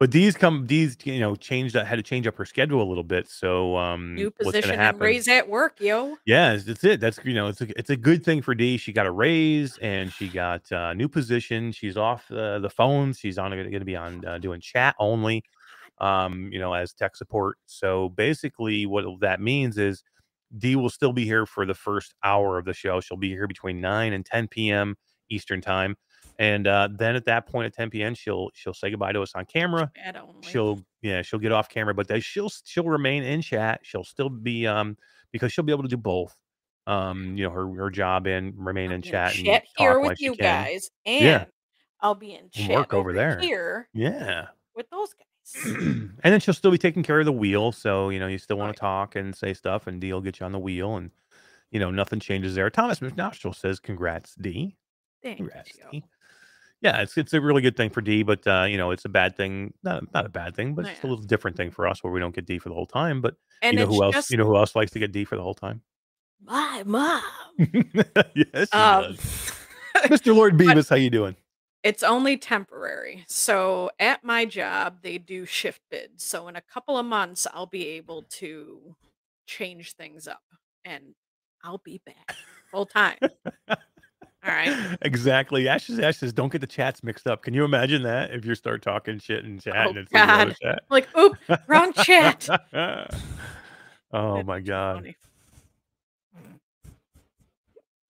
[0.00, 3.04] But these come these you know changed had to change up her schedule a little
[3.04, 3.28] bit.
[3.28, 6.16] So um, New position and raise at work, yo.
[6.26, 7.00] Yeah, that's it.
[7.00, 8.76] That's you know, it's a it's a good thing for D.
[8.76, 11.70] She got a raise and she got uh, a new position.
[11.70, 13.18] She's off uh, the phones.
[13.18, 15.44] She's on going to be on uh, doing chat only.
[15.98, 17.56] Um, you know, as tech support.
[17.66, 20.02] So basically, what that means is
[20.58, 23.00] D will still be here for the first hour of the show.
[23.00, 24.96] She'll be here between nine and ten p.m.
[25.30, 25.96] Eastern time,
[26.38, 28.14] and uh, then at that point at ten p.m.
[28.14, 29.92] she'll she'll say goodbye to us on camera
[30.40, 34.28] she'll yeah she'll get off camera but they, she'll she'll remain in chat she'll still
[34.28, 34.96] be um
[35.32, 36.36] because she'll be able to do both
[36.86, 40.00] um you know her her job and remain I'll in chat and chat talk here
[40.00, 41.46] with you guys, and Yeah.
[42.00, 43.52] I'll be in chat work over there.
[43.52, 45.78] here yeah with those guys.
[45.80, 48.58] and then she'll still be taking care of the wheel so you know you still
[48.58, 48.76] want Right.
[48.76, 51.10] to talk and say stuff and d will get you on the wheel and
[51.70, 54.76] you know nothing changes there thomas mcnostril says congrats d
[55.22, 55.92] Thank congrats you.
[55.92, 56.04] d
[56.84, 59.08] yeah it's it's a really good thing for d but uh you know it's a
[59.08, 62.04] bad thing not not a bad thing but it's a little different thing for us
[62.04, 64.14] where we don't get d for the whole time but And you know who else
[64.14, 65.80] just you know who else likes to get d for the whole time
[66.46, 67.22] my mom.
[68.34, 69.18] yes, Um, does.
[69.96, 70.34] Mr.
[70.36, 71.36] Lord Beavis, how you doing?
[71.82, 73.24] it's only temporary.
[73.28, 76.24] So at my job, they do shift bids.
[76.24, 78.94] So in a couple of months, I'll be able to
[79.46, 80.42] change things up,
[80.84, 81.14] and
[81.62, 82.36] I'll be back
[82.70, 83.18] full time.
[84.46, 84.98] All right.
[85.02, 85.68] Exactly.
[85.68, 87.42] Ash says, Ash says, don't get the chats mixed up.
[87.42, 90.26] Can you imagine that if you start talking shit in chat Oh, and it's in
[90.26, 90.80] the other God.
[90.90, 92.40] Like, oop, wrong chat.
[92.40, 92.60] chat?
[94.12, 94.96] oh That's my god.
[94.96, 95.16] funny.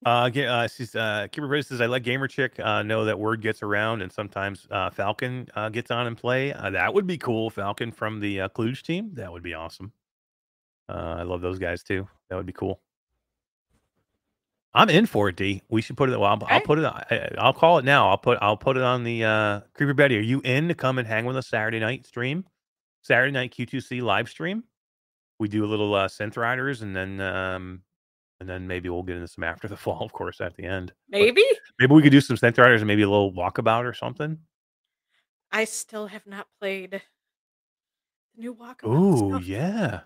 [0.05, 3.41] Uh, uh, she's, uh, Kimber Bridge says, I let Gamer Chick uh, know that word
[3.41, 6.53] gets around and sometimes uh, Falcon uh, gets on and play.
[6.53, 7.49] Uh, that would be cool.
[7.49, 9.09] Falcon from the uh, Kluge team.
[9.13, 9.91] That would be awesome.
[10.87, 12.07] Uh, I love those guys too.
[12.29, 12.79] That would be cool.
[14.75, 15.61] I'm in for it, D.
[15.69, 16.19] We should put it.
[16.19, 16.85] Well, I'll, I'll put it.
[16.85, 18.09] I, I'll call it now.
[18.09, 18.37] I'll put.
[18.41, 20.17] I'll put it on the uh, Creeper Betty.
[20.17, 22.43] Are you in to come and hang with us Saturday night stream?
[23.01, 24.65] Saturday night Q2C live stream.
[25.39, 27.83] We do a little uh, synth riders, and then um,
[28.41, 30.91] and then maybe we'll get into some after the fall, of course, at the end.
[31.09, 31.45] But Maybe
[31.79, 34.37] maybe we could do some synth riders and maybe a little walkabout or something.
[35.53, 37.01] I still have not played the
[38.35, 39.99] new walkabout Ooh, stuff, yeah,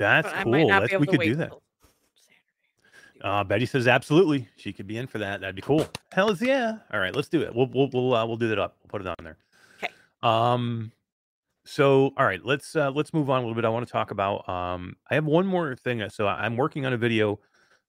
[0.00, 0.52] that's but cool.
[0.52, 1.50] might not be able we could do that.
[1.50, 1.62] till.
[3.22, 4.48] Uh, Betty says absolutely.
[4.56, 5.40] She could be in for that.
[5.40, 5.86] That'd be cool.
[6.12, 6.78] Hell is yeah.
[6.92, 7.54] All right, let's do it.
[7.54, 8.76] We'll we'll we'll uh, we'll do that up.
[8.82, 9.36] We'll put it on there.
[9.82, 9.92] Okay.
[10.22, 10.92] Um.
[11.66, 13.64] So all right, let's uh, let's move on a little bit.
[13.64, 14.48] I want to talk about.
[14.48, 14.96] Um.
[15.10, 16.02] I have one more thing.
[16.10, 17.38] So I'm working on a video.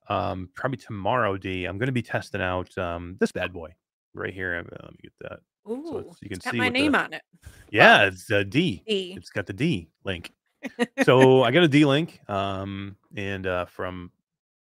[0.10, 0.50] Um.
[0.56, 1.38] Probably tomorrow.
[1.38, 1.66] D.
[1.66, 3.74] I'm going to be testing out um this bad boy
[4.14, 4.56] right here.
[4.58, 5.40] Uh, Let me get that.
[5.70, 7.22] Ooh, it's- you can got see my what the- name on it.
[7.72, 8.84] Yeah, it's uh, D.
[8.86, 9.14] D.
[9.16, 10.32] It's got the D link.
[11.04, 14.12] so I got a D link, um, and uh, from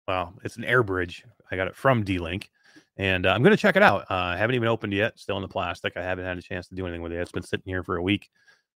[0.06, 1.24] well, it's an air bridge.
[1.50, 2.50] I got it from D Link,
[2.96, 4.02] and uh, I'm going to check it out.
[4.02, 5.18] Uh, I haven't even opened yet.
[5.18, 5.96] Still in the plastic.
[5.96, 7.18] I haven't had a chance to do anything with it.
[7.18, 8.30] It's been sitting here for a week,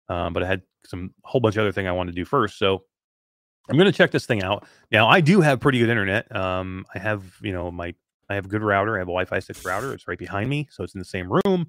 [0.09, 2.59] um, but I had some whole bunch of other thing I wanted to do first.
[2.59, 2.85] So
[3.69, 4.67] I'm going to check this thing out.
[4.91, 6.35] Now I do have pretty good internet.
[6.35, 7.95] Um, I have you know my
[8.31, 8.97] I have a good router.
[8.97, 9.93] I have a Wi-Fi six router.
[9.93, 11.67] It's right behind me, so it's in the same room.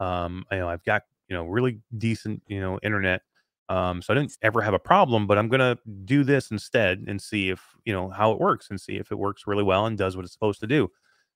[0.00, 3.22] Um, I know I've got you know really decent you know internet.
[3.68, 7.20] Um, so I didn't ever have a problem, but I'm gonna do this instead and
[7.20, 9.98] see if you know how it works and see if it works really well and
[9.98, 10.90] does what it's supposed to do.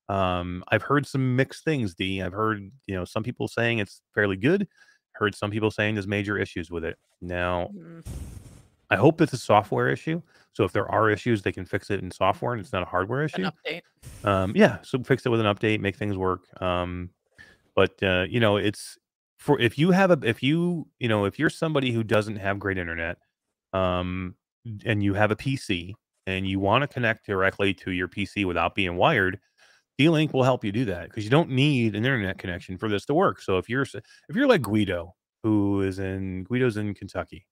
[0.09, 2.21] Um, I've heard some mixed things, D.
[2.21, 4.67] I've heard, you know, some people saying it's fairly good.
[5.13, 6.97] Heard some people saying there's major issues with it.
[7.21, 8.03] Now, Mhm.
[8.89, 10.21] I hope it's a software issue.
[10.51, 12.85] So if there are issues, they can fix it in software and it's not a
[12.85, 13.49] hardware An issue.
[13.49, 13.81] update.
[14.23, 16.41] Um, yeah, so fix it with an update, make things work.
[16.61, 17.09] Um,
[17.75, 18.97] but uh, you know, it's
[19.43, 22.59] for if you have a if you you know if you're somebody who doesn't have
[22.59, 23.17] great internet,
[23.73, 24.35] um,
[24.85, 25.93] and you have a PC
[26.25, 29.37] and you want to connect directly to your PC without being wired,
[29.97, 33.05] D-Link will help you do that because you don't need an internet connection for this
[33.07, 33.41] to work.
[33.41, 35.13] So if you're if you're like Guido,
[35.43, 37.45] who is in Guido's in Kentucky,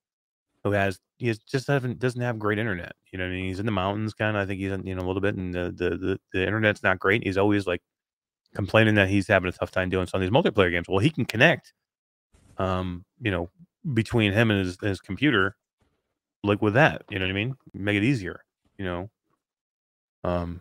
[0.64, 2.94] who has he has, just haven't doesn't have great internet.
[3.12, 4.42] You know, I mean, he's in the mountains, kind of.
[4.42, 6.82] I think he's in, you know a little bit, and the, the the the internet's
[6.82, 7.22] not great.
[7.22, 7.82] He's always like
[8.54, 10.88] complaining that he's having a tough time doing some of these multiplayer games.
[10.88, 11.74] Well, he can connect,
[12.58, 13.50] um, you know,
[13.94, 15.56] between him and his, his computer,
[16.44, 17.02] like with that.
[17.10, 17.56] You know what I mean?
[17.74, 18.42] Make it easier.
[18.78, 19.10] You know.
[20.24, 20.60] Um,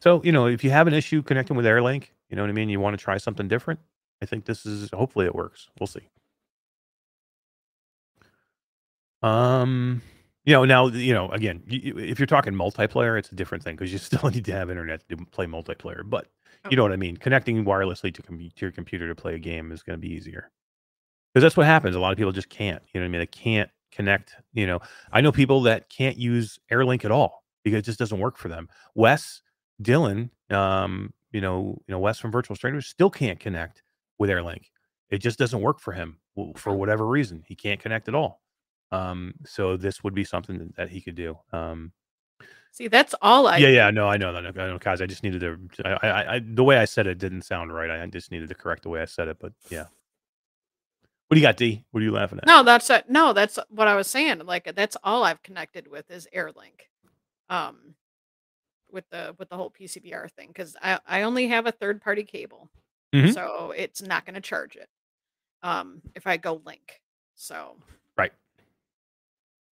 [0.00, 2.54] so you know, if you have an issue connecting with AirLink, you know what I
[2.54, 2.68] mean.
[2.68, 3.80] You want to try something different.
[4.22, 5.68] I think this is hopefully it works.
[5.78, 6.08] We'll see.
[9.22, 10.02] Um,
[10.44, 13.64] you know, now you know again, y- y- if you're talking multiplayer, it's a different
[13.64, 16.02] thing because you still need to have internet to play multiplayer.
[16.08, 16.28] But
[16.70, 17.16] you know what I mean.
[17.16, 20.12] Connecting wirelessly to, com- to your computer to play a game is going to be
[20.12, 20.50] easier
[21.34, 21.96] because that's what happens.
[21.96, 22.80] A lot of people just can't.
[22.92, 23.18] You know what I mean?
[23.20, 24.36] They can't connect.
[24.52, 24.80] You know,
[25.12, 28.48] I know people that can't use AirLink at all because it just doesn't work for
[28.48, 28.68] them.
[28.94, 29.42] Wes,
[29.82, 33.82] Dylan, um, you know, you know, Wes from Virtual Strangers still can't connect
[34.18, 34.66] with AirLink.
[35.10, 36.18] It just doesn't work for him
[36.56, 37.42] for whatever reason.
[37.46, 38.40] He can't connect at all.
[38.92, 41.36] Um, so this would be something that- that he could do.
[41.52, 41.92] Um,
[42.70, 44.46] See, that's all I yeah, yeah, no, I know that.
[44.46, 45.00] I know, guys.
[45.00, 45.58] I just needed to.
[45.84, 47.88] I, I, I, the way I said it didn't sound right.
[47.88, 49.36] I just needed to correct the way I said it.
[49.38, 49.84] But yeah.
[51.28, 51.84] What do you got, D?
[51.90, 52.46] What are you laughing at?
[52.46, 54.40] No, that's a, no, that's what I was saying.
[54.44, 56.88] Like that's all I've connected with is AirLink.
[57.48, 57.94] Um
[58.90, 62.24] with the with the whole PCVR thing cuz I I only have a third party
[62.24, 62.70] cable.
[63.14, 63.32] Mhm.
[63.34, 64.88] So it's not going to charge it.
[65.62, 67.00] Um if I go link.
[67.34, 67.76] So
[68.16, 68.32] Right.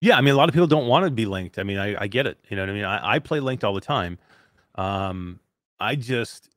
[0.00, 1.58] Yeah, I mean, a lot of people don't want to be linked.
[1.58, 2.38] I mean, I, I get it.
[2.48, 2.84] You know what I mean?
[2.84, 4.18] I, I play linked all the time.
[4.76, 5.40] Um,
[5.78, 6.48] I just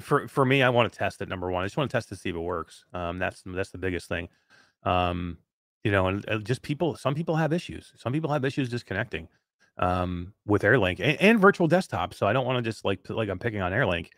[0.00, 1.28] for for me, I want to test it.
[1.28, 2.84] Number one, I just want to test to see if it works.
[2.92, 4.28] Um, that's that's the biggest thing.
[4.82, 5.38] Um,
[5.84, 6.96] you know, and uh, just people.
[6.96, 7.92] Some people have issues.
[7.96, 9.28] Some people have issues disconnecting
[9.78, 12.14] um, with AirLink and, and virtual desktop.
[12.14, 14.08] So I don't want to just like like I'm picking on AirLink.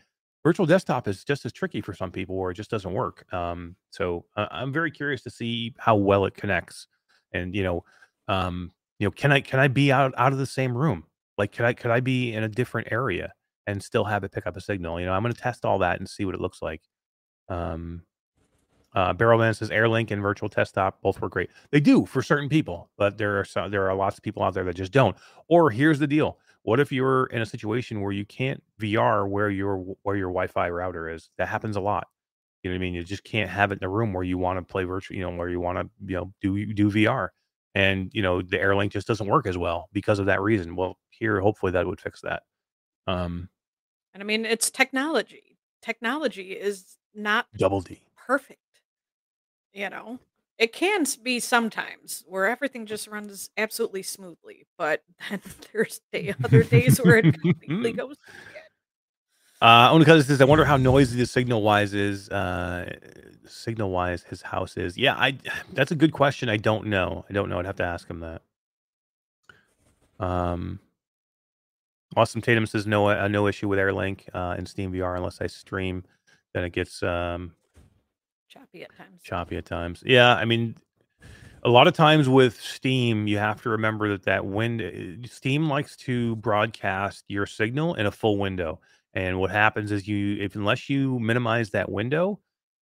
[0.45, 3.27] Virtual desktop is just as tricky for some people, where it just doesn't work.
[3.35, 6.87] Um, so uh, I'm very curious to see how well it connects,
[7.33, 7.85] and you know,
[8.29, 11.05] um, you know, can I can I be out out of the same room?
[11.37, 13.33] Like, could I could I be in a different area
[13.67, 15.01] and still have it pick up a signal?
[15.01, 16.83] You know, I'm going to test all that and see what it looks like.
[17.49, 18.03] Um,
[18.97, 21.51] uh, Barrelman says AirLink and Virtual Desktop both work great.
[21.71, 24.55] They do for certain people, but there are some, there are lots of people out
[24.55, 25.15] there that just don't.
[25.49, 29.51] Or here's the deal: What if you're in a situation where you can't VR where
[29.51, 31.29] your where your Wi-Fi router is?
[31.37, 32.09] That happens a lot.
[32.63, 32.95] You know what I mean?
[32.95, 35.23] You just can't have it in a room where you want to play virtual, you
[35.23, 37.29] know, where you want to, you know, do do VR.
[37.75, 40.75] And you know, the AirLink just doesn't work as well because of that reason.
[40.75, 42.45] Well, here hopefully that would fix that.
[43.07, 43.51] Um
[44.17, 45.59] and I mean it's technology.
[45.83, 48.01] Technology is not double D.
[48.17, 48.61] perfect.
[49.75, 50.21] You know,
[50.57, 56.63] it can be sometimes where everything just runs absolutely smoothly, but then there's day, other
[56.63, 58.17] days where it completely goes.
[59.61, 62.31] Uh, only because it says, I wonder how noisy the signal wise is.
[62.31, 62.95] Uh,
[63.47, 64.97] signal wise, his house is.
[64.97, 65.37] Yeah, I.
[65.75, 66.49] That's a good question.
[66.49, 67.27] I don't know.
[67.29, 67.59] I don't know.
[67.59, 68.41] I'd have to ask him that.
[70.19, 70.81] Um,
[72.17, 75.47] Awesome Tatum says no, uh, no issue with AirLink uh, in Steam VR unless I
[75.47, 76.03] stream.
[76.55, 77.53] Then it gets um,
[78.49, 79.23] Choppy at times.
[79.23, 80.03] choppy at times.
[80.07, 80.77] Yeah, I mean,
[81.63, 84.91] a lot of times with Steam, you have to remember that that window,
[85.27, 88.81] Steam likes to broadcast your signal in a full window,
[89.13, 92.41] and what happens is you, if unless you minimize that window,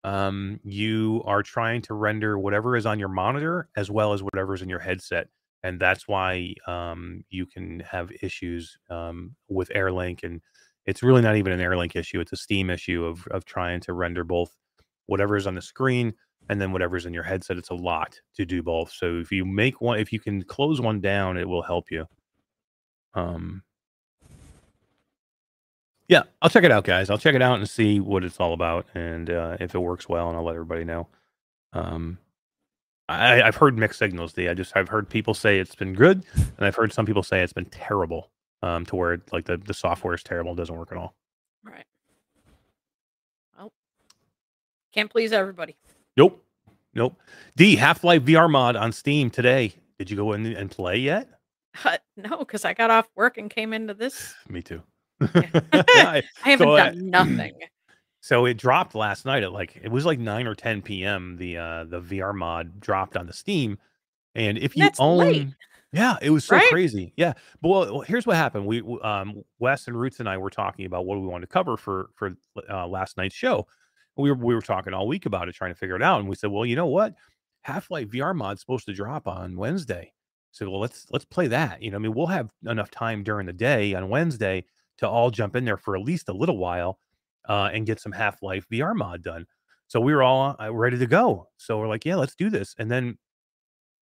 [0.03, 4.53] um, you are trying to render whatever is on your monitor as well as whatever
[4.53, 5.29] is in your headset,
[5.63, 10.41] and that's why um, you can have issues um, with AirLink, and
[10.85, 13.93] it's really not even an AirLink issue; it's a Steam issue of of trying to
[13.93, 14.55] render both
[15.07, 16.13] whatever is on the screen
[16.49, 17.57] and then whatever's in your headset.
[17.57, 18.91] It's a lot to do both.
[18.91, 22.05] So if you make one, if you can close one down, it will help you.
[23.13, 23.63] Um,
[26.07, 27.09] yeah, I'll check it out, guys.
[27.09, 30.09] I'll check it out and see what it's all about, and uh, if it works
[30.09, 31.07] well, and I'll let everybody know.
[31.71, 32.19] Um,
[33.09, 34.33] I, I've heard mixed signals.
[34.33, 34.47] D.
[34.47, 37.41] I just I've heard people say it's been good, and I've heard some people say
[37.41, 38.29] it's been terrible.
[38.61, 41.13] Um, to where like the the software is terrible, doesn't work at all.
[41.65, 41.83] Right.
[43.57, 43.73] Well,
[44.93, 45.75] can't please everybody.
[46.15, 46.41] Nope.
[46.93, 47.19] Nope.
[47.57, 49.73] D Half Life VR mod on Steam today.
[49.99, 51.27] Did you go in and play yet?
[51.83, 54.33] Uh, no, because I got off work and came into this.
[54.47, 54.81] Me too.
[55.21, 55.43] I-
[56.45, 57.53] I haven't So, uh, done nothing.
[58.23, 61.35] So it dropped last night at like it was like nine or ten p.m.
[61.35, 63.77] The uh the VR mod dropped on the Steam,
[64.35, 65.55] and if you That's own, late.
[65.91, 66.61] yeah, it was so Right?
[66.61, 67.13] crazy.
[67.17, 68.65] Yeah, but well, here's what happened.
[68.65, 71.75] We um Wes and Roots and I were talking about what we wanted to cover
[71.75, 72.35] for for
[72.69, 73.67] uh, last night's show.
[74.15, 76.29] We were we were talking all week about it, trying to figure it out, and
[76.29, 77.15] we said, well, you know what,
[77.63, 80.13] Half Life VR mod's supposed to drop on Wednesday.
[80.51, 81.81] So well, let's let's play that.
[81.81, 84.65] You know, I mean, we'll have enough time during the day on Wednesday
[84.99, 86.99] to all jump in there for at least a little while
[87.47, 89.45] uh, and get some Half Life VR mod done.
[89.87, 91.49] So we were all uh, ready to go.
[91.57, 92.75] So we're like, yeah, let's do this.
[92.77, 93.17] And then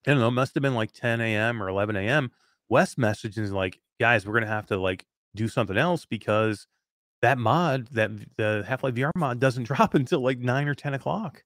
[0.07, 1.61] I don't know, it must have been like 10 a.m.
[1.61, 2.31] or 11 a.m.
[2.69, 5.05] Wes messaged and is like, guys, we're gonna have to like
[5.35, 6.67] do something else because
[7.21, 10.93] that mod, that the Half Life VR mod, doesn't drop until like nine or 10
[10.93, 11.43] o'clock.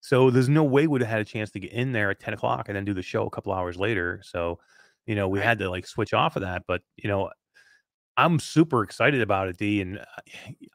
[0.00, 2.34] So there's no way we'd have had a chance to get in there at 10
[2.34, 4.20] o'clock and then do the show a couple hours later.
[4.22, 4.60] So,
[5.04, 6.62] you know, we had to like switch off of that.
[6.68, 7.30] But you know,
[8.16, 9.80] I'm super excited about it, D.
[9.80, 10.04] And uh,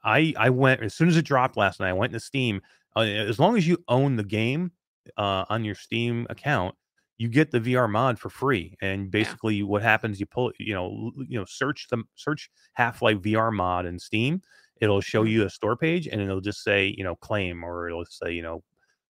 [0.04, 1.90] I I went as soon as it dropped last night.
[1.90, 2.62] I went into Steam.
[2.96, 4.72] Uh, as long as you own the game
[5.18, 6.76] uh, on your Steam account,
[7.18, 8.76] you get the VR mod for free.
[8.82, 10.20] And basically, what happens?
[10.20, 14.42] You pull, you know, you know, search the search Half Life VR mod in Steam.
[14.82, 15.32] It'll show Mhm.
[15.32, 18.42] you a store page, and it'll just say, you know, claim, or it'll say, you
[18.42, 18.64] know,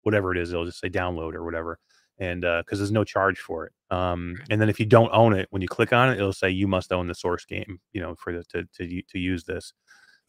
[0.03, 0.53] whatever it is.
[0.53, 1.79] It'll just say download or whatever.
[2.21, 3.73] And because there's no charge for it.
[3.91, 6.51] Um, and then if you don't own it, when you click on it, it'll say
[6.51, 9.73] you must own the source game, you know, for the to to to use this.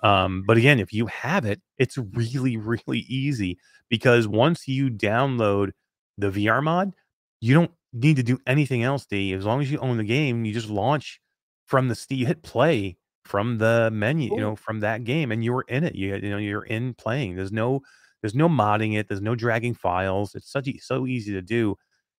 [0.04, 3.60] Um, but again, if you have it, it's really, really easy
[3.90, 5.72] because once you download
[6.18, 6.94] the VR mod,
[7.40, 9.34] you don't need to do anything else, D.
[9.34, 11.22] As long as you own the game, you just launch
[11.66, 15.44] from the Steam, you hit play from the menu, you know, from that game, and
[15.44, 15.96] you're in it.
[15.96, 17.36] You, you know, you're in playing.
[17.36, 17.82] There's no
[18.22, 20.36] there's no modding it, there's no dragging files.
[20.36, 21.76] It's such e- so easy to do.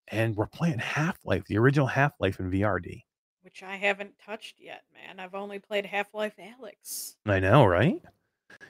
[0.09, 3.05] And we're playing Half-Life, the original Half-Life in VRD.
[3.43, 5.21] Which I haven't touched yet, man.
[5.21, 7.15] I've only played Half Life Alyx.
[7.27, 8.01] I know, right?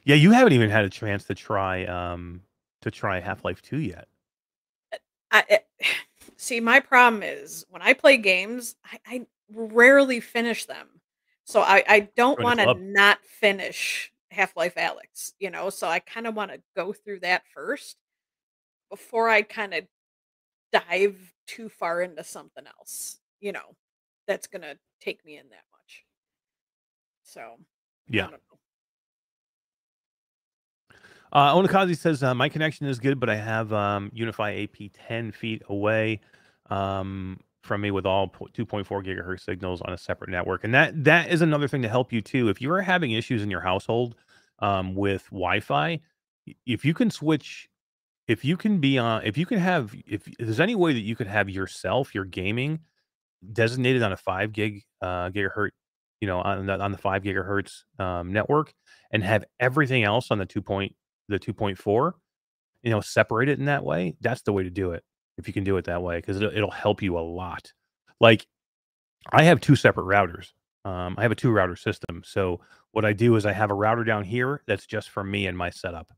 [0.05, 2.43] Yeah, you haven't even had a chance to try um
[2.83, 4.09] to try Half-Life 2 yet.
[5.31, 5.59] I eh,
[6.37, 6.61] see.
[6.61, 10.89] My problem is when I play games, I, I rarely finish them.
[11.45, 15.33] So I, I don't want to not finish Half Life Alyx.
[15.39, 17.97] You know, so I kind of want to go through that first
[18.91, 19.85] before I kind of
[20.73, 23.19] dive too far into something else.
[23.41, 23.77] You know,
[24.27, 26.05] that's gonna take me in that much.
[27.25, 27.57] So I
[28.09, 28.23] Yeah.
[28.23, 28.39] don't know.
[31.33, 35.33] Uh, Onakazi says uh, my connection is good, but I have um, UniFi AP 10
[35.33, 36.21] feet away
[36.69, 41.31] um, from me with all 2.4 gigahertz signals on a separate network, and that that
[41.31, 42.49] is another thing to help you too.
[42.49, 44.15] If you are having issues in your household
[44.59, 46.01] um, with Wi-Fi,
[46.67, 47.69] if you can switch,
[48.27, 51.01] if you can be on, if you can have, if, if there's any way that
[51.01, 52.81] you could have yourself, your gaming
[53.53, 55.71] designated on a five gig uh, gigahertz,
[56.21, 58.73] you know, on the, on the five gigahertz um, network,
[59.11, 60.95] and have everything else on the two point
[61.29, 62.13] the 2.4
[62.83, 65.03] you know separate it in that way that's the way to do it
[65.43, 67.73] if you can do it that way because it'll, it'll help you a lot.
[68.21, 68.47] Like
[69.31, 70.53] i have two separate routers
[70.85, 72.61] um, i have a two router system so
[72.93, 75.57] what i do is i have a router down here that's just for me and
[75.57, 76.13] my setup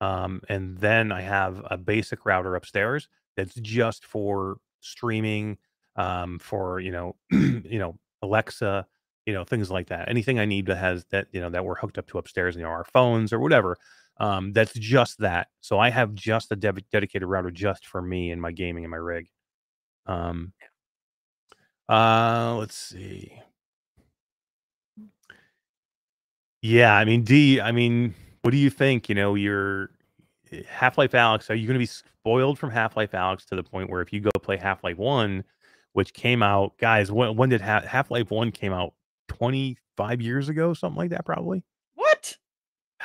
[0.00, 5.58] um, and then i have a basic router upstairs that's just for streaming
[5.96, 8.86] um, for you know you know alexa
[9.26, 11.76] you know things like that anything i need that has that you know that we're
[11.76, 13.76] hooked up to upstairs you know our phones or whatever
[14.18, 15.48] um, that's just that.
[15.60, 18.90] So I have just a dev- dedicated router just for me and my gaming and
[18.90, 19.28] my rig.
[20.06, 20.52] Um,
[21.88, 23.40] uh, let's see.
[26.62, 27.60] Yeah, I mean, D.
[27.60, 29.08] I mean, what do you think?
[29.08, 29.90] You know, you're
[30.66, 31.50] Half Life Alyx.
[31.50, 34.12] Are you going to be spoiled from Half Life Alyx to the point where if
[34.12, 35.44] you go play Half Life One,
[35.92, 38.94] which came out, guys, when, when did Half Life One came out?
[39.28, 41.64] Twenty five years ago, something like that, probably.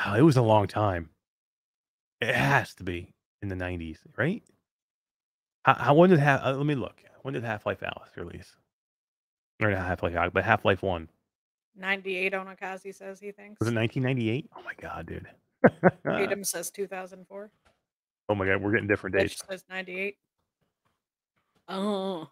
[0.05, 0.13] What?
[0.13, 1.09] Oh, it was a long time.
[2.21, 4.43] It has to be in the '90s, right?
[5.63, 6.41] How, how when did half?
[6.43, 7.01] Uh, let me look.
[7.21, 8.55] When did Half Life Alyx release?
[9.61, 11.09] Or not Half Life Alyx, but Half Life One.
[11.75, 13.59] 98 Onakazi says he thinks.
[13.59, 14.49] Was it 1998?
[14.57, 15.27] Oh my god, dude.
[16.05, 17.51] Tatum says 2004.
[18.29, 19.43] oh my god, we're getting different Bitch dates.
[19.49, 20.15] says 98.
[21.67, 22.29] Oh.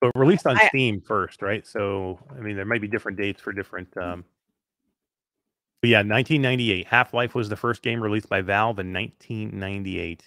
[0.00, 1.66] But released on I- Steam first, right?
[1.66, 3.96] So I mean, there might be different dates for different.
[3.96, 4.24] um
[5.80, 6.86] But yeah, 1998.
[6.86, 10.24] Half Life was the first game released by Valve in 1998.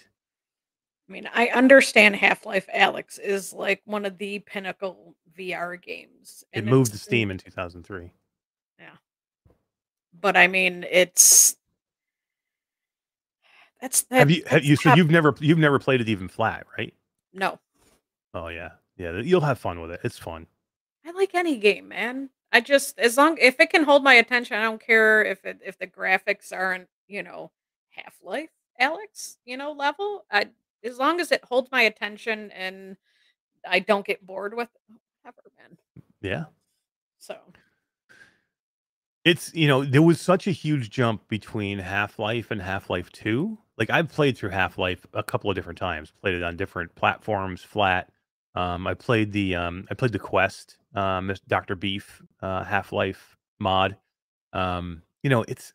[1.10, 6.46] I mean, I understand Half Life Alyx is like one of the pinnacle VR games.
[6.54, 8.12] It moved to Steam in 2003.
[8.80, 8.86] Yeah.
[10.20, 11.58] But I mean, it's.
[13.82, 14.44] That's that, have you?
[14.46, 14.76] Have you?
[14.76, 16.94] So you've never you've never played it even flat, right?
[17.34, 17.60] No.
[18.34, 19.20] Oh yeah, yeah.
[19.20, 20.02] You'll have fun with it.
[20.04, 20.46] It's fun.
[21.06, 22.30] I like any game, man.
[22.52, 25.60] I just as long if it can hold my attention, I don't care if it
[25.64, 27.52] if the graphics aren't, you know,
[27.92, 28.50] Half-Life
[28.82, 30.26] Alyx you know, level.
[30.32, 30.50] I
[30.84, 32.98] as long as it holds my attention and
[33.68, 35.78] I don't get bored with it, whatever, man.
[36.22, 36.46] Yeah.
[37.20, 37.38] So
[39.24, 43.58] It's you know, there was such a huge jump between Half-Life and Half-Life 2.
[43.78, 47.64] Like I've played through Half-Life a couple of different times, played it on different platforms,
[47.64, 48.10] flat.
[48.56, 51.76] Um, I played the um, I played the Quest, um, Dr.
[51.76, 53.98] Beef, uh, Half-Life mod.
[54.54, 55.74] Um, you know, it's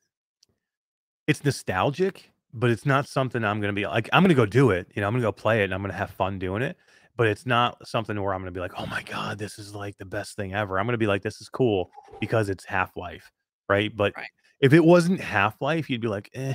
[1.26, 4.86] it's nostalgic, but it's not something I'm gonna be like, I'm gonna go do it.
[4.94, 6.76] You know, I'm gonna go play it and I'm gonna have fun doing it.
[7.16, 9.96] But it's not something where I'm gonna be like, oh my God, this is like
[9.96, 10.78] the best thing ever.
[10.78, 11.90] I'm gonna be like, this is cool
[12.20, 13.30] because it's Half-Life,
[13.68, 13.94] right?
[13.94, 14.28] But Right.
[14.60, 16.54] if it wasn't Half-Life, you'd be like, eh,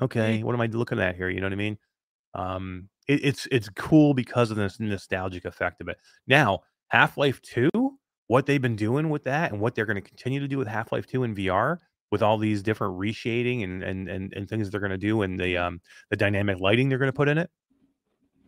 [0.00, 0.04] Mm.
[0.04, 1.28] okay, what am I looking at here?
[1.28, 1.78] You know what I mean?
[2.34, 5.98] Um, it, it's it's cool because of this nostalgic effect of it.
[6.26, 7.70] Now, Half-Life 2,
[8.28, 10.68] what they've been doing with that and what they're going to continue to do with
[10.68, 11.78] Half-Life 2 in VR
[12.10, 15.40] with all these different reshading and and and, and things they're going to do and
[15.40, 15.80] the um
[16.10, 17.50] the dynamic lighting they're going to put in it.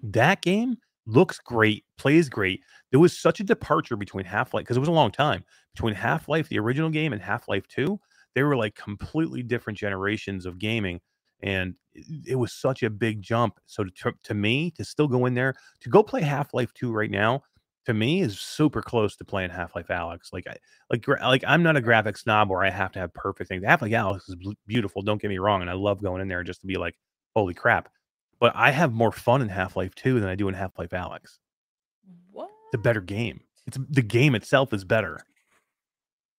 [0.03, 0.77] That game
[1.07, 2.61] looks great, plays great.
[2.91, 6.49] There was such a departure between Half-Life because it was a long time between Half-Life
[6.49, 7.99] the original game and Half-Life 2.
[8.35, 11.01] They were like completely different generations of gaming
[11.43, 13.59] and it, was such a big jump.
[13.67, 16.93] So to, to me, to still go in there, to go play Half Life Two
[16.93, 17.43] right now,
[17.87, 20.33] to me is super close to playing Half Life Alyx.
[20.33, 20.57] Like I,
[20.91, 23.65] like, like I'm not a graphic snob where I have to have perfect things.
[23.65, 24.37] Half Life Alyx is
[24.67, 25.03] beautiful.
[25.03, 26.97] Don't get me wrong, and I love going in there just to be like,
[27.35, 27.89] holy crap.
[28.39, 30.91] But I have more fun in Half Life Two than I do in Half Life
[30.91, 31.39] Alyx.
[32.31, 32.51] what?
[32.67, 33.41] It's a better game.
[33.67, 35.21] It's the game itself is better.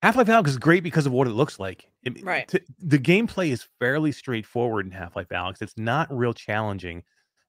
[0.01, 1.90] Half Life Alyx is great because of what it looks like.
[2.03, 2.47] It- Right.
[2.47, 5.61] t- the gameplay is fairly straightforward in Half Life Alyx.
[5.61, 7.03] It's not real challenging.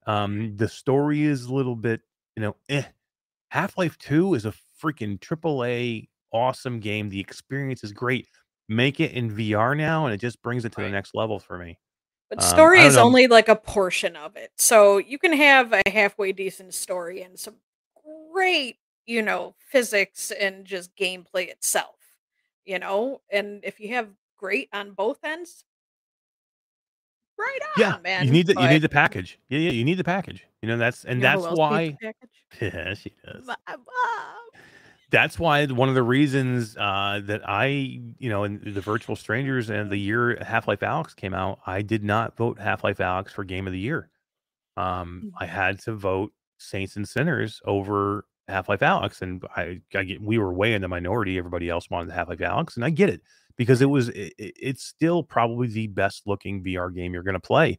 [0.06, 2.02] Um, the story is a little bit,
[2.36, 2.82] you know, eh.
[3.50, 4.52] Half Life 2 is a
[4.82, 7.08] freaking triple A awesome game.
[7.08, 8.28] The experience is great.
[8.68, 10.86] Make it in VR now, and it just brings it to Right.
[10.88, 11.78] the next level for me.
[12.30, 13.02] But Um, story don't is know.
[13.04, 14.52] only like a portion of it.
[14.56, 17.56] So you can have a halfway decent story and some
[18.32, 21.96] great, you know, physics and just gameplay itself,
[22.64, 23.20] you know?
[23.30, 24.08] And if you have
[24.42, 25.64] great on both ends,
[27.38, 28.26] right on, Yeah, man.
[28.26, 29.38] you need the you need the package.
[29.48, 30.44] Yeah, yeah, you need the package.
[30.60, 31.84] You know that's and you that's why.
[31.86, 32.28] needs the package?
[32.60, 33.48] Yeah, she does.
[35.10, 39.68] That's why one of the reasons uh, that I, you know, in the Virtual Strangers
[39.70, 43.30] and the year Half Life Alyx came out, I did not vote Half Life Alyx
[43.30, 44.08] for Game of the Year.
[44.78, 50.02] Um, I had to vote Saints and Sinners over Half Life Alyx, and I, I
[50.04, 51.36] get we were way in the minority.
[51.36, 53.20] Everybody else wanted Half Life Alyx, and I get it
[53.56, 57.34] because it was it, it- it's still probably the best looking VR game you're going
[57.34, 57.78] to play.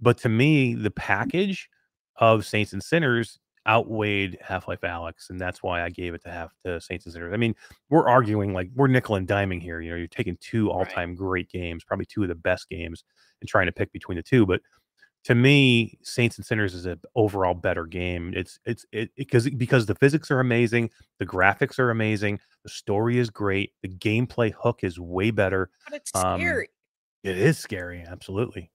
[0.00, 1.68] But to me, the package
[2.16, 3.38] of Saints and Sinners
[3.68, 7.12] outweighed Half Life Alyx, and that's why I gave it to half to Saints and
[7.12, 7.32] Sinners.
[7.34, 7.54] I mean,
[7.90, 9.80] we're arguing like we're nickel and diming here.
[9.80, 13.04] You know, you're taking two all time great games, probably two of the best games,
[13.40, 14.46] and trying to pick between the two.
[14.46, 14.60] But
[15.24, 18.32] to me, Saints and Sinners is an overall better game.
[18.34, 23.18] It's it's it because because the physics are amazing, the graphics are amazing, the story
[23.18, 25.70] is great, the gameplay hook is way better.
[25.84, 26.68] But it's Um, scary.
[27.22, 28.70] It is scary, absolutely.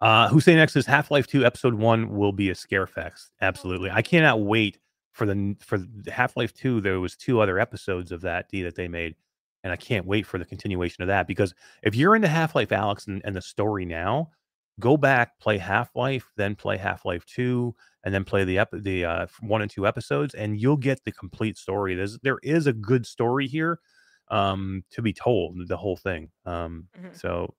[0.00, 3.32] Uh, who say next is Half Life Two Episode One will be a scare fest.
[3.40, 4.78] Absolutely, I cannot wait
[5.10, 6.80] for the for Half Life Two.
[6.80, 9.16] There was two other episodes of that D that they made,
[9.64, 11.52] and I can't wait for the continuation of that because
[11.82, 14.30] if you're into Half Life Alyx and, and the story now,
[14.80, 17.74] go back play Half Life, then play Half Life Two,
[18.04, 21.12] and then play the ep- the uh, one and two episodes, and you'll get the
[21.12, 21.94] complete story.
[21.94, 23.80] There's there is a good story here
[24.30, 27.16] um to be told the whole thing um Mhm.
[27.18, 27.54] so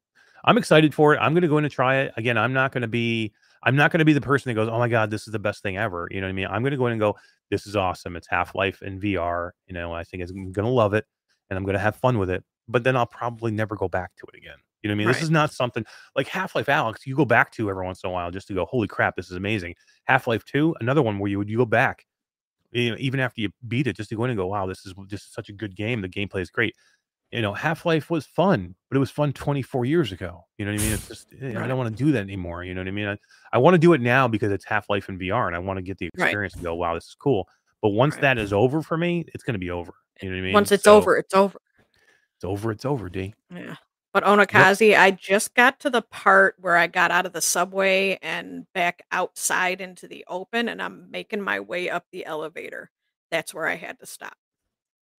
[0.45, 1.17] i'm excited for it.
[1.17, 2.13] I'm going to go in and try it.
[2.15, 3.33] Again i'm not going to be
[3.63, 5.39] i'm not going to be the person that goes oh my god this is the
[5.39, 6.45] best thing ever you know what i mean?
[6.45, 7.15] I'm going to go in and go
[7.49, 8.15] this is awesome.
[8.15, 11.05] It's half-life in vr you know i think i'm going to love it
[11.49, 14.11] and i'm going to have fun with it but then i'll probably never go back
[14.17, 15.85] to it again you know what i mean this is not something
[16.15, 18.65] like half-life alyx you go back to every once in a while just to go
[18.65, 19.75] holy crap this is amazing
[20.05, 22.05] half-life 2 another one where you would you go back
[22.71, 24.85] you know, even after you beat it, just to go in and go, wow, this
[24.85, 26.01] is just such a good game.
[26.01, 26.75] The gameplay is great.
[27.31, 30.45] You know, Half Life was fun, but it was fun 24 years ago.
[30.59, 30.93] You know what I mean?
[30.93, 32.63] It's just eh, I don't want to do that anymore.
[32.63, 33.07] You know what I mean?
[33.07, 33.17] I,
[33.51, 35.77] I want to do it now because it's Half Life in VR, and I want
[35.77, 36.25] to get the Right.
[36.27, 37.47] experience and go, wow, this is cool.
[37.81, 38.21] But once Right.
[38.21, 39.93] that is over for me, it's going to be over.
[40.21, 40.53] You know what I mean?
[40.53, 41.57] Once it's So, over, it's over.
[42.35, 42.71] it's over.
[42.71, 43.09] It's over.
[43.09, 43.33] D.
[43.51, 43.77] Yeah.
[44.13, 48.17] But Onakazi, I just got to the part where I got out of the subway
[48.23, 52.89] and back outside into the open, and I'm making my way up the elevator.
[53.29, 54.33] That's where I had to stop.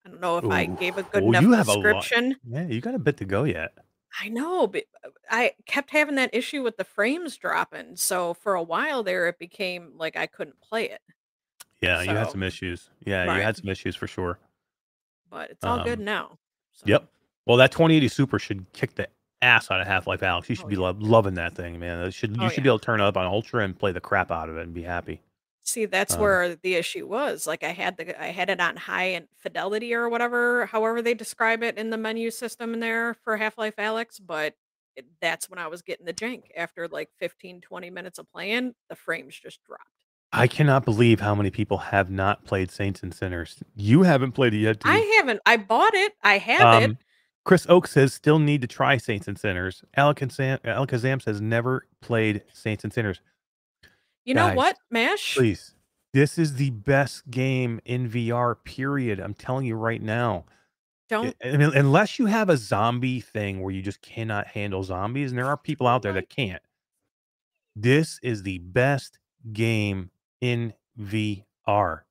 [0.04, 0.76] I don't know if I Ooh.
[0.76, 2.36] gave a good Well, enough you have a lot- description.
[2.48, 3.72] Yeah, you got a bit to go yet.
[4.20, 7.94] I know, but uh, I kept having that issue with the frames dropping.
[7.94, 11.00] So for a while there, it became like I couldn't play it.
[11.80, 12.90] Yeah, you had So- some issues.
[13.06, 13.42] Yeah, you Right.
[13.42, 14.38] had some issues for sure.
[15.30, 16.38] but it's all good Um, now.
[16.72, 16.82] so.
[16.86, 17.08] Yep.
[17.50, 19.08] Well, that 2080 Super should kick the
[19.42, 20.48] ass out of Half Life Alyx.
[20.48, 20.82] You should Oh, be yeah.
[20.82, 22.08] lo- loving that thing, man.
[22.12, 22.62] Should you Oh, should yeah.
[22.62, 24.62] be able to turn it up on Ultra and play the crap out of it
[24.62, 25.20] and be happy.
[25.64, 27.48] See, that's Um, where the issue was.
[27.48, 31.12] Like I had the I had it on high and fidelity or whatever, however they
[31.12, 34.54] describe it in the menu system in there for Half-Life Alyx, but
[34.94, 36.42] it, that's when I was getting the jank.
[36.56, 39.82] After like 15 20 minutes of playing, the frames just dropped.
[40.32, 43.60] I cannot believe how many people have not played Saints and Sinners.
[43.74, 45.40] You haven't played it yet, I haven't.
[45.44, 46.12] I bought it.
[46.22, 46.96] I have it.
[47.44, 49.82] Chris Oak says still need to try Saints and Sinners.
[49.96, 53.20] Alakazam, Alakazam says never played Saints and Sinners.
[54.24, 55.36] You know guys, what, Mash?
[55.36, 55.74] Please,
[56.12, 58.56] this is the best game in VR.
[58.64, 59.20] Period.
[59.20, 60.44] I'm telling you right now.
[61.08, 65.32] Don't I mean, unless you have a zombie thing where you just cannot handle zombies,
[65.32, 66.62] and there are people out there that can't.
[67.74, 69.18] This is the best
[69.52, 70.10] game
[70.40, 72.02] in VR.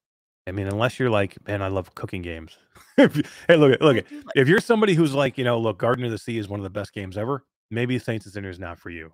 [0.49, 2.57] I mean, unless you're like, man, I love cooking games.
[3.47, 4.05] Hey, look, at look, at
[4.35, 6.65] if you're somebody who's like, you know, look, Garden of the Sea is one of
[6.65, 7.45] the best games ever.
[7.71, 9.13] Maybe Saints and Sinners is not for you.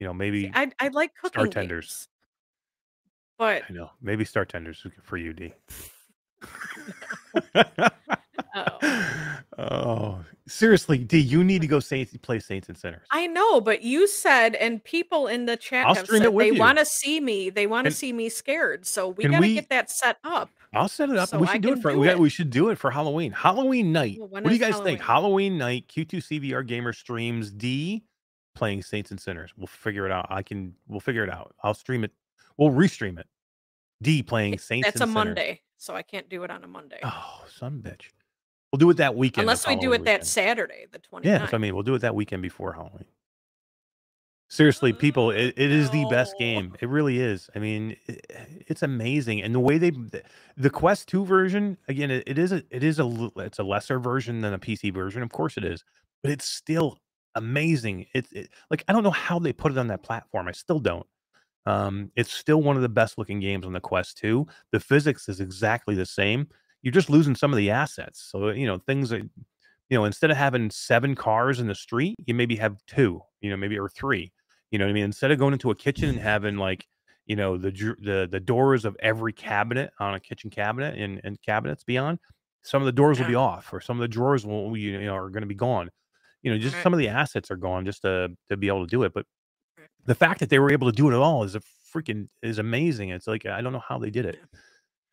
[0.00, 1.86] You know, maybe I I like cooking Tenders.
[1.86, 2.08] games.
[3.38, 5.54] But I know, maybe Startenders for you, D.
[8.54, 9.38] Oh.
[9.58, 13.06] oh, seriously, D, you need to go Saints play Saints and Sinners.
[13.10, 16.78] I know, but you said, and people in the chat I'll have said they want
[16.78, 17.50] to see me.
[17.50, 18.86] They want to see me scared.
[18.86, 20.50] So we got to get that set up.
[20.72, 21.28] I'll set it up.
[21.28, 22.18] So we I should do it for do we, it.
[22.18, 23.32] we should do it for Halloween.
[23.32, 24.16] Halloween night.
[24.18, 25.00] Well, what do you guys think?
[25.00, 28.04] Halloween night, Q2C VR gamer streams D
[28.54, 29.52] playing Saints and Sinners.
[29.56, 30.26] We'll figure it out.
[30.30, 31.54] I can we'll figure it out.
[31.62, 32.12] I'll stream it.
[32.56, 33.26] We'll restream it.
[34.02, 35.06] D playing Saints That's a.
[35.06, 38.10] Monday, so I can't do it on a Monday Oh, son bitch.
[38.74, 39.44] We'll do it that weekend.
[39.44, 40.26] unless we do it that.
[40.26, 41.24] Saturday, the 29th.
[41.24, 41.74] Yeah, I mean.
[41.74, 43.04] We'll do it that weekend before Halloween.
[44.48, 46.74] Seriously, people, it, it is the best game.
[46.80, 47.48] It really is.
[47.54, 48.26] I mean, it,
[48.66, 49.92] it's amazing, and the way they,
[50.56, 54.00] the, Quest Two version, again, it, it is a, it is a, it's a lesser
[54.00, 55.22] version than a PC version.
[55.22, 55.84] Of course, it is,
[56.24, 56.98] but it's still
[57.36, 58.06] amazing.
[58.12, 60.48] It's it, like I don't know how they put it on that platform.
[60.48, 61.06] I still don't.
[61.64, 64.48] Um, it's still one of the best looking games on the Quest 2.
[64.72, 66.48] The physics is exactly the same.
[66.84, 68.28] You're just losing some of the assets.
[68.30, 72.14] So, you know, things that, you know, instead of having seven cars in the street,
[72.26, 74.32] you maybe have two, you know, maybe or three.
[74.70, 75.04] You know what I mean?
[75.04, 76.26] Instead of going into a kitchen and mm-hmm.
[76.26, 76.86] having like,
[77.24, 81.40] you know, the the the doors of every cabinet on a kitchen cabinet and, and
[81.40, 82.18] cabinets beyond,
[82.62, 85.14] some of the doors will be off or some of the drawers will you know
[85.14, 85.90] are going to be gone.
[86.42, 86.82] You know, just Right.
[86.82, 89.14] some of the assets are gone just to to be able to do it.
[89.14, 89.24] But
[90.04, 91.62] the fact that they were able to do it at all is a
[91.94, 93.08] freaking is amazing.
[93.08, 94.38] It's like I don't know how they did it.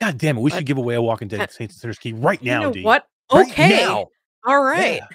[0.02, 2.11] God damn it, we But- should give away a Walking Dead Saints and Sinners key
[2.11, 2.52] right now.
[2.53, 2.84] you now, know D.
[2.84, 3.07] what?
[3.32, 3.86] Right Okay.
[3.86, 4.07] now.
[4.45, 4.95] All right.
[4.95, 5.07] Yeah.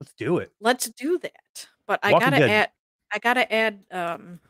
[0.00, 0.52] Let's do it.
[0.60, 1.66] Let's do that.
[1.86, 2.50] But I Walking gotta Dead.
[2.50, 2.70] add
[3.12, 4.40] I gotta add um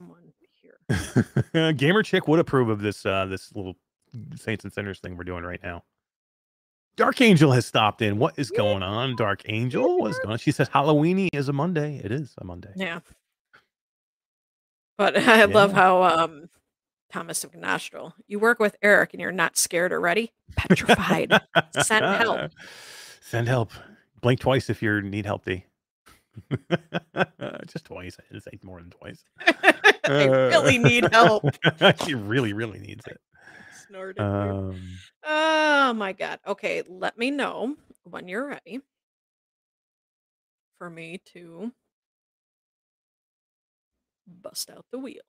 [0.00, 0.32] someone
[1.52, 1.72] here.
[1.74, 3.76] Gamer Chick would approve of this uh this little
[4.34, 5.84] Saints and Sinners thing we're doing right now.
[6.96, 8.18] Dark Angel has stopped in.
[8.18, 9.98] What is going on, Dark Angel?
[9.98, 10.38] What is going on?
[10.38, 12.00] She says Halloweeny is a Monday.
[12.02, 12.70] It is a Monday.
[12.74, 13.00] Yeah.
[14.96, 16.48] But I love how um
[17.12, 20.32] Thomas of Nostril, you work with Eric and you're not scared already?
[20.56, 21.40] Petrified.
[21.82, 22.50] Send help.
[23.20, 23.72] Send help.
[24.20, 25.64] Blink twice if you need help, D.
[27.66, 28.16] Just twice.
[28.18, 29.24] I didn't say more than twice.
[30.04, 31.44] I really need help.
[32.04, 33.20] she really, really needs it.
[33.88, 34.20] Snorted.
[34.20, 34.80] Um,
[35.24, 36.40] Oh my god.
[36.46, 38.80] Okay, let me know when you're ready
[40.78, 41.72] for me to
[44.26, 45.22] bust out the wheel.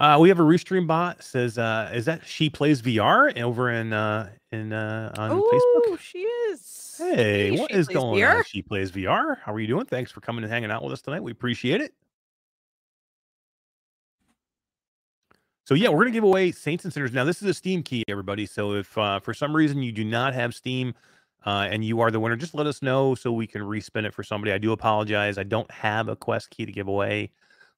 [0.00, 3.92] Uh, we have a restream bot says, uh, "Is that she plays VR over in
[3.92, 5.42] uh, in uh, on Facebook.
[5.42, 6.94] Oh, Facebook?" she is.
[6.98, 8.38] Hey, what she is going VR.
[8.38, 8.44] on?
[8.44, 9.38] She plays VR.
[9.40, 9.86] How are you doing?
[9.86, 11.22] Thanks for coming and hanging out with us tonight.
[11.22, 11.94] We appreciate it.
[15.66, 17.12] So yeah, we're gonna give away Saints and Sinners.
[17.12, 18.46] Now this is a Steam key, everybody.
[18.46, 20.92] So if uh, for some reason you do not have Steam
[21.46, 24.12] uh, and you are the winner, just let us know so we can respin it
[24.12, 24.52] for somebody.
[24.52, 25.38] I do apologize.
[25.38, 27.30] I don't have a Quest key to give away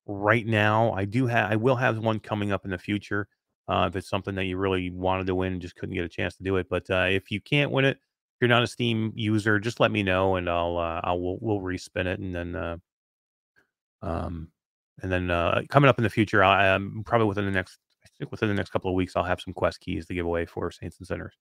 [0.06, 0.92] right now.
[0.92, 1.50] I do have.
[1.50, 3.28] I will have one coming up in the future
[3.68, 6.08] uh, if it's something that you really wanted to win and just couldn't get a
[6.08, 6.68] chance to do it.
[6.68, 9.90] But uh, if you can't win it, if you're not a Steam user, just let
[9.90, 12.76] me know and I'll uh, I'll we'll, we'll respin it and then uh,
[14.02, 14.48] um
[15.02, 18.08] and then uh, coming up in the future, I um, probably within the next I
[18.18, 20.46] think within the next couple of weeks, I'll have some Quest keys to give away
[20.46, 21.34] for Saints and Sinners.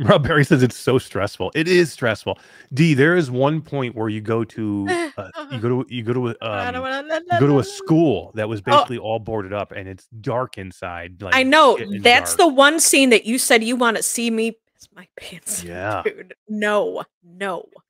[0.08, 1.52] Rob Barry says it's so stressful.
[1.54, 2.38] It is stressful.
[2.72, 4.86] D, there is one point where you go to
[5.18, 8.48] uh, you go to you go to um, wanna- you go to a school that
[8.48, 8.70] was Oh.
[8.70, 11.20] basically all boarded up and it's dark inside.
[11.22, 11.78] Like I know.
[12.00, 12.38] That's dark.
[12.38, 15.62] the one scene that you said you want to see me piss my pants.
[15.70, 16.02] Yeah.
[16.04, 16.34] Dude.
[16.48, 17.04] No.
[17.22, 17.64] No.
[17.74, 17.80] No.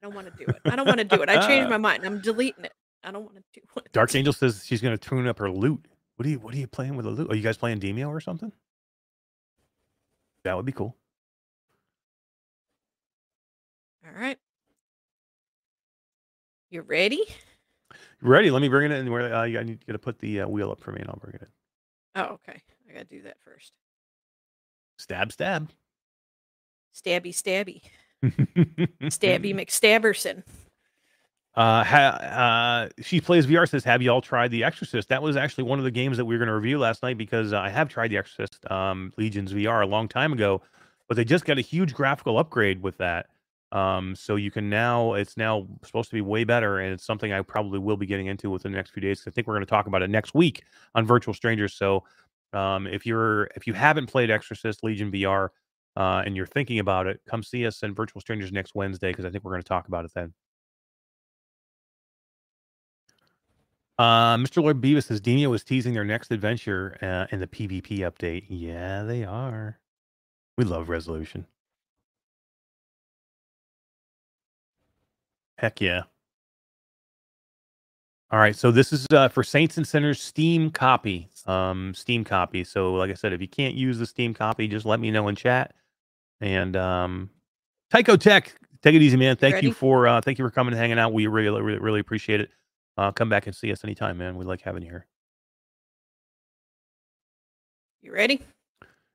[0.00, 0.60] I don't want to do it.
[0.64, 1.28] I don't want to do it.
[1.28, 2.04] I changed my mind.
[2.04, 2.72] I'm deleting it.
[3.04, 3.92] I don't want to do it.
[3.92, 5.84] Dark Angel says she's gonna tune up her loot.
[6.16, 7.30] What are you what are you playing with a loot?
[7.30, 8.52] Are you guys playing Demeo or something?
[10.44, 10.96] That would be cool.
[14.06, 14.38] All right.
[16.70, 17.22] You ready?
[18.20, 18.50] Ready?
[18.50, 19.10] Let me bring it in.
[19.10, 21.20] Where uh, I need you to put the uh, wheel up for me, and I'll
[21.20, 21.48] bring it in.
[22.14, 22.62] Oh, okay.
[22.88, 23.72] I gotta do that first.
[24.98, 25.70] Stab, stab.
[26.94, 27.82] Stabby, stabby,
[29.04, 30.42] stabby McStabberson.
[31.54, 33.68] Uh, ha, uh, she plays VR.
[33.68, 36.24] Says, "Have you all tried The Exorcist?" That was actually one of the games that
[36.24, 39.12] we were going to review last night because uh, I have tried The Exorcist um,
[39.18, 40.62] Legions VR a long time ago,
[41.08, 43.26] but they just got a huge graphical upgrade with that.
[43.70, 47.34] Um, so you can now it's now supposed to be way better, and it's something
[47.34, 49.22] I probably will be getting into within the next few days.
[49.26, 50.62] I think we're going to talk about it next week
[50.94, 51.74] on Virtual Strangers.
[51.74, 52.04] So
[52.54, 55.50] um, if you're if you haven't played Exorcist Legion VR
[55.96, 59.26] uh, and you're thinking about it, come see us in Virtual Strangers next Wednesday because
[59.26, 60.32] I think we're going to talk about it then.
[64.02, 64.60] Uh, Mr.
[64.60, 68.46] Lord Beavis says Demeo is teasing their next adventure uh, in the PvP update.
[68.48, 69.78] Yeah, they are.
[70.58, 71.46] We love resolution.
[75.56, 76.02] Heck yeah.
[78.32, 81.28] All right, so this is uh, for Saints and Sinners Steam copy.
[81.46, 82.64] Um, Steam copy.
[82.64, 85.28] So, like I said, if you can't use the Steam copy, just let me know
[85.28, 85.74] in chat.
[86.40, 87.30] And um,
[87.92, 88.52] Tycho Tech,
[88.82, 89.36] take it easy, man.
[89.36, 89.68] Thank Ready?
[89.68, 91.12] you for uh, thank you for coming and hanging out.
[91.12, 92.50] We really, really, really appreciate it.
[92.96, 94.36] Uh, come back and see us anytime, man.
[94.36, 95.06] We like having you here.
[98.02, 98.40] You ready?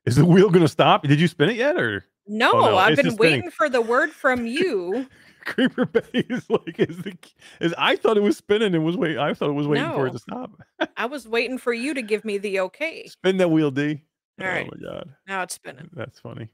[0.06, 1.04] Is the wheel gonna stop?
[1.04, 3.34] Did you spin it yet, or No, Oh, no, I've it's been just spinning.
[3.40, 5.08] waiting for the word from you.
[5.46, 7.14] Creeper Bay is like is the
[7.62, 10.08] is I thought it was spinning and was wait I thought it was waiting for
[10.08, 10.52] it to stop.
[10.98, 13.08] I was waiting for you to give me the okay.
[13.08, 14.02] Spin that wheel, D.
[14.42, 14.68] All right.
[14.72, 15.90] Oh my god, Now it's spinning.
[15.94, 16.50] that's funny.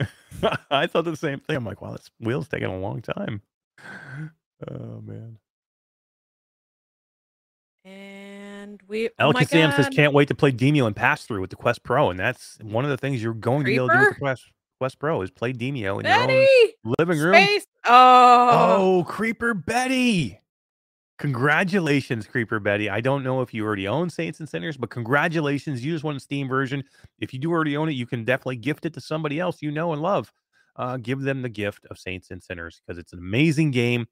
[0.70, 1.56] I thought the same thing.
[1.56, 3.42] I'm like, wow, this wheel's taking a long time.
[4.68, 5.38] Oh man.
[7.84, 11.56] And we oh my says can't wait to play Demeo and pass through with the
[11.56, 14.00] Quest Pro, and that's one of the things you're going to be able to do
[14.00, 14.44] with the Quest
[14.78, 17.34] Quest Pro is play Demeo in your own living room.
[17.34, 17.66] Space.
[17.84, 20.40] Oh, Oh, Creeper Betty.
[21.18, 22.88] Congratulations, Creeper Betty.
[22.88, 25.84] I don't know if you already own Saints and Sinners, but congratulations.
[25.84, 26.82] You just won a Steam version.
[27.18, 29.70] If you do already own it, you can definitely gift it to somebody else you
[29.70, 30.32] know and love.
[30.76, 34.06] Uh, give them the gift of Saints and Sinners because it's an amazing game.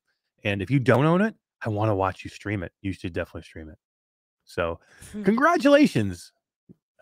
[0.45, 1.35] And if you don't own it,
[1.65, 2.73] I want to watch you stream it.
[2.83, 3.79] You should definitely stream it.
[4.45, 4.81] So,
[5.13, 5.23] Hmm.
[5.25, 6.33] congratulations.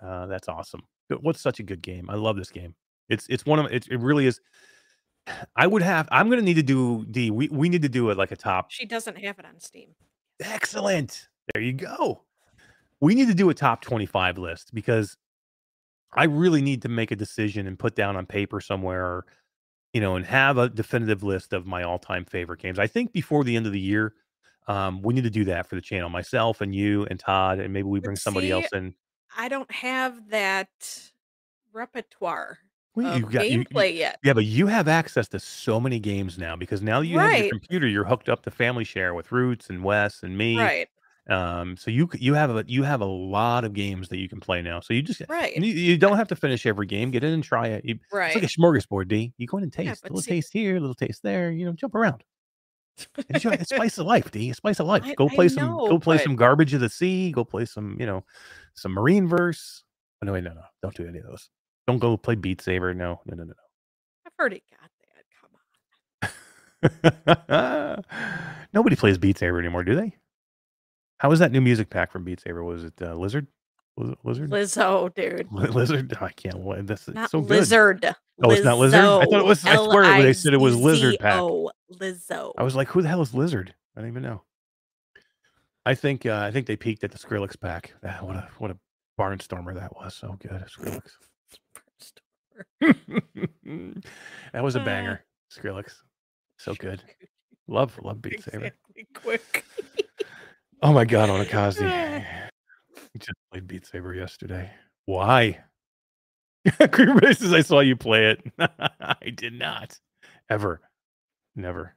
[0.03, 0.83] Uh, that's awesome.
[1.20, 2.11] What's such a good game?
[2.11, 2.74] I love this game.
[3.09, 4.41] It's it's one of it, it really is.
[5.57, 6.09] I would have.
[6.11, 7.31] I'm gonna need to do D.
[7.31, 8.70] We we need to do it like a top.
[8.70, 9.95] she doesn't have it on Steam.
[10.41, 11.28] Excellent.
[11.55, 12.24] There you go.
[13.01, 15.16] We need to do a top 25 list because
[16.15, 19.24] I really need to make a decision and put down on paper somewhere,
[19.93, 22.78] you know, and have a definitive list of my all-time favorite games.
[22.78, 24.15] I think before the end of the year,
[24.68, 26.09] um, we need to do that for the channel.
[26.09, 28.94] Myself and you and Todd, and maybe we bring somebody else in.
[29.36, 30.68] I don't have that
[31.72, 32.59] repertoire
[32.94, 34.18] Well, of you got you, you- gameplay yet.
[34.24, 37.38] Yeah, but you have access to so many games now because now that you have
[37.38, 40.56] your computer, you're hooked up to Family Share with Roots and Wes and me.
[40.59, 40.88] Right,
[41.28, 44.40] Um, so you you have a you have a lot of games that you can
[44.40, 44.80] play now.
[44.80, 47.10] So you just right, you, you don't have to finish every game.
[47.10, 47.84] Get in and try it.
[47.84, 48.28] You, right.
[48.28, 49.32] It's like a smorgasbord, D.
[49.36, 50.02] You go in and taste.
[50.02, 51.51] but a little see- taste here, a little taste there.
[51.51, 52.22] You know, jump around.
[53.28, 53.68] Enjoy it.
[53.68, 54.52] Spice of life, D.
[54.52, 55.02] Spice of life.
[55.05, 55.68] I- go play some.
[55.68, 57.31] go play but- some garbage of the sea.
[57.32, 57.97] Go play some.
[58.01, 58.24] You know,
[58.74, 59.82] some Marineverse.
[60.23, 60.62] Oh, no, wait, no, no.
[60.82, 61.51] Don't do any of those.
[61.86, 62.94] Don't go play Beat Saber.
[62.94, 63.52] No, no, no, no.
[64.27, 64.90] I've already got
[66.23, 66.32] that.
[67.51, 68.64] Come on.
[68.73, 70.16] Nobody plays Beat Saber anymore, do they?
[71.18, 72.64] How was that new music pack from Beat Saber?
[72.64, 73.47] Was it uh, Lizard?
[73.97, 74.51] Lizard?
[74.51, 75.48] Lizzo, dude.
[75.51, 76.16] Li- Lizard?
[76.20, 76.86] I can't wait.
[76.86, 77.51] That's Not so good.
[77.51, 78.05] lizard.
[78.43, 79.01] Oh, it's not lizard?
[79.01, 81.35] I thought it was- I swear they said it was lizard pack.
[81.36, 82.52] L-I-Z-Z-O, Lizzo.
[82.59, 83.74] I was like, who the hell is Lizard?
[83.97, 84.43] I don't even know.
[85.86, 87.94] I think uh, I think they peaked at the Skrillex pack.
[88.05, 88.78] Ah, what a what a
[89.18, 90.14] barnstormer that was.
[90.14, 91.12] So good, Skrillex.
[94.52, 94.85] that was a Ah.
[94.85, 95.93] banger, Skrillex.
[96.59, 97.02] So good.
[97.68, 98.73] Love love Beat Saber.
[98.97, 99.64] Exactly, Quick.
[100.82, 102.24] Oh my God, Onakazi.
[103.18, 104.70] Just played Beat Saber yesterday.
[105.06, 105.59] Why?
[106.93, 108.43] Cream Races, I saw you play it.
[108.59, 109.98] I did not.
[110.51, 110.80] Ever.
[111.55, 111.94] Never.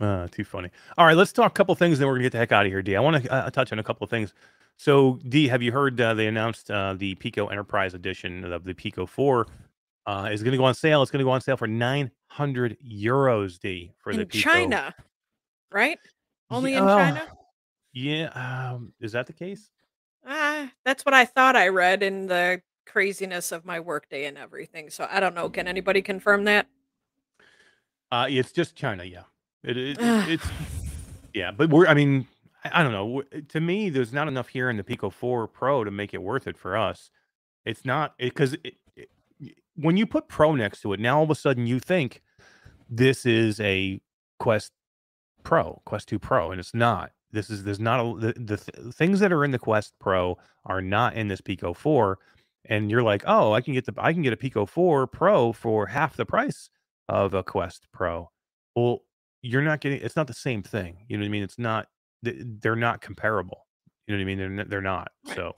[0.00, 0.70] Uh, too funny.
[0.98, 2.72] All right, let's talk a couple things, then we're gonna get the heck out of
[2.72, 2.82] here.
[2.82, 4.34] D, I want to uh, touch on a couple of things.
[4.76, 8.74] So, D, have you heard uh, they announced uh, the Pico Enterprise Edition of the
[8.74, 9.46] Pico Four
[10.06, 11.00] uh, is going to go on sale?
[11.00, 13.58] It's going to go on sale for nine hundred euros.
[13.60, 14.50] D for the Pico.
[14.50, 14.94] China,
[15.70, 15.98] right?
[16.50, 17.28] Only Yeah, in China?
[17.94, 18.26] Yeah,
[18.74, 19.70] um, is that the case?
[20.26, 24.90] Ah, that's what I thought I read in the craziness of my workday and everything.
[24.90, 25.48] So I don't know.
[25.48, 26.66] Can anybody confirm that?
[28.10, 29.04] Uh, it's just China.
[29.04, 29.22] Yeah,
[29.62, 30.46] it, it, it- it's
[31.32, 31.86] yeah, but we're.
[31.86, 32.26] I mean,
[32.64, 33.22] I, I don't know.
[33.48, 36.46] To me, there's not enough here in the Pico Four Pro to make it worth
[36.46, 37.10] it for us.
[37.64, 39.08] It's not because it, it,
[39.76, 42.22] when you put Pro next to it, now all of a sudden you think
[42.90, 44.00] this is a
[44.38, 44.72] Quest
[45.42, 47.10] Pro, Quest 2 Pro, and it's not.
[47.34, 50.38] This is there's not a, the, the th- things that are in the Quest Pro
[50.64, 52.18] are not in this Pico 4
[52.66, 55.52] and you're like, "Oh, I can get the I can get a Pico 4 Pro
[55.52, 56.70] for half the price
[57.08, 58.30] of a Quest Pro."
[58.74, 59.00] Well,
[59.42, 61.04] you're not getting it's not the same thing.
[61.08, 61.42] You know what I mean?
[61.42, 61.88] It's not
[62.22, 63.66] they're not comparable.
[64.06, 64.56] You know what I mean?
[64.56, 65.10] They're they're not.
[65.26, 65.36] Right.
[65.36, 65.56] So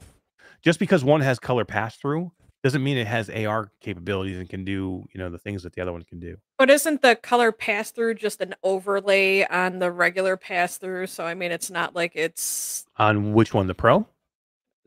[0.62, 4.64] just because one has color pass through doesn't mean it has AR capabilities and can
[4.64, 6.36] do, you know, the things that the other one can do.
[6.58, 11.06] But isn't the color pass through just an overlay on the regular pass through?
[11.08, 14.06] So I mean, it's not like it's On which one, the Pro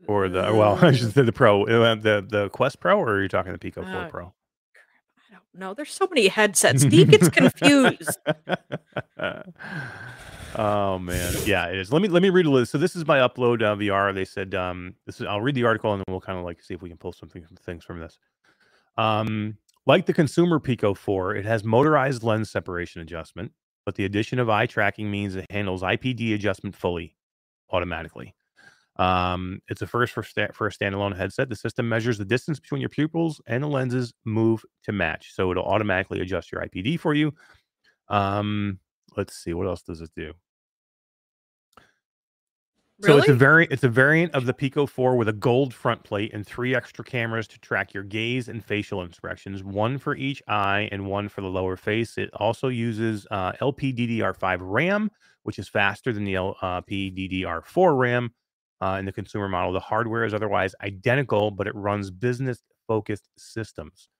[0.08, 3.10] or the well, I should Mm, say the Pro, uh, the the Quest Pro, or
[3.10, 4.24] are you talking the Pico 4 Uh, Pro?
[5.30, 5.72] I don't know.
[5.74, 6.82] There's so many headsets.
[6.86, 8.18] Steve gets confused.
[10.56, 11.92] oh man, yeah, it is.
[11.92, 12.72] Let me let me read a list.
[12.72, 14.14] So this is my upload uh, VR.
[14.14, 15.26] They said um, this is.
[15.26, 17.12] I'll read the article and then we'll kind of like see if we can pull
[17.12, 18.18] something some things from this.
[18.96, 19.56] Um,
[19.86, 23.52] like the consumer Pico 4, it has motorized lens separation adjustment,
[23.86, 27.16] but the addition of eye tracking means it handles IPD adjustment fully,
[27.70, 28.34] automatically.
[28.96, 31.48] Um, it's a first for, sta- for a standalone headset.
[31.48, 35.32] The system measures the distance between your pupils and the lenses move to match.
[35.34, 37.32] So it'll automatically adjust your IPD for you.
[38.08, 38.78] Um,
[39.16, 40.34] let's see, what else does it do?
[43.02, 43.34] So it's a Really?
[43.34, 43.72] variant.
[43.72, 47.02] It's a variant of the Pico 4 with a gold front plate and three extra
[47.02, 51.40] cameras to track your gaze and facial expressions, one for each eye and one for
[51.40, 52.18] the lower face.
[52.18, 55.10] It also uses uh, LPDDR5 RAM,
[55.44, 58.34] which is faster than the LPDDR4 RAM
[58.82, 59.72] uh, in the consumer model.
[59.72, 64.10] The hardware is otherwise identical, but it runs business-focused systems.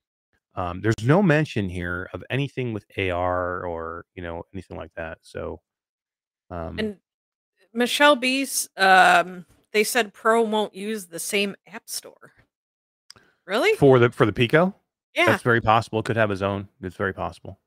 [0.55, 5.19] Um, there's no mention here of anything with AR or you know anything like that.
[5.23, 5.61] So,
[6.51, 6.97] um, And
[7.73, 12.33] Michelle B's, um, they said Pro won't use the same app store.
[13.47, 13.75] Really?
[13.77, 14.75] for the for the Pico,
[15.15, 15.27] Yeah.
[15.27, 16.03] That's very possible.
[16.03, 16.69] Could have his own.
[16.83, 17.59] It's very possible.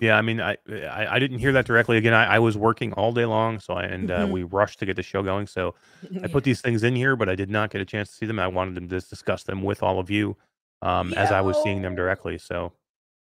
[0.00, 1.96] Yeah, I mean, I I, I didn't hear that directly.
[1.96, 4.30] Again, I, I was working all day long, so I, and uh, Mhm.
[4.32, 5.46] we rushed to get the show going.
[5.46, 5.74] So
[6.22, 8.26] I put these things in here, but I did not get a chance to see
[8.26, 8.38] them.
[8.38, 10.36] I wanted to discuss them with all of you
[10.82, 11.96] um, as I was seeing them Yo.
[11.96, 12.38] directly.
[12.38, 12.72] So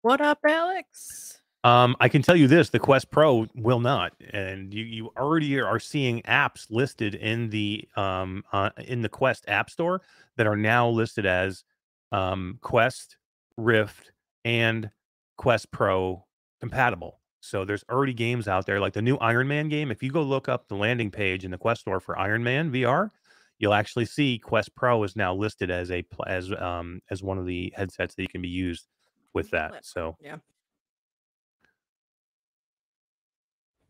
[0.03, 1.41] What up, Alex?
[1.65, 5.59] um, I can tell you this: the Quest Pro will not, and you you already
[5.61, 10.03] are seeing apps listed in the um uh, in the Quest App Store
[10.37, 11.65] that are now listed as
[12.13, 13.17] um, Quest,
[13.57, 14.13] Rift,
[14.45, 14.91] and
[15.37, 16.25] Quest Pro
[16.61, 17.21] compatible.
[17.41, 19.91] So there's already games out there like the new Iron Man game.
[19.91, 22.71] If you go look up the landing page in the Quest Store for Iron Man
[22.73, 23.11] VR,
[23.59, 27.47] you'll actually see Quest Pro is now listed as a as um as one of
[27.47, 28.87] the headsets that you can be used
[29.35, 29.85] with that.
[29.85, 30.37] So yeah.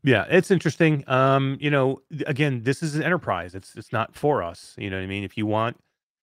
[0.05, 1.05] Yeah, it's interesting.
[1.09, 3.55] Um, you know, again, this is an enterprise.
[3.55, 4.75] It's it's not for us.
[4.79, 5.25] You know what I mean?
[5.25, 5.77] If you want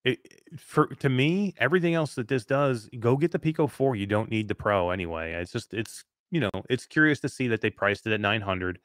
[0.04, 0.18] it
[0.58, 3.96] for to me, everything else that this does, go get the Pico 4.
[3.96, 5.32] You don't need the Pro anyway.
[5.34, 8.78] It's just it's you know, it's curious to see that they priced it at 900.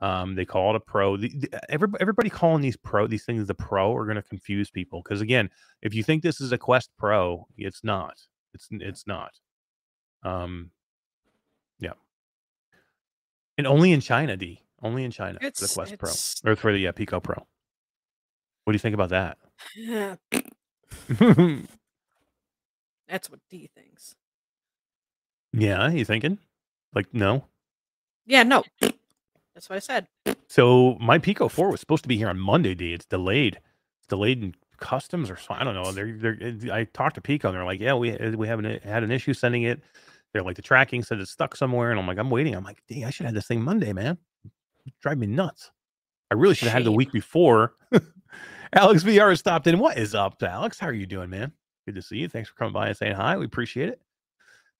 [0.00, 1.16] Um, they call it a Pro.
[1.16, 4.70] The, the, every, everybody calling these Pro these things the Pro are going to confuse
[4.70, 5.50] people because again,
[5.82, 8.16] if you think this is a Quest Pro, it's not.
[8.54, 9.32] It's it's not.
[10.22, 10.70] Um,
[11.80, 11.94] yeah.
[13.56, 14.62] And only in China, D.
[14.82, 17.34] Only in China for the Quest it's- Pro or for the uh, Pico Pro.
[18.64, 19.38] What do you think about that?
[19.74, 20.16] Yeah,
[23.08, 24.14] That's what D thinks.
[25.52, 26.38] yeah, you thinking?
[26.94, 27.46] Like no.
[28.26, 28.64] Yeah, no.
[28.80, 30.06] That's what I said.
[30.48, 32.92] So my Pico Four was supposed to be here on Monday, D.
[32.92, 33.56] It's delayed.
[33.98, 35.54] It's delayed in customs or so.
[35.54, 35.92] I don't know.
[35.92, 36.72] They're they're.
[36.72, 39.10] I talked to Pico and they're like, yeah, we uh, we haven't uh, had an
[39.10, 39.80] issue sending it.
[40.32, 42.54] They're like the tracking said it's stuck somewhere, and I'm like, I'm waiting.
[42.54, 44.18] I'm like, D, I should have this thing Monday, man.
[45.02, 45.70] Drive me nuts.
[46.30, 47.74] I really should have had the week before.
[48.74, 49.78] Alex VR has stopped in.
[49.78, 50.78] What is up, Alex?
[50.78, 51.52] How are you doing, man?
[51.86, 52.28] Good to see you.
[52.28, 53.36] Thanks for coming by and saying hi.
[53.36, 54.00] We appreciate it.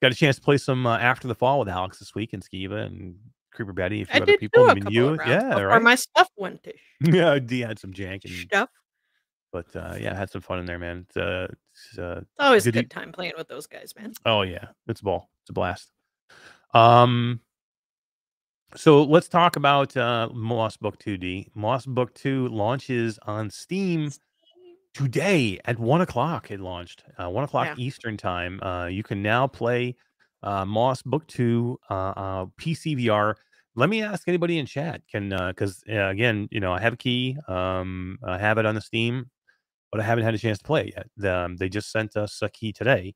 [0.00, 2.42] Got a chance to play some uh, After the Fall with Alex this week and
[2.42, 3.16] Skeeva and
[3.52, 4.70] Creeper Betty, a few I other did people.
[4.70, 5.82] I mean, you, yeah, before right.
[5.82, 8.68] my stuff went to yeah, D had some jank, and, stuff.
[9.52, 11.06] but uh, yeah, had some fun in there, man.
[11.08, 14.12] It's, uh, it's, uh, It's always a good time playing with those guys, man.
[14.24, 15.30] oh yeah, it's a ball.
[15.42, 15.90] It's a blast.
[16.74, 17.40] Um,
[18.76, 21.48] so let's talk about uh, Moss Book 2D.
[21.54, 24.10] Moss Book 2 launches on Steam
[24.98, 26.50] today at one o'clock.
[26.50, 27.74] It launched uh, one o'clock Yeah.
[27.84, 28.60] Eastern time.
[28.62, 29.96] Uh, you can now play
[30.42, 33.34] uh, Moss Book 2 uh, uh, PC VR.
[33.76, 36.96] Let me ask anybody in chat can because uh, again, you know, I have a
[36.96, 37.36] key.
[37.46, 39.30] Um, I have it on the Steam,
[39.92, 41.06] but I haven't had a chance to play it yet.
[41.16, 43.14] The, um, they just sent us a key today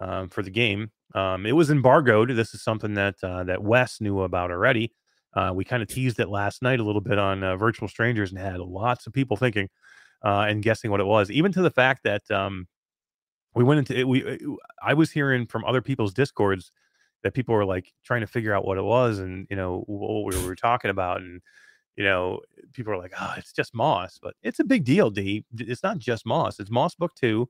[0.00, 0.90] um, for the game.
[1.14, 2.28] Um, it was embargoed.
[2.36, 4.92] This is something that uh, that Wes knew about already.
[5.34, 8.30] Uh, we kind of teased it last night a little bit on uh, Virtual Strangers
[8.32, 9.66] and had lots of people thinking,
[10.24, 12.66] uh, and guessing what it was, even to the fact that um,
[13.54, 14.08] we went into it.
[14.08, 14.36] We uh,
[14.82, 16.72] I was hearing from other people's discords
[17.22, 20.34] that people were like trying to figure out what it was and you know what
[20.34, 21.40] we were talking about and
[21.96, 22.40] you know
[22.72, 25.98] people are like oh it's just moss but it's a big deal d it's not
[25.98, 27.48] just moss it's moss book 2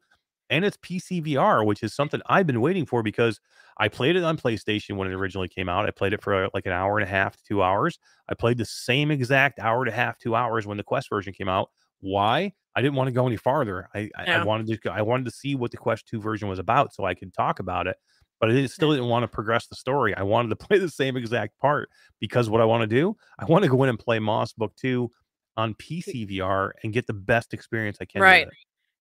[0.50, 3.40] and it's pcvr which is something i've been waiting for because
[3.78, 6.66] i played it on playstation when it originally came out i played it for like
[6.66, 9.88] an hour and a half to two hours i played the same exact hour and
[9.88, 11.70] a half two hours when the quest version came out
[12.02, 15.24] why i didn't want to go any farther i I, I wanted to i wanted
[15.24, 17.96] to see what the quest 2 version was about so i could talk about it
[18.42, 20.16] but I didn't, still didn't want to progress the story.
[20.16, 21.88] I wanted to play the same exact part
[22.18, 24.74] because what I want to do, I want to go in and play Moss Book
[24.80, 25.08] 2
[25.56, 28.20] on PC VR and get the best experience I can.
[28.20, 28.48] Right.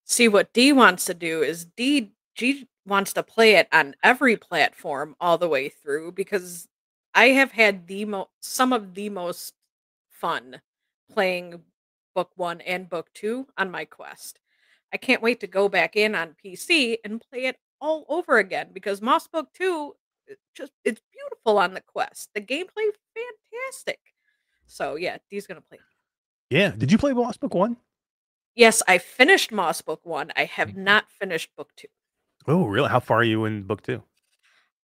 [0.04, 4.36] See what D wants to do is D G wants to play it on every
[4.36, 6.68] platform all the way through because
[7.12, 9.54] I have had the mo- some of the most
[10.10, 10.60] fun
[11.12, 11.62] playing
[12.14, 14.38] book 1 and book 2 on my quest.
[14.92, 18.68] I can't wait to go back in on PC and play it all over again
[18.72, 19.94] because Moss Book 2
[20.28, 22.30] it just it's beautiful on the quest.
[22.34, 23.98] The gameplay fantastic.
[24.66, 25.78] So yeah, D's going to play.
[26.50, 26.70] Yeah.
[26.76, 27.76] Did you play Moss Book 1?
[28.54, 30.30] Yes, I finished Moss Book 1.
[30.36, 30.76] I have Mhm.
[30.76, 31.88] not finished book 2.
[32.46, 32.88] Oh, really?
[32.88, 34.02] How far are you in Book 2?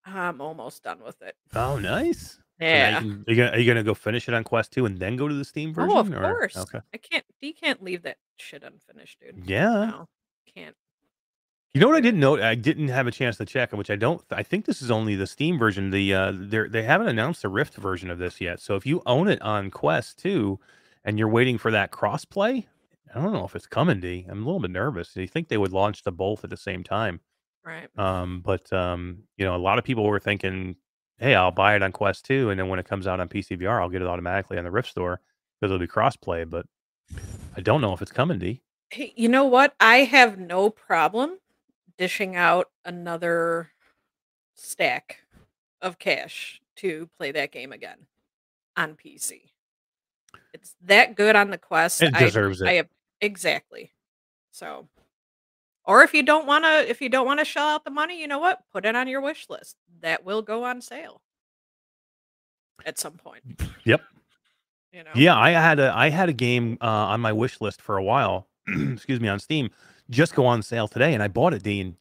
[0.06, 1.36] I'm almost done with it.
[1.54, 2.40] Oh, nice.
[2.60, 3.00] So you Yeah.
[3.00, 5.28] are, you gonna, are you gonna go finish it on Quest 2 and then go
[5.28, 5.92] to the Steam version?
[5.96, 6.58] Oh, of or- course.
[6.58, 6.80] Okay.
[6.94, 7.26] I can't.
[7.42, 9.48] D can't leave that shit unfinished, dude.
[9.48, 9.70] Yeah.
[9.92, 10.10] No,
[10.56, 10.76] can't.
[11.74, 12.42] You know what I didn't know?
[12.42, 14.24] I didn't have a chance to check, which I don't.
[14.32, 15.92] I think this is only the Steam version.
[15.92, 18.60] The uh, they they haven't announced the Rift version of this yet.
[18.60, 20.60] So if you own it on Quest 2
[21.06, 22.66] and you're waiting for that crossplay,
[23.14, 24.00] I don't know if it's coming.
[24.00, 24.26] D.
[24.28, 25.14] I'm a little bit nervous.
[25.14, 27.20] Do you think they would launch the both at the same time?
[27.64, 27.88] Right.
[28.00, 30.78] Um, but um, you know, a lot of people were thinking,
[31.18, 33.58] "Hey, I'll buy it on Quest 2, and then when it comes out on PC
[33.60, 35.22] VR, I'll get it automatically on the Rift store
[35.60, 36.66] because it'll be crossplay." But
[37.56, 38.40] I don't know if it's coming.
[38.40, 38.62] D.
[38.90, 39.76] Hey, you know what?
[39.80, 41.40] I have no problem
[41.98, 43.72] dishing out another
[44.56, 45.22] stack
[45.82, 47.98] of cash to play that game again
[48.76, 49.42] on PC.
[50.54, 52.02] It's that good on the quest.
[52.02, 52.68] It I- deserves it.
[52.68, 52.88] I have
[53.22, 53.92] exactly.
[54.52, 54.88] So,
[55.84, 58.20] or if you don't want to, if you don't want to shell out the money,
[58.20, 58.60] you know what?
[58.72, 59.76] Put it on your wish list.
[60.02, 61.22] That will go on sale
[62.86, 63.44] at some point.
[63.84, 64.02] Yep.
[64.94, 65.12] You know.
[65.16, 68.04] Yeah, I had a I had a game uh, on my wish list for a
[68.04, 68.48] while.
[68.68, 69.70] excuse me, on Steam,
[70.10, 71.64] just go on sale today, and I bought it.
[71.64, 71.98] Dean,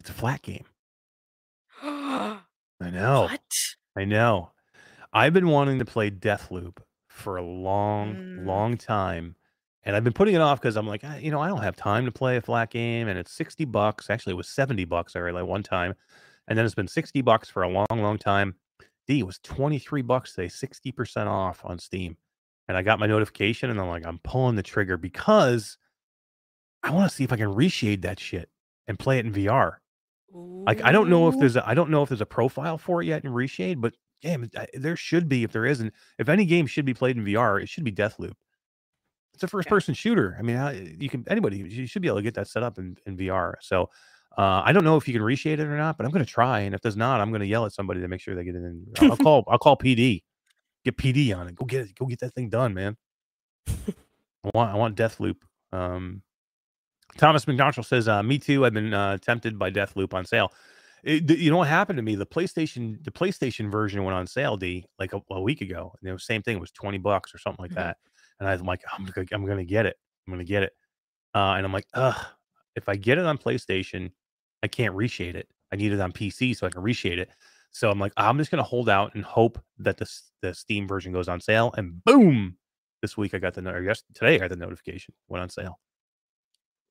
[0.00, 0.64] it's a flat game.
[1.82, 2.40] I
[2.90, 3.22] know.
[3.22, 3.40] what?
[3.96, 4.50] I know.
[5.12, 8.46] I've been wanting to play Deathloop for a long, Mm.
[8.46, 9.36] long time.
[9.84, 11.76] And I've been putting it off because I'm like, "Ah, you know, I don't have
[11.76, 13.06] time to play a flat game.
[13.06, 14.08] And it's 60 bucks.
[14.10, 15.94] Actually, it was 70 bucks I like one time.
[16.48, 18.54] And then it's been 60 bucks for a long, long time.
[19.06, 22.16] D it was 23 bucks today, 60% off on Steam.
[22.68, 25.76] And I got my notification and I'm like, I'm pulling the trigger because
[26.82, 28.48] I want to see if I can reshade that shit
[28.86, 29.76] and play it in VR.
[30.34, 33.00] Like I don't know if there's a I don't know if there's a profile for
[33.00, 35.92] it yet in Reshade, but damn, there should be if there isn't.
[36.18, 38.32] If any game should be played in VR, it should be Deathloop.
[39.32, 40.36] It's a first person shooter.
[40.38, 42.96] I mean, you can anybody you should be able to get that set up in,
[43.06, 43.54] in VR.
[43.60, 43.90] So
[44.36, 46.30] uh, I don't know if you can reshade it or not, but I'm going to
[46.30, 46.60] try.
[46.60, 48.54] And if there's not, I'm going to yell at somebody to make sure they get
[48.54, 48.84] it in.
[49.00, 50.22] I'll call I'll call PD.
[50.84, 51.54] Get PD on it.
[51.56, 51.94] Go get it.
[51.94, 52.96] Go get that thing done, man.
[53.68, 55.36] I want I want Deathloop.
[55.72, 56.22] Um,
[57.16, 58.64] Thomas McDonald says, uh, "Me too.
[58.66, 60.52] I've been uh, tempted by Deathloop on sale.
[61.04, 62.14] It, th- you know what happened to me?
[62.14, 65.92] The PlayStation, the PlayStation version went on sale, D, like a, a week ago.
[66.00, 66.56] And it was same thing.
[66.56, 67.76] It was twenty bucks or something like Mhm.
[67.76, 67.96] that.
[68.40, 69.96] And I'm like, I'm, gonna- I'm gonna get it.
[70.26, 70.72] I'm gonna get it.
[71.34, 72.16] Uh, and I'm like, ugh.
[72.76, 74.10] If I get it on PlayStation,
[74.64, 75.46] I can't reshade it.
[75.70, 77.28] I need it on PC so I can reshade it.
[77.70, 80.10] So I'm like, I'm just gonna hold out and hope that the
[80.40, 81.74] the Steam version goes on sale.
[81.76, 82.56] And boom,
[83.02, 85.50] this week I got the no- or yes today I got the notification went on
[85.50, 85.78] sale.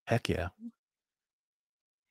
[0.05, 0.49] Heck yeah.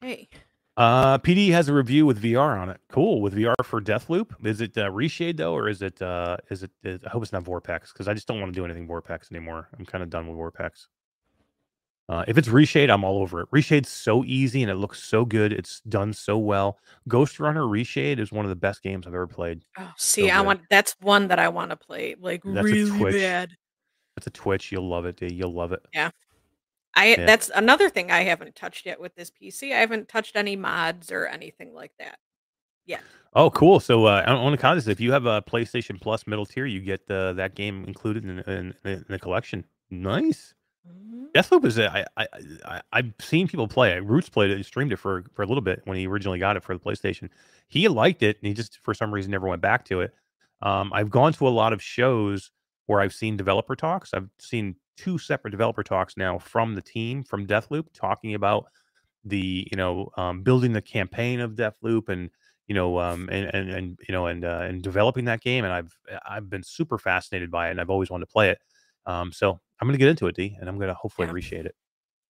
[0.01, 0.29] Hey.
[0.77, 2.81] Uh, PD has a review with VR on it.
[2.91, 4.31] Cool with VR for Deathloop.
[4.45, 6.73] Is it uh, reshade though, or is it uh, is it?
[6.83, 9.31] Is, I hope it's not VorpX because I just don't want to do anything VorpX
[9.31, 9.69] anymore.
[9.79, 10.87] I'm kind of done with VorpX.
[12.13, 13.51] Uh, if it's reshade, I'm all over it.
[13.51, 15.51] Reshade's so easy and it looks so good.
[15.51, 16.79] It's done so well.
[17.09, 19.65] Ghostrunner Reshade is one of the best games I've ever played.
[19.79, 23.53] Oh, see, I want that's one that I want to play like That's really bad.
[24.19, 24.71] It's a Twitch.
[24.71, 25.17] You'll love it.
[25.17, 25.33] D.
[25.33, 25.81] You'll love it.
[25.95, 26.11] Yeah.
[26.95, 27.25] I Yeah.
[27.25, 29.73] that's another thing I haven't touched yet with this PC.
[29.73, 32.19] I haven't touched any mods or anything like that.
[32.85, 33.01] Yeah.
[33.33, 33.81] Oh, cool.
[33.81, 37.11] So uh, on, the contest, if you have a PlayStation Plus middle tier, you get
[37.11, 39.65] uh, that game included in, in, in the collection.
[39.91, 40.53] Nice.
[40.89, 41.27] Mhm.
[41.35, 42.27] Deathloop is I, I,
[42.65, 44.05] I, I've seen people play it.
[44.05, 44.57] Roots played it.
[44.57, 46.81] He streamed it for, for a little bit when he originally got it for the
[46.81, 47.29] PlayStation.
[47.69, 50.13] He liked it, and he just for some reason never went back to it.
[50.61, 52.51] Um, I've gone to a lot of shows
[52.87, 54.13] where I've seen developer talks.
[54.13, 58.67] I've seen two separate developer talks now from the team from Deathloop talking about
[59.25, 62.31] the you know um, building the campaign of Deathloop and
[62.69, 65.73] you know um, and, and and you know and uh, and developing that game and
[65.73, 65.97] I've
[66.29, 68.61] I've been super fascinated by it and I've always wanted to play it.
[69.07, 71.31] Um, so I'm gonna get into it, D, and I'm gonna hopefully Yeah.
[71.31, 71.74] appreciate it.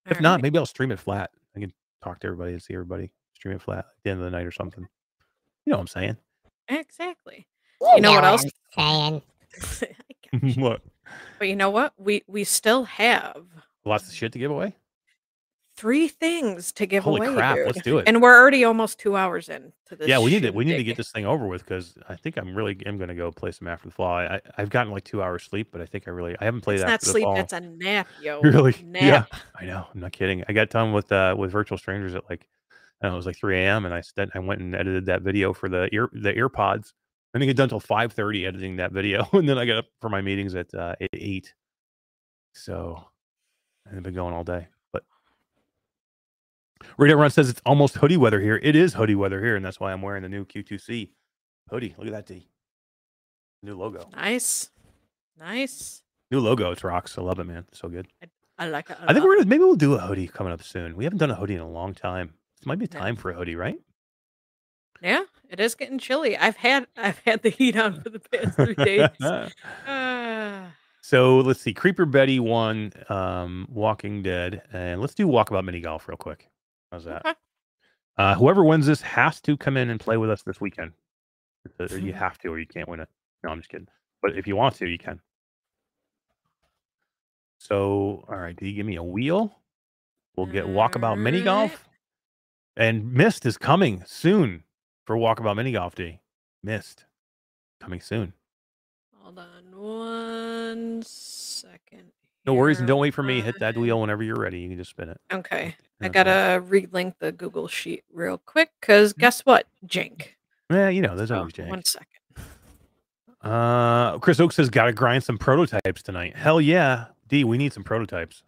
[0.07, 1.31] All If not, maybe I'll stream it flat.
[1.57, 1.73] I can
[2.03, 3.13] talk to everybody and see everybody.
[3.35, 4.87] Stream it flat at the end of the night or something.
[5.67, 6.17] You know what I'm saying?
[6.69, 7.47] exactly.
[7.95, 8.45] You know what else?
[8.77, 9.21] I
[10.33, 10.63] got you.
[10.63, 10.83] what?
[11.39, 11.93] but you know what?
[11.99, 13.45] We we still have
[13.85, 14.77] Lots of shit to give away.
[15.83, 17.57] Three things to give Holy away, crap!
[17.57, 17.67] dude.
[17.67, 18.07] Let's do it.
[18.07, 20.07] And we're already almost two hours in to this.
[20.07, 22.37] yeah, we need to we need to get this thing over with because I think
[22.37, 24.15] I'm really am gonna go play some After the Fall.
[24.15, 26.61] I, I I've gotten like two hours sleep, but I think I really I haven't
[26.61, 27.25] played It's After not sleep.
[27.25, 27.35] Fall.
[27.35, 28.41] That's a nap, yo.
[28.43, 28.77] Really?
[28.85, 29.03] Nap.
[29.03, 29.39] Yeah.
[29.57, 29.87] I know.
[29.93, 30.45] I'm not kidding.
[30.49, 32.47] I got done with uh with Virtual Strangers at like
[33.03, 33.85] I know, it was like 3 a.m.
[33.85, 36.93] and I st- I went and edited that video for the ear the earpods.
[37.35, 40.09] I didn't get done until 5:30 editing that video, and then I got up for
[40.09, 41.53] my meetings at uh, at eight.
[42.55, 43.03] So
[43.91, 44.69] I've been going all day.
[46.99, 48.59] Radar Run says it's almost hoodie weather here.
[48.63, 51.11] It is hoodie weather here, and that's why I'm wearing the new Q2C
[51.71, 51.95] hoodie.
[51.99, 52.49] Look at that D.
[53.63, 54.09] New logo.
[54.15, 54.71] Nice.
[55.39, 56.03] Nice.
[56.31, 56.71] New logo.
[56.73, 57.17] It's rocks.
[57.19, 57.67] I love it, man.
[57.73, 58.09] So good.
[58.59, 58.97] I like it.
[59.01, 60.97] I think we're gonna maybe we'll do a hoodie coming up soon.
[60.97, 62.35] We haven't done a hoodie in a long time.
[62.59, 62.99] This might be Yeah.
[63.01, 63.79] time for a hoodie, right?
[65.01, 66.37] Yeah, it is getting chilly.
[66.37, 69.09] I've had I've had the heat on for the past three days.
[69.87, 70.73] Ah.
[71.01, 71.73] so let's see.
[71.75, 76.49] Creeper Betty won um, Walking Dead, and let's do Walkabout Mini Golf real quick.
[76.93, 77.25] How's that?
[77.25, 77.35] Okay.
[78.19, 80.93] Uh, whoever wins this has to come in and play with us this weekend.
[81.91, 83.09] You have to, or you can't win it.
[83.43, 83.89] No, I'm just kidding.
[84.21, 85.21] But if you want to, you can.
[87.59, 89.57] So, all right, do you give me a wheel?
[90.37, 91.89] We'll get Walkabout Mini Golf.
[92.77, 94.65] And Myst is coming soon
[95.07, 96.21] for Walkabout Mini Golf Day.
[96.63, 97.07] Myst
[97.81, 98.35] coming soon.
[99.19, 102.13] Hold on one second.
[102.45, 103.41] No worries, and don't wait for me.
[103.41, 104.61] Hit that wheel whenever you're ready.
[104.61, 105.21] You can just spin it.
[105.33, 105.77] Okay.
[106.01, 109.67] I gotta relink the Google sheet real quick because guess what?
[109.87, 110.37] Jink.
[110.71, 111.69] Yeah, you know, there's Oh, always jank.
[111.69, 112.09] one second.
[113.43, 117.45] Uh, Chris Oak says, "Got to grind some prototypes tonight." Hell yeah, D.
[117.45, 118.43] We need some prototypes.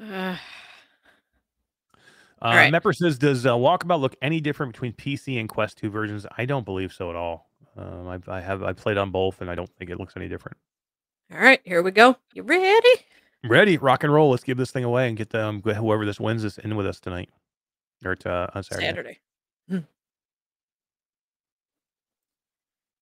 [0.00, 0.36] Uh,
[2.42, 2.72] Uh, right.
[2.72, 6.44] Mepper says, "Does uh, Walkabout look any different between PC and Quest Two versions?" I
[6.44, 7.48] don't believe so at all.
[7.76, 10.28] Um, I, I have I played on both, and I don't think it looks any
[10.28, 10.56] different.
[11.34, 12.16] All right, here we go.
[12.32, 12.88] You ready?
[13.44, 14.30] Ready, rock and roll.
[14.30, 17.00] Let's give this thing away and get them whoever this wins this in with us
[17.00, 17.28] tonight
[18.04, 18.86] or to, uh, on Saturday.
[18.86, 19.20] Saturday.
[19.68, 19.78] Hmm.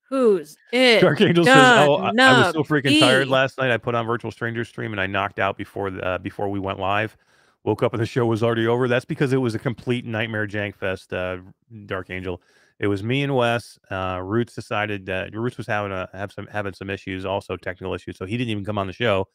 [0.08, 1.00] Who's it?
[1.00, 3.70] Dark Angel says, "Oh, I, I was so freaking tired last night.
[3.70, 6.58] I put on Virtual Stranger stream and I knocked out before the, uh, before we
[6.58, 7.16] went live.
[7.64, 8.88] Woke up and the show was already over.
[8.88, 11.12] That's because it was a complete nightmare jank fest.
[11.12, 11.38] Uh,
[11.86, 12.42] Dark Angel.
[12.82, 13.78] It was me and Wes.
[13.90, 17.94] Uh, Roots decided that Roots was having a have some having some issues, also technical
[17.94, 18.18] issues.
[18.18, 19.28] So he didn't even come on the show.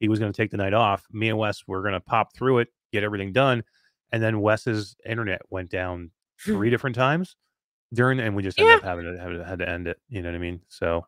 [0.00, 1.04] He was going to take the night off.
[1.12, 3.62] Me and Wes were going to pop through it, get everything done,
[4.10, 6.10] and then Wes's internet went down
[6.42, 7.36] three different times
[7.92, 8.76] during, and we just ended Yeah.
[8.78, 10.00] up having to, having to had to end it.
[10.08, 10.60] You know what I mean?
[10.68, 11.06] So,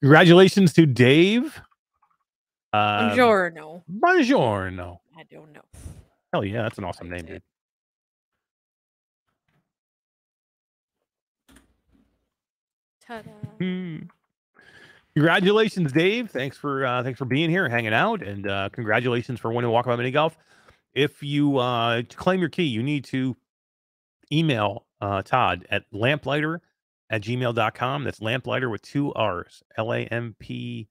[0.00, 1.60] congratulations to Dave.
[2.72, 3.82] Um, Buongiorno.
[4.00, 4.98] Buongiorno.
[5.18, 5.62] I don't know.
[6.32, 7.42] Hell yeah, that's an awesome name, dude.
[13.58, 13.96] Hmm.
[15.14, 16.30] Congratulations, Dave.
[16.30, 19.98] Thanks for uh, thanks for being here, hanging out, and uh, congratulations for winning Walkabout
[19.98, 20.36] Mini Golf.
[20.94, 23.36] If you uh, to claim your key, you need to
[24.32, 26.60] email uh, Todd at lamplighter
[27.10, 28.04] at gmail.com.
[28.04, 29.62] That's lamplighter with two R's.
[29.76, 30.88] L A M P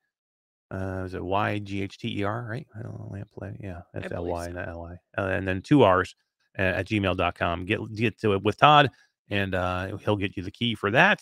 [0.70, 2.68] uh is it Y G H T E R, right?
[2.78, 3.58] I don't know, lamplighter.
[3.60, 4.52] Yeah, that's L Y, so.
[4.52, 5.22] not L I.
[5.22, 6.16] Uh, and then two R's
[6.60, 7.66] uh, at gmail.com.
[7.66, 8.92] Get get to it with Todd,
[9.32, 11.22] and uh, he'll get you the key for that.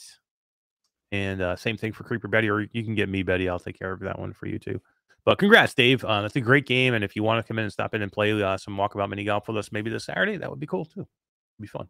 [1.12, 3.50] And uh, same thing for Creeper Betty, or you can get me Betty.
[3.50, 4.80] I'll take care of that one for you too.
[5.26, 6.04] But congrats, Dave.
[6.06, 6.94] Uh, that's a great game.
[6.94, 9.10] And if you want to come in and stop in and play uh, some walkabout
[9.10, 11.02] mini golf with us, maybe this Saturday, that would be cool too.
[11.02, 11.88] It'd be fun.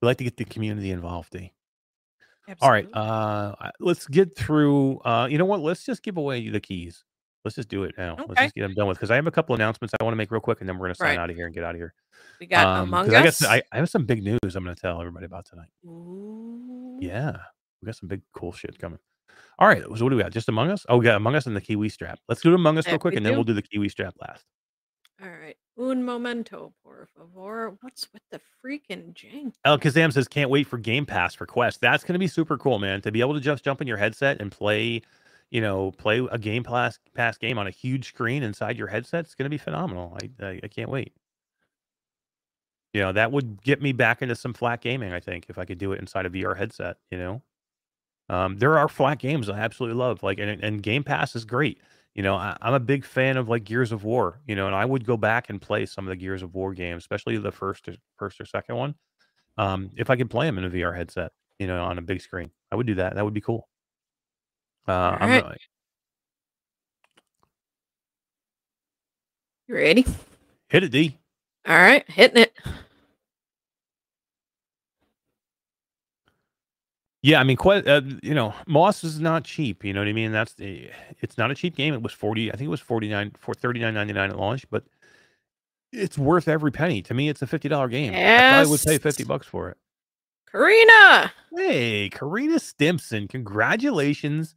[0.00, 1.50] We like to get the community involved, Dave.
[2.60, 4.98] All right, uh, let's get through.
[5.04, 5.60] Uh, you know what?
[5.60, 7.04] Let's just give away the keys.
[7.44, 8.16] Let's just do it now.
[8.18, 10.16] Let's just get them done with because I have a couple announcements I want to
[10.16, 11.18] make real quick, and then we're gonna sign Right.
[11.18, 11.94] out of here and get out of here.
[12.40, 13.44] we got Um, Among 'cause I, got, Us.
[13.44, 15.68] I, I have some big news I'm gonna tell everybody about tonight.
[15.86, 16.98] Ooh.
[17.00, 17.36] Yeah,
[17.82, 18.98] we got some big cool shit coming.
[19.58, 20.32] All right, so what do we got?
[20.32, 20.86] Just Among Us?
[20.88, 22.18] Oh, we got Among Us and the Kiwi strap.
[22.28, 24.14] Let's do Among Us uh, real quick, we and then we'll do the Kiwi strap
[24.20, 24.44] last.
[25.22, 25.56] All right.
[25.78, 27.76] Un momento, por favor.
[27.80, 29.54] What's with the freaking jank?
[29.64, 31.80] Oh, El Kazam says, "Can't wait for Game Pass for Quest.
[31.80, 33.00] That's going to be super cool, man.
[33.02, 35.00] To be able to just jump in your headset and play,
[35.50, 39.24] you know, play a Game Pass Pass game on a huge screen inside your headset.
[39.24, 40.18] It's going to be phenomenal.
[40.20, 41.14] I, I I can't wait.
[42.92, 45.12] You know, that would get me back into some flat gaming.
[45.12, 46.98] I think if I could do it inside a VR headset.
[47.10, 47.42] You know,
[48.32, 50.22] um, there are flat games I absolutely love.
[50.22, 51.78] Like, and, and Game Pass is great.
[52.14, 54.40] You know, I, I'm a big fan of like Gears of War.
[54.46, 56.72] You know, and I would go back and play some of the Gears of War
[56.74, 58.94] games, especially the first or, first or second one.
[59.58, 62.22] Um, if I could play them in a VR headset, you know, on a big
[62.22, 63.14] screen, I would do that.
[63.14, 63.68] That would be cool.
[64.88, 65.44] Uh, I'm right.
[65.44, 65.58] not-
[69.68, 70.06] You ready?
[70.68, 71.18] hit it, D.
[71.66, 72.52] All right, hitting it.
[77.22, 77.86] Yeah, I mean, quite.
[77.86, 79.84] Uh, you know, Moss is not cheap.
[79.84, 80.32] You know what I mean?
[80.32, 80.90] That's the.
[81.20, 81.94] It's not a cheap game.
[81.94, 82.50] It was forty.
[82.50, 84.82] I think it was forty nine for thirty nine ninety nine at launch, but
[85.92, 87.00] it's worth every penny.
[87.02, 88.12] To me, it's a fifty dollar game.
[88.12, 89.28] I probably would pay fifty Yes.
[89.28, 89.76] bucks for it.
[90.50, 91.32] Karina.
[91.56, 94.54] Hey, Karina Stimson, congratulations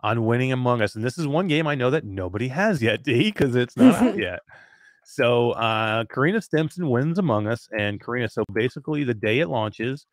[0.00, 0.94] on winning Among Us.
[0.94, 3.94] And this is one game I know that nobody has yet, D, because it's not
[4.02, 4.40] out yet.
[5.04, 7.68] So uh Karina Stimson wins Among Us.
[7.76, 10.06] And Karina, so basically the day it launches,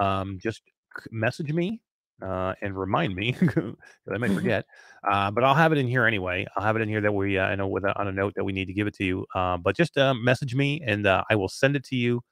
[0.00, 0.62] um, just
[1.10, 1.80] message me
[2.22, 3.74] uh and remind me because
[4.12, 4.64] I might forget.
[5.10, 6.46] Uh, but I'll have it in here anyway.
[6.56, 8.34] I'll have it in here that we uh, I know with a, on a note
[8.36, 9.26] that we need to give it to you.
[9.34, 12.22] Uh, but just uh, message me and uh, I will send it to you.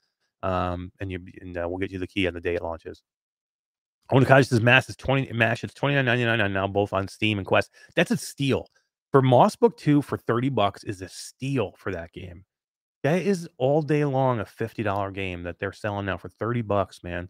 [0.43, 3.03] Um, and you and uh, we'll get you the key on the day it launches.
[4.13, 7.71] Onikaji says Mass is 20 Mash, it's 29.99 on now both on Steam and Quest.
[7.95, 8.67] That's a steal.
[9.13, 12.45] For Moss Book 2 for 30 bucks is a steal for that game.
[13.03, 17.03] That is all day long a $50 game that they're selling now for 30 bucks,
[17.03, 17.29] man.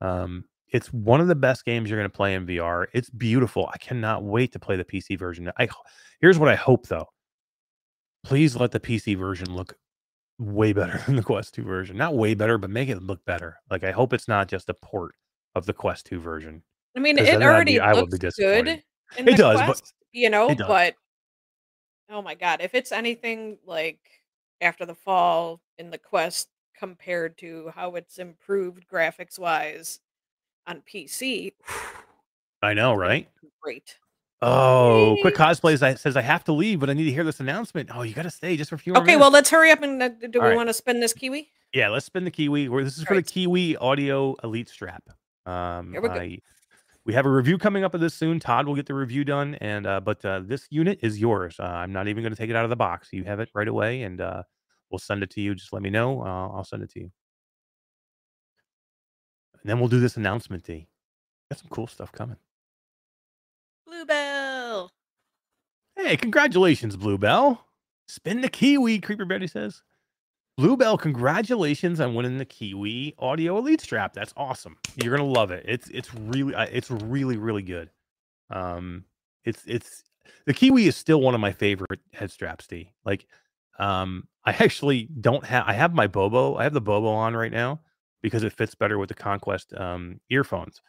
[0.00, 2.86] Um, it's one of the best games you're going to play in VR.
[2.92, 3.68] It's beautiful.
[3.72, 5.50] I cannot wait to play the PC version.
[5.58, 5.68] I
[6.20, 7.06] here's what I hope though.
[8.24, 9.76] Please let the PC version look
[10.38, 11.96] way better than the Quest 2 version.
[11.96, 13.56] Not way better, but make it look better.
[13.70, 15.14] Like I hope it's not just a port
[15.54, 16.62] of the Quest 2 version.
[16.96, 18.68] I mean, it already be- looks good.
[18.68, 18.82] In
[19.16, 19.82] It the does, but-
[20.12, 20.66] you know, it does.
[20.68, 20.94] but
[22.10, 24.00] oh my god, if it's anything like
[24.60, 30.00] after the fall in the Quest compared to how it's improved graphics wise
[30.70, 31.52] on PC,
[32.62, 33.28] I know, right?
[33.60, 33.96] great.
[34.42, 37.90] Oh, quick cosplay says- I have to leave, but I need to hear this announcement.
[37.92, 39.20] Oh, you got to stay just for a few more Okay, minutes.
[39.20, 40.56] well, let's hurry up and uh, do All we right.
[40.56, 41.50] want to spin this kiwi?
[41.74, 42.66] Yeah, let's spin the Kiwi.
[42.82, 43.26] This is for Alright.
[43.26, 45.04] the Kiwi Audio Elite Strap.
[45.46, 46.14] Um, Here we go.
[46.14, 46.38] I,
[47.04, 48.40] we have a review coming up of this soon.
[48.40, 51.56] Todd will get the review done, and uh, but uh, this unit is yours.
[51.60, 53.10] Uh, I'm not even going to take it out of the box.
[53.12, 54.42] You have it right away, and uh,
[54.90, 55.54] we'll send it to you.
[55.54, 56.22] Just let me know.
[56.22, 57.12] Uh, I'll send it to you,
[59.62, 60.64] and then we'll do this announcement.
[60.64, 60.86] D.
[61.50, 62.36] Got some cool stuff coming.
[63.86, 64.92] Bluebell.
[65.96, 67.66] Hey, congratulations, Bluebell.
[68.08, 69.82] Spin the Kiwi, Creeper Betty says.
[70.56, 74.12] Bluebell, congratulations on winning the Kiwi Audio Elite Strap.
[74.12, 74.76] That's awesome.
[74.96, 75.64] You're gonna love it.
[75.66, 77.90] It's it's really uh, it's really really good.
[78.50, 79.04] Um,
[79.44, 80.04] it's it's
[80.46, 82.66] the Kiwi is still one of my favorite head straps.
[82.66, 82.92] D.
[83.04, 83.26] Like,
[83.78, 86.56] um, I actually don't have I have my Bobo.
[86.56, 87.80] I have the Bobo on right now
[88.22, 90.82] because it fits better with the Conquest um earphones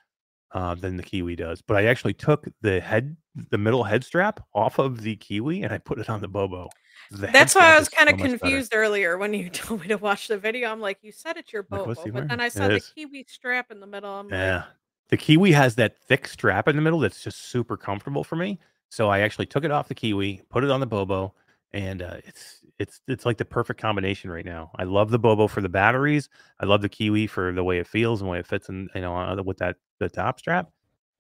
[0.54, 1.62] uh, than the Kiwi does.
[1.62, 3.16] But I actually took the head,
[3.52, 6.70] the middle head strap off of the Kiwi and I put it on the Bobo.
[7.12, 8.38] The That's why I was kind so of better.
[8.38, 10.70] confused earlier when you told me to watch the video.
[10.70, 12.42] I'm like, you said it's your Bobo, he but then?
[12.42, 12.94] I It saw the is.
[12.96, 14.12] kiwi strap in the middle.
[14.12, 14.56] I'm Yeah.
[14.58, 14.66] like,
[15.10, 18.60] The Kiwi has that thick strap in the middle that's just super comfortable for me.
[18.90, 21.34] So I actually took it off the Kiwi, put it on the Bobo,
[21.74, 24.72] and uh, it's it's it's like the perfect combination right now.
[24.76, 26.30] I love the Bobo for the batteries.
[26.60, 28.90] I love the Kiwi for the way it feels and the way it fits and
[28.96, 30.70] you know, with that the top strap.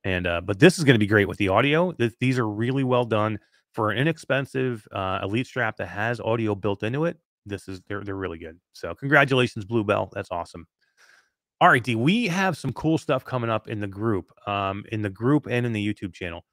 [0.03, 1.91] And uh, but this is going to be great with the audio.
[1.94, 3.40] Th- these are really well done
[3.73, 7.18] for an inexpensive uh, elite strap that has audio built into it.
[7.45, 8.60] This is they're they're really good.
[8.73, 10.10] So congratulations, Bluebell.
[10.14, 10.68] That's awesome.
[11.61, 15.03] All right, D, we have some cool stuff coming up in the group, um, in
[15.03, 16.44] the group and in the YouTube channel.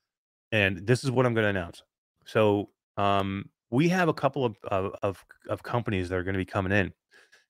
[0.53, 1.83] And this is what I'm going to announce.
[2.27, 2.69] So
[2.99, 6.73] um, we have a couple of, of, of, companies that are going to be coming
[6.73, 6.93] in,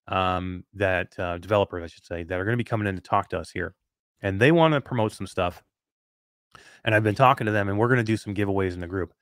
[0.09, 3.01] um, that uh, developers, I should say, that are going to be coming in to
[3.01, 3.75] talk to us here.
[4.21, 5.63] And they want to promote some stuff.
[6.85, 8.87] And I've been talking to them, and we're going to do some giveaways in the
[8.87, 9.13] group.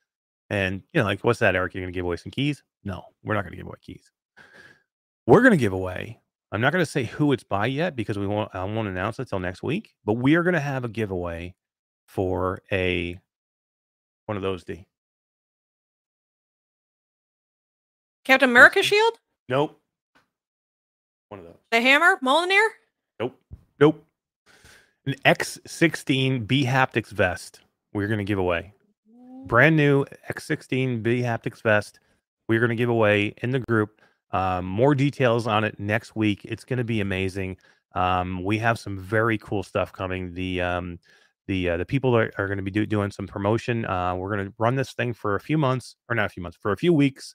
[0.48, 1.74] And, you know, like, what's that, Eric?
[1.74, 2.62] You're going to give away some keys?
[2.84, 4.10] No, we're not going to give away keys.
[5.26, 6.20] We're going to give away
[6.52, 8.54] I'm not going to say who it's by yet because we won't.
[8.54, 9.94] I won't announce it till next week.
[10.04, 11.54] But we are going to have a giveaway
[12.06, 13.18] for a
[14.26, 14.64] one of those.
[14.64, 14.86] D.
[18.26, 19.14] Captain America shield,
[19.48, 19.80] Nope.
[21.28, 21.56] One of those.
[21.70, 22.68] the hammer, Mjolnir.
[23.20, 23.40] Nope.
[23.78, 24.04] Nope.
[25.06, 27.60] An X16 bHaptics vest.
[27.92, 28.72] We're going to give away
[29.46, 32.00] brand new X16 bHaptics vest.
[32.48, 34.00] We're going to give away in the group.
[34.32, 36.44] Um, more details on it next week.
[36.44, 37.56] It's going to be amazing.
[37.94, 40.34] Um, we have some very cool stuff coming.
[40.34, 40.98] The um,
[41.46, 43.84] the uh, the people that are going to be do, doing some promotion.
[43.86, 46.42] Uh, we're going to run this thing for a few months, or not a few
[46.42, 47.34] months, for a few weeks,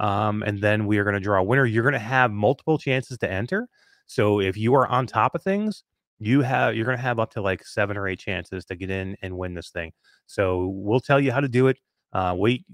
[0.00, 1.66] um, and then we are going to draw a winner.
[1.66, 3.68] You're going to have multiple chances to enter.
[4.06, 5.84] So if you are on top of things,
[6.18, 8.90] you have you're going to have up to like seven or eight chances to get
[8.90, 9.92] in and win this thing.
[10.26, 11.78] So we'll tell you how to do it.
[12.12, 12.64] Uh, wait,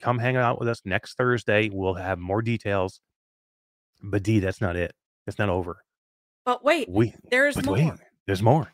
[0.00, 1.68] come hang out with us next Thursday.
[1.70, 3.00] We'll have more details.
[4.02, 4.94] But D, that's not it.
[5.26, 5.82] That's not over.
[6.44, 7.74] But wait, We there's more.
[7.74, 7.92] wait,
[8.26, 8.72] there's more.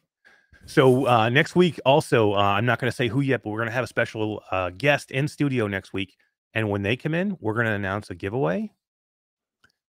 [0.67, 3.59] So uh, next week, also, uh, I'm not going to say who yet, but we're
[3.59, 6.15] going to have a special uh, guest in studio next week.
[6.55, 8.73] And when they come in, we're going to announce a giveaway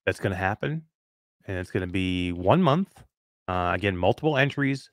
[0.06, 0.84] that's going to happen,
[1.46, 3.04] and it's going to be one month.
[3.48, 4.90] Uh, again, multiple entries,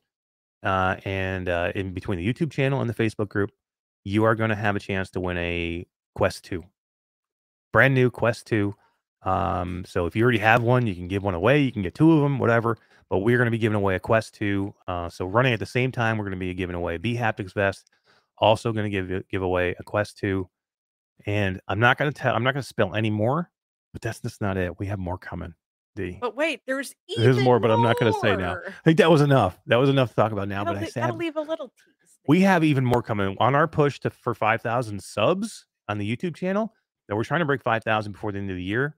[0.62, 3.50] uh, and uh, in between the YouTube channel and the Facebook group,
[4.04, 6.64] you are going to have a chance to win a Quest Two,
[7.72, 8.74] brand new Quest Two.
[9.22, 11.62] Um, so if you already have one, you can give one away.
[11.62, 12.76] You can get two of them, whatever
[13.12, 14.74] but we're going to be giving away a Quest 2.
[14.88, 17.52] Uh, so running at the same time, we're going to be giving away a bHaptics
[17.52, 17.90] vest.
[18.38, 20.48] Also going to give give away a Quest 2.
[21.26, 23.50] And I'm not going to tell, I'm not going to spill any more,
[23.92, 24.78] but that's just not it.
[24.78, 25.54] We have more coming.
[25.94, 26.18] D.
[26.20, 28.56] But wait, there's even There's more, but I'm not gonna say now.
[28.66, 29.58] I think that was enough.
[29.66, 30.64] That was enough to talk about now.
[30.64, 32.18] Gotta, but I said leave a little tease.
[32.26, 36.34] we have even more coming on our push to for 5,000 subs on the YouTube
[36.34, 36.72] channel.
[37.08, 38.96] That we're trying to break 5,000 before the end of the year.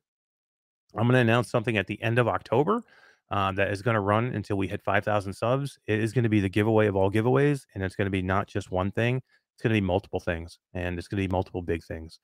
[0.95, 2.83] I'm going to announce something at the end of October
[3.31, 5.79] uh, that is going to run until we hit 5,000 subs.
[5.87, 8.23] It is going to be the giveaway of all giveaways, and it's going to be
[8.23, 9.23] not just one thing.
[9.55, 12.19] It's going to be multiple things, and it's going to be multiple big things.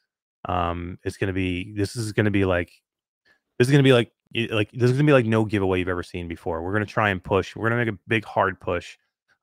[0.48, 2.70] Um, it's going to be this is going to be like
[3.58, 4.12] this is going to be like
[4.52, 6.62] like this is going to be like no giveaway you've ever seen before.
[6.62, 7.54] We're going to try and push.
[7.56, 8.96] We're going to make a big hard push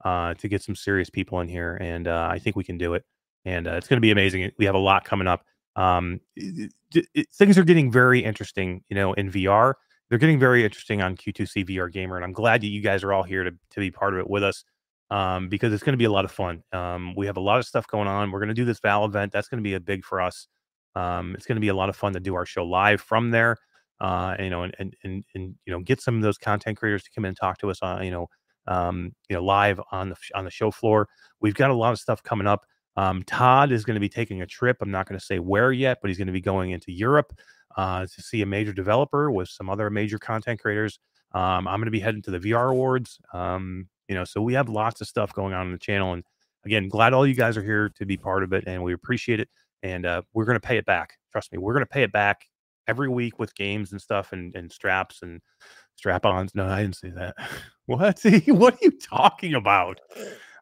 [0.05, 2.93] uh, to get some serious people in here, and uh, I think we can do
[2.93, 3.03] it.
[3.45, 4.51] And uh, it's going to be amazing.
[4.57, 5.45] We have a lot coming up.
[5.75, 6.71] Um, it-
[7.13, 9.73] it- things are getting very interesting, you know, in VR.
[10.09, 13.13] They're getting very interesting on Q2C VR Gamer, and I'm glad that you guys are
[13.13, 14.63] all here to to be part of it with us
[15.09, 16.63] um, because it's going to be a lot of fun.
[16.73, 18.31] Um, we have a lot of stuff going on.
[18.31, 19.31] We're going to do this Val event.
[19.31, 20.47] That's going to be a big for us.
[20.95, 23.31] Um, it's going to be a lot of fun to do our show live from
[23.31, 23.57] there.
[23.99, 27.03] Uh, you know, and, and and and you know, get some of those content creators
[27.03, 28.27] to come in and talk to us on, you know,
[28.67, 31.07] um, you know, live on the on the show floor.
[31.39, 32.65] We've got a lot of stuff coming up.
[32.95, 34.77] Um, Todd is going to be taking a trip.
[34.81, 37.31] I'm not going to say where yet, but he's going to be going into Europe
[37.75, 40.99] uh, to see a major developer with some other major content creators.
[41.33, 43.19] Um, I'm going to be heading to the VR awards.
[43.33, 46.13] Um, you know, so we have lots of stuff going on in the channel.
[46.13, 46.23] And
[46.65, 49.39] again, glad all you guys are here to be part of it, and we appreciate
[49.39, 49.49] it.
[49.83, 51.17] And uh, we're going to pay it back.
[51.31, 52.45] Trust me, we're going to pay it back
[52.87, 55.41] every week with games and stuff and, and straps and
[55.95, 56.55] strap-ons.
[56.55, 57.35] No, I didn't say that.
[57.85, 58.19] what?
[58.47, 59.99] what are you talking about?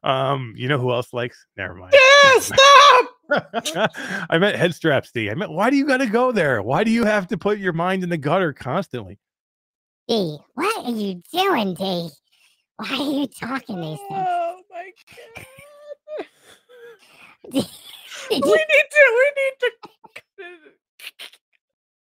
[0.03, 1.45] Um, you know who else likes?
[1.57, 1.93] Never mind.
[1.93, 3.09] Yeah, stop!
[4.29, 5.31] I meant head straps, D.
[5.31, 6.61] I meant why do you got to go there?
[6.61, 9.17] Why do you have to put your mind in the gutter constantly?
[10.07, 12.09] D, what are you doing, D?
[12.77, 14.27] Why are you talking these things?
[14.27, 15.45] Oh my god.
[18.31, 19.03] We need to.
[19.19, 19.71] We need to.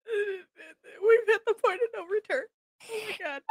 [1.03, 2.45] We've hit the point of no return.
[2.91, 3.43] Oh my god.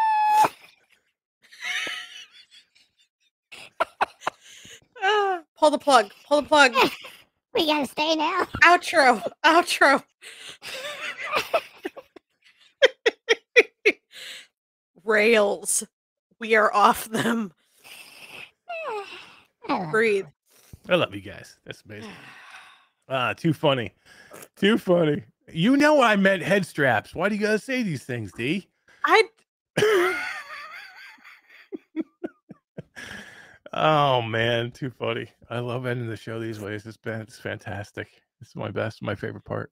[5.04, 6.12] Ah, pull the plug.
[6.28, 6.74] Pull the plug.
[7.54, 8.48] we gotta stay now.
[8.64, 9.22] Outro.
[9.46, 10.04] Outro.
[15.04, 15.84] Rails.
[16.44, 17.54] We are off them.
[19.70, 20.26] I Breathe.
[20.90, 21.56] I love you guys.
[21.66, 22.10] That's amazing.
[23.10, 23.94] Ah, too funny.
[24.58, 25.24] Too funny.
[25.52, 27.14] You know I meant head straps.
[27.14, 28.68] Why do you gotta say these things, D?
[29.06, 29.24] I.
[33.74, 35.30] oh man, too funny.
[35.50, 36.86] I love ending the show these ways.
[36.86, 38.08] It's been it's fantastic.
[38.42, 39.72] It's my best, my favorite part.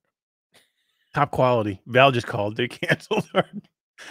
[1.14, 1.82] Top quality.
[1.88, 2.56] Val just called.
[2.56, 3.46] They canceled her.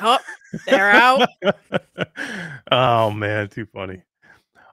[0.01, 0.19] Oh,
[0.67, 1.29] they're out.
[2.73, 4.03] oh man, too funny.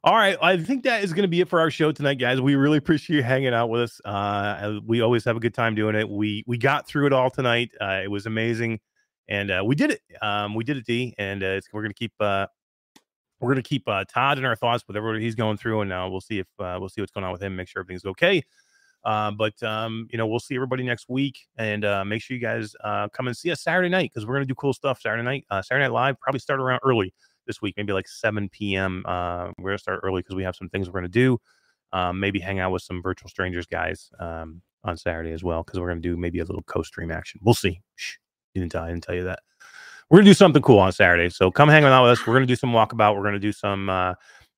[0.03, 2.39] All right, I think that is going to be it for our show tonight, guys.
[2.39, 4.02] We really appreciate you hanging out with us.
[4.06, 6.07] Uh, we always have a good time doing it.
[6.07, 7.72] We we got through it all tonight.
[7.81, 8.80] Uh, it was amazing,
[9.27, 10.02] and uh, we did it.
[10.22, 12.48] Um, we did it, D, and uh, we're going to keep uh,
[13.39, 15.91] we're going to keep uh, Todd in our thoughts with everything he's going through, and
[15.91, 17.56] uh, we'll see if we'll see what's going on with him.
[17.56, 18.44] Make sure everything's okay.
[19.03, 22.41] Uh, but um, you know, we'll see everybody next week, and uh, make sure you
[22.41, 25.24] guys uh, come and see us Saturday night because we're gonna do cool stuff Saturday
[25.24, 25.45] night.
[25.49, 27.14] Uh, Saturday Night Live probably start around early
[27.45, 29.03] this week, maybe like 7 p.m.
[29.07, 31.40] Uh, we're gonna start early because we have some things we're gonna do.
[31.94, 35.80] Um, maybe hang out with some virtual strangers guys um, on Saturday as well because
[35.80, 37.40] we're gonna do maybe a little co-stream action.
[37.44, 37.82] We'll see.
[37.95, 38.18] Shh,
[38.53, 39.40] didn't tell I didn't tell you that.
[40.10, 42.28] We're gonna do something cool on Saturday, so come hang out with us.
[42.28, 43.15] We're gonna do some walkabout.
[43.15, 43.90] We're gonna do some.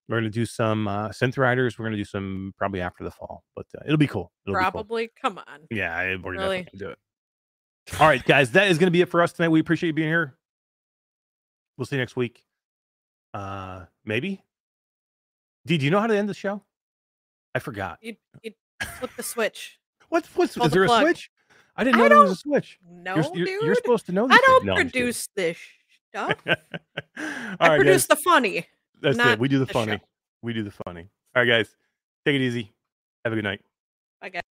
[0.10, 1.77] We're gonna do some uh, synth riders.
[1.77, 4.31] We're gonna do some probably after the fall, but uh, it'll be cool.
[4.45, 4.72] It'll be cool.
[4.72, 5.10] Probably.
[5.22, 5.61] Come on.
[5.69, 6.64] Yeah, we're Really?
[6.64, 7.99] definitely gonna do it.
[8.02, 9.49] All right, guys, that is gonna be it for us tonight.
[9.49, 10.36] We appreciate you being here.
[11.77, 12.44] We'll see you next week.
[13.36, 14.44] Uh, maybe.
[15.68, 16.64] D, do you know how to end the show?
[17.53, 17.99] I forgot.
[18.02, 18.53] You, you
[18.98, 19.80] flip the switch.
[20.10, 21.30] What's what's is the there a switch?
[21.76, 22.80] I didn't I know there was a switch.
[22.91, 23.61] No, you're, you're, dude.
[23.64, 24.26] you're supposed to know.
[24.30, 24.65] I don't things.
[24.65, 25.02] No, I'm just kidding.
[25.02, 25.57] produce this
[26.10, 26.36] stuff.
[26.48, 26.56] All
[27.60, 28.18] I right, produce guys.
[28.18, 28.65] the funny.
[29.01, 29.39] That's not it.
[29.39, 29.85] We do the the show.
[29.85, 30.01] funny.
[30.41, 31.09] We do the funny.
[31.35, 31.76] All right, guys.
[32.26, 32.73] Take it easy.
[33.23, 33.61] Have a good night.
[34.21, 34.43] I guess.